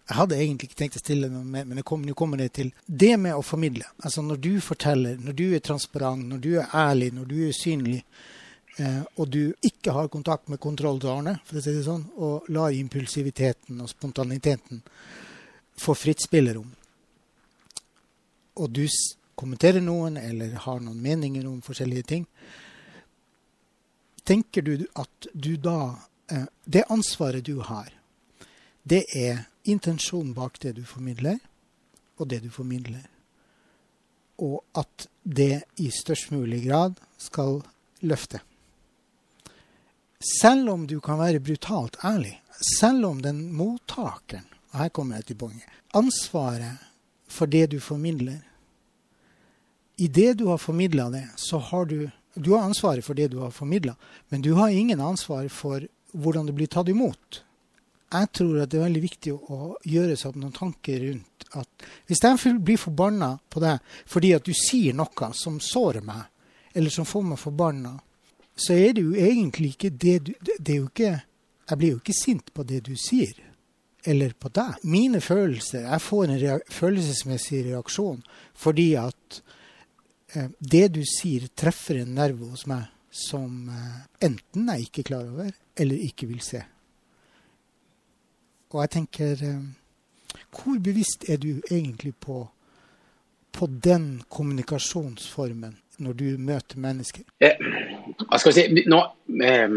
jeg 0.10 0.18
hadde 0.18 0.38
egentlig 0.42 0.70
ikke 0.70 0.80
tenkt 0.80 0.98
å 0.98 1.04
stille 1.04 1.28
noe 1.30 1.46
mer, 1.46 1.68
men 1.70 1.78
nå 1.78 2.14
kommer, 2.18 2.40
det 2.42 2.50
til 2.58 2.72
det 2.86 3.14
med 3.22 3.38
å 3.38 3.46
formidle. 3.46 3.86
Altså 4.02 4.24
Når 4.26 4.40
du 4.42 4.54
forteller, 4.66 5.20
når 5.22 5.36
du 5.38 5.44
er 5.54 5.62
transparent, 5.62 6.26
når 6.32 6.40
du 6.42 6.50
er 6.58 6.72
ærlig, 6.74 7.12
når 7.14 7.28
du 7.30 7.36
er 7.46 7.54
synlig, 7.54 8.00
og 8.80 9.28
du 9.28 9.54
ikke 9.66 9.92
har 9.92 10.08
kontakt 10.12 10.48
med 10.48 10.62
kontrolltårnet, 10.64 11.42
for 11.46 11.60
å 11.60 11.64
si 11.64 11.74
det 11.76 11.84
sånn, 11.84 12.06
og 12.16 12.48
lar 12.54 12.76
impulsiviteten 12.76 13.82
og 13.84 13.92
spontaniteten 13.92 14.84
få 15.80 15.96
fritt 15.96 16.24
spillerom, 16.24 16.70
og 18.60 18.72
du 18.76 18.86
kommenterer 19.40 19.84
noen 19.84 20.18
eller 20.20 20.58
har 20.66 20.82
noen 20.84 21.00
meninger 21.02 21.48
om 21.48 21.62
forskjellige 21.64 22.08
ting, 22.12 22.26
tenker 24.28 24.66
du 24.66 24.74
at 25.00 25.30
du 25.34 25.56
da 25.58 25.96
eh, 26.32 26.46
Det 26.66 26.84
ansvaret 26.92 27.46
du 27.46 27.62
har, 27.66 27.88
det 28.84 29.06
er 29.16 29.48
intensjonen 29.64 30.34
bak 30.34 30.60
det 30.62 30.76
du 30.78 30.84
formidler, 30.86 31.40
og 32.20 32.30
det 32.30 32.44
du 32.44 32.50
formidler. 32.52 33.08
Og 34.38 34.62
at 34.78 35.08
det 35.24 35.64
i 35.80 35.90
størst 35.92 36.32
mulig 36.32 36.64
grad 36.68 37.00
skal 37.18 37.62
løfte. 38.02 38.42
Selv 40.20 40.70
om 40.70 40.88
du 40.88 41.00
kan 41.00 41.20
være 41.20 41.40
brutalt 41.40 41.96
ærlig, 42.04 42.42
selv 42.80 43.06
om 43.06 43.22
den 43.22 43.54
mottakeren 43.56 44.48
og 44.72 44.80
Her 44.80 44.90
kommer 44.90 45.16
jeg 45.16 45.26
til 45.26 45.36
poenget. 45.36 45.66
Ansvaret 45.96 46.78
for 47.28 47.46
det 47.46 47.72
du 47.72 47.80
formidler 47.80 48.42
I 49.98 50.08
det 50.08 50.34
du 50.38 50.48
har 50.48 50.58
formidla 50.58 51.10
det, 51.10 51.28
så 51.36 51.58
har 51.58 51.86
du 51.86 52.10
Du 52.36 52.54
har 52.54 52.64
ansvaret 52.64 53.04
for 53.04 53.14
det 53.14 53.32
du 53.32 53.40
har 53.40 53.52
formidla, 53.52 53.96
men 54.30 54.42
du 54.42 54.54
har 54.54 54.70
ingen 54.70 55.02
ansvar 55.02 55.48
for 55.50 55.88
hvordan 56.14 56.46
det 56.46 56.54
blir 56.56 56.68
tatt 56.68 56.90
imot 56.90 57.44
jeg 58.10 58.30
tror 58.34 58.64
at 58.64 58.72
det 58.72 58.80
er 58.80 58.88
veldig 58.88 59.02
viktig 59.04 59.34
å 59.34 59.58
gjøre 59.86 60.16
seg 60.18 60.32
opp 60.32 60.38
noen 60.42 60.56
tanker 60.56 61.02
rundt 61.04 61.46
at 61.60 61.88
hvis 62.10 62.22
jeg 62.24 62.56
blir 62.66 62.82
forbanna 62.82 63.36
på 63.50 63.62
deg 63.62 63.84
fordi 64.10 64.32
at 64.34 64.46
du 64.46 64.54
sier 64.58 64.98
noe 64.98 65.30
som 65.38 65.60
sårer 65.62 66.02
meg, 66.06 66.24
eller 66.74 66.94
som 66.94 67.06
får 67.06 67.26
meg 67.26 67.42
forbanna, 67.42 67.96
så 68.60 68.76
er 68.76 68.96
det 68.98 69.04
jo 69.06 69.16
egentlig 69.16 69.74
ikke 69.76 69.90
det 69.90 70.18
du 70.28 70.34
det 70.58 70.74
er 70.74 70.82
jo 70.82 70.90
ikke, 70.90 71.22
Jeg 71.70 71.78
blir 71.78 71.92
jo 71.92 72.00
ikke 72.02 72.18
sint 72.18 72.54
på 72.54 72.64
det 72.64 72.80
du 72.88 72.96
sier, 72.98 73.34
eller 74.04 74.34
på 74.34 74.50
deg. 74.50 74.80
Mine 74.84 75.22
følelser 75.22 75.86
Jeg 75.86 76.02
får 76.02 76.24
en 76.26 76.40
rea 76.42 76.60
følelsesmessig 76.70 77.66
reaksjon 77.68 78.24
fordi 78.58 78.96
at 78.96 79.42
eh, 80.34 80.50
det 80.60 80.88
du 80.96 81.04
sier, 81.06 81.48
treffer 81.56 82.02
en 82.02 82.16
nerve 82.16 82.50
hos 82.50 82.66
meg 82.68 82.90
som 83.12 83.70
eh, 83.70 84.02
enten 84.26 84.70
jeg 84.74 84.88
ikke 84.88 85.02
er 85.02 85.10
klar 85.12 85.30
over, 85.30 85.52
eller 85.78 86.06
ikke 86.10 86.28
vil 86.28 86.42
se. 86.42 86.64
Og 88.70 88.82
jeg 88.84 88.90
tenker 88.98 89.44
eh, 89.46 89.62
Hvor 90.54 90.80
bevisst 90.80 91.26
er 91.30 91.38
du 91.38 91.62
egentlig 91.72 92.16
på, 92.16 92.48
på 93.52 93.68
den 93.68 94.22
kommunikasjonsformen 94.30 95.78
når 96.04 96.20
du 96.20 96.28
møter 96.42 96.80
mennesker? 96.82 97.26
Eh, 97.44 97.60
hva 98.26 98.40
skal 98.40 98.54
vi 98.54 98.56
si 98.58 98.86
nå, 98.90 99.00
eh, 99.46 99.68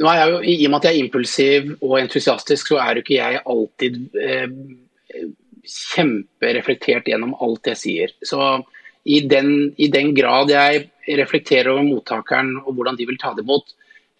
nå 0.00 0.10
er 0.10 0.20
jeg 0.20 0.32
jo, 0.32 0.40
I 0.42 0.54
og 0.66 0.72
med 0.72 0.78
at 0.80 0.88
jeg 0.88 0.96
er 0.96 1.04
impulsiv 1.04 1.68
og 1.76 1.98
entusiastisk, 2.00 2.72
så 2.72 2.80
er 2.82 2.96
jo 2.96 3.04
ikke 3.04 3.18
jeg 3.18 3.42
alltid 3.54 4.00
eh, 4.18 4.48
kjempereflektert 5.64 7.08
gjennom 7.08 7.36
alt 7.44 7.70
jeg 7.72 7.80
sier. 7.80 8.16
Så 8.26 8.40
i 9.04 9.20
den, 9.28 9.70
i 9.76 9.88
den, 9.92 10.14
grad 10.16 10.50
jeg 10.52 10.88
reflekterer 11.20 11.70
over 11.74 11.86
mottakeren 11.86 12.54
og 12.62 12.72
hvordan 12.72 12.98
de 12.98 13.06
vil 13.08 13.20
ta 13.20 13.34
det 13.36 13.44
imot, 13.44 13.74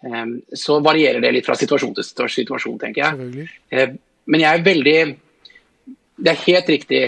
eh, 0.05 0.25
så 0.55 0.79
varierer 0.85 1.21
det 1.23 1.33
litt 1.35 1.47
fra 1.47 1.57
situasjon 1.59 1.95
til 1.97 2.31
situasjon, 2.39 2.79
tenker 2.81 3.03
jeg. 3.03 3.47
Ehm, 3.75 3.99
men 4.25 4.41
jeg 4.41 4.51
er 4.59 4.65
veldig 4.65 4.99
Det 6.15 6.31
er 6.31 6.43
helt 6.45 6.69
riktig. 6.71 6.99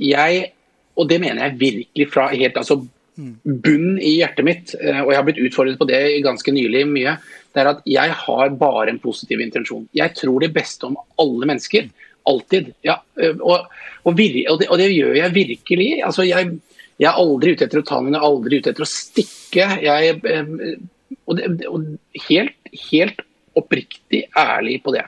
Jeg, 0.00 0.52
og 0.96 1.08
det 1.08 1.18
mener 1.20 1.44
jeg 1.44 1.58
virkelig 1.60 2.06
fra 2.08 2.30
helt 2.32 2.56
altså 2.56 2.78
mm. 3.18 3.34
bunn 3.64 3.98
i 3.98 4.16
hjertet 4.18 4.46
mitt, 4.46 4.74
eh, 4.80 5.00
og 5.02 5.12
jeg 5.12 5.20
har 5.20 5.26
blitt 5.28 5.42
utfordret 5.46 5.80
på 5.80 5.88
det 5.90 6.02
ganske 6.24 6.54
nylig 6.54 6.84
mye, 6.90 7.16
det 7.54 7.62
er 7.62 7.70
at 7.70 7.82
jeg 7.88 8.14
har 8.24 8.54
bare 8.58 8.90
en 8.90 9.00
positiv 9.02 9.42
intensjon. 9.44 9.86
Jeg 9.94 10.16
tror 10.18 10.42
det 10.42 10.54
beste 10.54 10.88
om 10.88 10.96
alle 11.22 11.48
mennesker. 11.50 11.90
Alltid. 12.26 12.72
Ja, 12.86 12.96
og, 13.20 13.36
og, 13.44 13.68
og, 14.08 14.16
det, 14.16 14.46
og 14.48 14.78
det, 14.80 14.88
gjør 14.94 15.18
jeg 15.18 15.34
virkelig. 15.34 15.88
Altså, 16.06 16.24
jeg, 16.26 16.54
jeg, 16.96 17.08
er 17.10 17.20
aldri 17.20 17.52
ute 17.54 17.68
etter 17.68 17.82
å 17.82 17.86
ta 17.86 18.00
noen, 18.00 18.16
jeg 18.16 18.22
er 18.22 18.30
aldri 18.30 18.58
ute 18.58 18.72
etter 18.72 18.86
å 18.86 18.90
stikke. 18.90 19.68
Jeg 19.84 20.16
eh, 20.32 20.50
og, 21.24 21.38
det, 21.38 21.70
helt, 22.28 22.58
helt, 22.90 23.22
oppriktig 23.54 24.24
ærlig 24.34 24.80
på 24.82 24.90
det. 24.96 25.04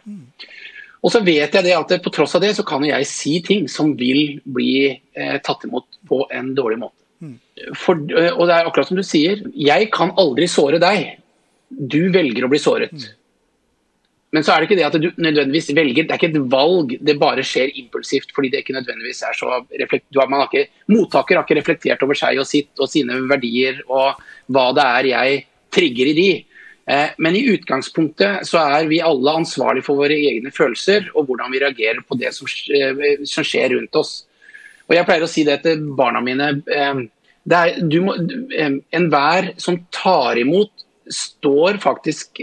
Og 1.02 1.10
så 1.10 1.18
vet 1.26 1.50
jeg 1.56 1.66
det 1.66 1.72
at 1.74 1.96
på 2.04 2.12
tross 2.14 2.36
av 2.38 2.44
det, 2.44 2.52
så 2.54 2.62
kan 2.66 2.84
jeg 2.86 3.08
si 3.10 3.40
ting 3.42 3.64
som 3.70 3.90
vil 3.98 4.36
bli 4.46 4.86
eh, 4.92 5.40
tatt 5.42 5.66
imot 5.66 5.98
på 6.06 6.20
en 6.30 6.52
dårlig 6.54 6.78
måte. 6.84 7.05
For, 7.78 8.00
eh, 8.12 8.32
og 8.32 8.48
det 8.48 8.56
er 8.56 8.66
akkurat 8.68 8.90
som 8.90 8.98
du 8.98 9.04
sier, 9.06 9.44
jeg 9.56 9.90
kan 9.94 10.12
aldri 10.20 10.48
såre 10.50 10.80
deg. 10.82 11.16
Du 11.70 12.02
velger 12.14 12.46
å 12.46 12.50
bli 12.52 12.60
såret. 12.62 13.08
Men 14.34 14.44
så 14.44 14.52
er 14.52 14.60
det 14.60 14.66
ikke 14.68 14.78
det 14.78 14.86
at 14.86 14.96
du 15.00 15.06
nødvendigvis 15.22 15.70
velger, 15.76 16.04
det 16.04 16.12
er 16.12 16.20
ikke 16.20 16.32
et 16.34 16.50
valg, 16.52 16.96
det 17.08 17.14
bare 17.20 17.44
skjer 17.46 17.70
impulsivt 17.80 18.34
fordi 18.36 18.50
det 18.52 18.64
ikke 18.64 18.74
nødvendigvis 18.76 19.22
er 19.24 19.38
så 19.38 19.62
reflekt, 19.80 20.10
har 20.12 20.42
ikke, 20.44 20.66
Mottaker 20.92 21.38
har 21.38 21.46
ikke 21.46 21.56
reflektert 21.60 22.02
over 22.04 22.18
seg 22.18 22.42
og 22.42 22.48
sitt 22.48 22.82
og 22.82 22.90
sine 22.90 23.16
verdier 23.30 23.80
og 23.86 24.18
hva 24.52 24.66
det 24.76 24.86
er 24.98 25.10
jeg 25.12 25.40
trigger 25.72 26.10
i 26.10 26.16
de. 26.18 26.28
Eh, 26.90 27.14
men 27.22 27.38
i 27.38 27.46
utgangspunktet 27.54 28.44
så 28.46 28.60
er 28.76 28.90
vi 28.90 29.00
alle 29.02 29.38
ansvarlig 29.40 29.86
for 29.86 30.02
våre 30.02 30.18
egne 30.18 30.52
følelser 30.54 31.08
og 31.14 31.30
hvordan 31.30 31.54
vi 31.54 31.62
reagerer 31.62 32.04
på 32.06 32.18
det 32.20 32.30
eh, 32.34 33.24
som 33.26 33.46
skjer 33.46 33.72
rundt 33.78 33.98
oss. 34.02 34.18
Og 34.86 34.94
Jeg 34.94 35.06
pleier 35.08 35.26
å 35.26 35.30
si 35.30 35.44
det 35.46 35.60
til 35.64 35.82
barna 35.98 36.22
mine. 36.24 36.62
Eh, 36.66 36.94
enhver 38.96 39.52
som 39.62 39.78
tar 39.94 40.38
imot, 40.40 40.72
står 41.06 41.76
faktisk 41.78 42.40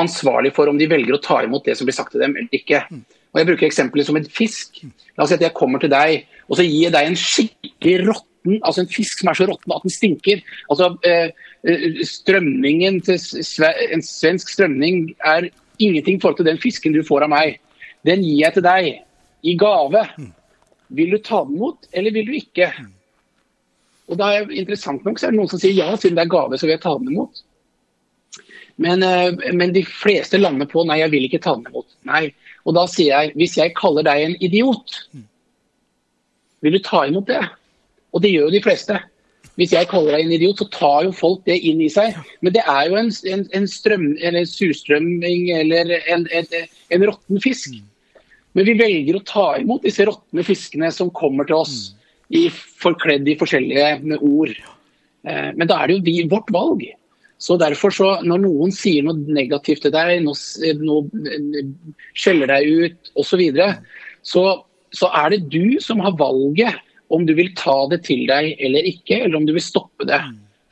ansvarlig 0.00 0.54
for 0.56 0.70
om 0.70 0.78
de 0.80 0.86
velger 0.88 1.12
å 1.12 1.20
ta 1.20 1.42
imot 1.44 1.66
det 1.66 1.74
som 1.76 1.84
blir 1.84 1.96
sagt 1.96 2.14
til 2.14 2.22
dem 2.22 2.32
eller 2.38 2.54
ikke. 2.56 2.78
Og 3.34 3.40
Jeg 3.40 3.48
bruker 3.50 3.66
eksempelet 3.66 4.08
som 4.08 4.16
en 4.16 4.24
fisk. 4.24 4.80
La 5.18 5.26
oss 5.26 5.28
si 5.34 5.36
at 5.36 5.44
jeg 5.44 5.52
kommer 5.52 5.82
til 5.82 5.92
deg 5.92 6.24
og 6.48 6.56
så 6.56 6.64
gir 6.64 6.86
jeg 6.86 6.94
deg 6.94 7.10
en 7.10 7.18
skikkelig 7.20 7.96
råtten, 8.06 8.54
altså 8.62 8.80
en 8.80 8.88
fisk 8.88 9.20
som 9.20 9.28
er 9.28 9.36
så 9.36 9.48
råtten 9.50 9.74
at 9.74 9.84
den 9.84 9.92
stinker. 9.92 10.40
Altså, 10.72 10.94
Eh, 11.66 12.04
strømningen 12.06 13.00
til 13.02 13.18
en 13.92 14.02
svensk 14.02 14.48
strømning 14.48 15.14
er 15.24 15.48
ingenting 15.78 16.16
i 16.16 16.20
forhold 16.20 16.36
til 16.36 16.46
den 16.46 16.60
fisken 16.62 16.94
du 16.94 17.02
får 17.02 17.26
av 17.26 17.32
meg. 17.32 17.58
Den 18.06 18.22
gir 18.22 18.44
jeg 18.44 18.54
til 18.54 18.62
deg 18.62 18.90
i 19.42 19.56
gave. 19.58 20.04
Vil 20.88 21.12
du 21.12 21.18
ta 21.20 21.42
den 21.44 21.58
imot, 21.58 21.88
eller 21.92 22.14
vil 22.14 22.28
du 22.28 22.36
ikke? 22.38 22.70
Og 24.08 24.16
da 24.20 24.30
er 24.34 24.48
interessant 24.56 25.04
nok 25.04 25.20
så 25.20 25.28
er 25.28 25.34
det 25.34 25.40
noen 25.40 25.50
som 25.52 25.60
sier 25.60 25.76
ja, 25.76 25.90
siden 25.96 26.16
det 26.16 26.24
er 26.24 26.32
gave, 26.32 26.56
så 26.56 26.66
vil 26.66 26.76
jeg 26.76 26.84
ta 26.84 26.94
den 26.96 27.12
imot. 27.12 27.42
Men, 28.78 29.02
eh, 29.02 29.52
men 29.58 29.74
de 29.74 29.82
fleste 29.84 30.38
lander 30.38 30.68
på 30.70 30.84
nei, 30.86 31.00
jeg 31.02 31.12
vil 31.12 31.26
ikke 31.26 31.42
ta 31.44 31.56
den 31.58 31.68
imot. 31.68 31.88
Nei. 32.08 32.28
Og 32.64 32.76
da 32.76 32.86
sier 32.90 33.12
jeg 33.12 33.34
hvis 33.40 33.58
jeg 33.58 33.76
kaller 33.78 34.06
deg 34.06 34.24
en 34.24 34.36
idiot, 34.44 34.96
vil 36.64 36.74
du 36.74 36.82
ta 36.84 37.04
imot 37.08 37.28
det? 37.28 37.42
Og 38.14 38.24
det 38.24 38.32
gjør 38.32 38.48
jo 38.48 38.56
de 38.56 38.64
fleste. 38.64 38.96
Hvis 39.58 39.74
jeg 39.74 39.88
kaller 39.90 40.14
deg 40.14 40.24
en 40.24 40.34
idiot, 40.36 40.60
så 40.62 40.68
tar 40.70 41.08
jo 41.08 41.14
folk 41.14 41.42
det 41.48 41.58
inn 41.66 41.80
i 41.82 41.90
seg. 41.90 42.16
Men 42.40 42.54
det 42.54 42.62
er 42.62 42.88
jo 42.88 42.98
en, 43.00 43.10
en, 43.32 43.44
en 43.58 43.68
strøm, 43.70 44.12
eller 44.22 44.46
surstrømming 44.46 45.48
eller 45.56 45.96
en, 45.98 46.28
en, 46.30 46.48
en 46.94 47.06
råtten 47.10 47.42
fisk. 47.42 47.80
Men 48.56 48.66
vi 48.66 48.76
velger 48.78 49.18
å 49.18 49.24
ta 49.26 49.46
imot 49.60 49.84
disse 49.84 50.06
råtne 50.08 50.44
fiskene 50.46 50.90
som 50.94 51.12
kommer 51.14 51.48
til 51.48 51.60
oss 51.60 51.76
i 52.34 52.46
forkledd 52.52 53.28
i 53.28 53.36
forskjellige 53.40 54.18
ord. 54.18 54.54
Eh, 55.28 55.50
men 55.54 55.68
da 55.68 55.82
er 55.82 55.90
det 55.90 55.98
jo 55.98 56.06
vi, 56.06 56.16
vårt 56.30 56.50
valg. 56.54 56.86
Så 57.38 57.54
derfor 57.60 57.94
så, 57.94 58.08
Når 58.26 58.40
noen 58.42 58.72
sier 58.74 59.04
noe 59.06 59.14
negativt 59.14 59.84
til 59.84 59.94
deg, 59.94 60.24
nå, 60.24 60.34
noe 60.82 61.66
skjeller 62.18 62.50
deg 62.50 62.66
ut 62.66 63.12
osv., 63.14 63.28
så, 63.28 63.38
videre, 63.38 63.68
så 64.26 64.42
så 64.94 65.10
er 65.16 65.32
det 65.34 65.48
du 65.52 65.78
som 65.84 66.00
har 66.04 66.16
valget 66.18 66.78
om 67.12 67.24
du 67.26 67.34
vil 67.36 67.50
ta 67.56 67.86
det 67.92 68.02
til 68.08 68.26
deg 68.28 68.54
eller 68.64 68.86
ikke, 68.88 69.22
eller 69.24 69.40
om 69.40 69.46
du 69.48 69.54
vil 69.56 69.64
stoppe 69.64 70.06
det 70.08 70.20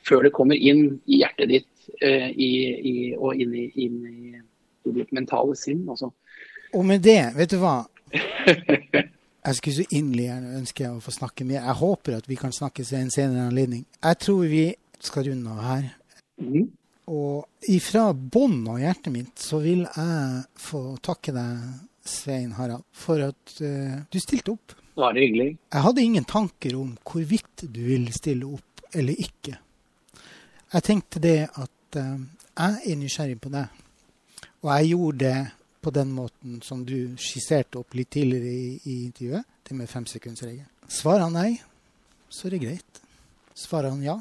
før 0.06 0.26
det 0.26 0.34
kommer 0.36 0.56
inn 0.56 0.98
i 1.06 1.22
hjertet 1.22 1.50
ditt 1.50 1.88
eh, 2.00 2.30
i, 2.30 2.50
i, 2.76 2.94
og 3.16 3.40
inn, 3.40 3.54
i, 3.56 3.66
inn 3.86 3.96
i, 4.06 4.42
ditt 4.94 5.10
mentale 5.16 5.56
sinn. 5.58 5.82
Altså. 5.90 6.12
Og 6.74 6.84
med 6.86 7.04
det, 7.04 7.20
vet 7.36 7.52
du 7.52 7.60
hva? 7.62 7.78
Jeg 9.46 9.58
skulle 9.60 9.76
så 9.76 9.94
inderlig 9.94 10.24
gjerne 10.26 10.56
ønske 10.58 10.88
å 10.90 11.02
få 11.02 11.12
snakke 11.14 11.44
mer. 11.46 11.60
Jeg 11.60 11.78
håper 11.78 12.16
at 12.16 12.24
vi 12.26 12.38
kan 12.40 12.54
snakkes 12.54 12.88
ved 12.90 13.04
en 13.04 13.12
senere 13.14 13.44
anledning. 13.46 13.84
Jeg 14.02 14.18
tror 14.24 14.48
vi 14.50 14.64
skal 15.06 15.28
runde 15.28 15.52
av 15.52 15.60
her. 15.62 15.84
Mm. 16.42 16.64
Og 17.14 17.70
ifra 17.70 18.08
bånn 18.10 18.64
av 18.66 18.80
hjertet 18.82 19.14
mitt 19.14 19.38
så 19.38 19.60
vil 19.62 19.84
jeg 19.86 20.40
få 20.58 20.80
takke 21.04 21.34
deg, 21.36 21.68
Svein 22.06 22.52
Harald, 22.54 22.84
for 22.94 23.22
at 23.22 23.52
uh, 23.62 24.02
du 24.10 24.18
stilte 24.22 24.52
opp. 24.54 24.74
Bare 24.98 25.18
hyggelig. 25.18 25.56
Jeg 25.74 25.84
hadde 25.86 26.02
ingen 26.02 26.26
tanker 26.26 26.76
om 26.78 26.92
hvorvidt 27.06 27.66
du 27.66 27.80
ville 27.86 28.14
stille 28.14 28.46
opp 28.46 28.86
eller 28.94 29.22
ikke. 29.22 29.56
Jeg 30.74 30.86
tenkte 30.86 31.22
det 31.22 31.40
at 31.50 31.98
uh, 31.98 32.18
jeg 32.56 32.82
er 32.82 32.98
nysgjerrig 32.98 33.38
på 33.42 33.50
deg, 33.54 33.82
og 34.62 34.70
jeg 34.72 34.92
gjorde 34.92 35.22
det 35.22 35.38
på 35.86 35.92
den 35.94 36.10
måten 36.10 36.58
som 36.66 36.80
du 36.82 37.14
skisserte 37.14 37.78
opp 37.78 37.94
litt 37.94 38.08
tidligere 38.10 38.50
i, 38.50 38.70
i 38.90 38.94
intervjuet, 39.04 39.44
det 39.68 39.74
med 39.78 39.86
femsekundsregelen. 39.86 40.66
Svarer 40.90 41.22
han 41.28 41.36
nei, 41.38 41.52
så 42.26 42.48
er 42.48 42.56
det 42.56 42.62
greit. 42.64 42.98
Svarer 43.54 43.94
han 43.94 44.02
ja, 44.02 44.16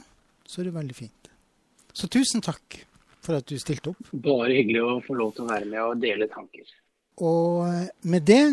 så 0.46 0.62
er 0.62 0.70
det 0.70 0.76
veldig 0.76 0.98
fint. 0.98 1.32
Så 1.90 2.06
tusen 2.14 2.46
takk 2.46 2.78
for 3.26 3.40
at 3.40 3.50
du 3.50 3.58
stilte 3.58 3.96
opp. 3.96 4.14
Bare 4.14 4.54
hyggelig 4.54 4.86
å 4.86 5.00
få 5.08 5.18
lov 5.18 5.34
til 5.34 5.48
å 5.48 5.50
være 5.56 5.72
med 5.72 5.82
og 5.88 6.06
dele 6.06 6.30
tanker. 6.30 6.70
Og 7.26 7.66
med 8.14 8.30
det, 8.30 8.44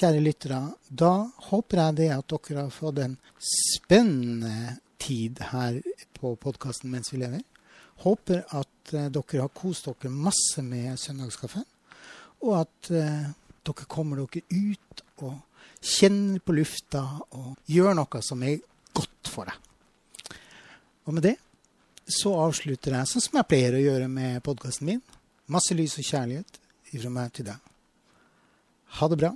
kjære 0.00 0.26
lyttere, 0.26 0.60
da 0.90 1.14
håper 1.52 1.84
jeg 1.84 1.98
det 2.02 2.12
at 2.18 2.34
dere 2.34 2.66
har 2.66 2.74
fått 2.74 3.02
en 3.06 3.18
spennende 3.54 4.78
tid 4.98 5.46
her 5.54 5.78
på 6.18 6.34
podkasten 6.42 6.90
mens 6.90 7.14
vi 7.14 7.22
lever. 7.22 7.46
Håper 8.02 8.42
at 8.50 8.96
uh, 8.98 9.06
dere 9.14 9.46
har 9.46 9.54
kost 9.54 9.86
dere 9.86 10.10
masse 10.10 10.66
med 10.66 10.98
Søndagskaffen. 10.98 11.62
Og 12.46 12.54
at 12.60 12.90
eh, 12.94 13.28
dere 13.66 13.90
kommer 13.90 14.22
dere 14.22 14.44
ut 14.48 15.04
og 15.26 15.36
kjenner 15.78 16.42
på 16.42 16.54
lufta 16.56 17.04
og 17.38 17.54
gjør 17.70 17.98
noe 17.98 18.22
som 18.24 18.42
er 18.46 18.58
godt 18.96 19.30
for 19.30 19.50
deg. 19.50 20.38
Og 21.08 21.16
med 21.16 21.24
det 21.30 21.36
så 22.08 22.32
avslutter 22.40 22.96
jeg 22.96 23.10
sånn 23.10 23.24
som 23.24 23.38
jeg 23.40 23.48
pleier 23.50 23.76
å 23.76 23.84
gjøre 23.84 24.08
med 24.12 24.42
podkasten 24.44 24.88
min. 24.88 25.02
Masse 25.52 25.76
lys 25.76 25.98
og 26.00 26.08
kjærlighet 26.08 26.60
ifra 26.96 27.12
meg 27.12 27.32
til 27.36 27.50
deg. 27.50 27.72
Ha 28.98 29.12
det 29.12 29.20
bra. 29.20 29.34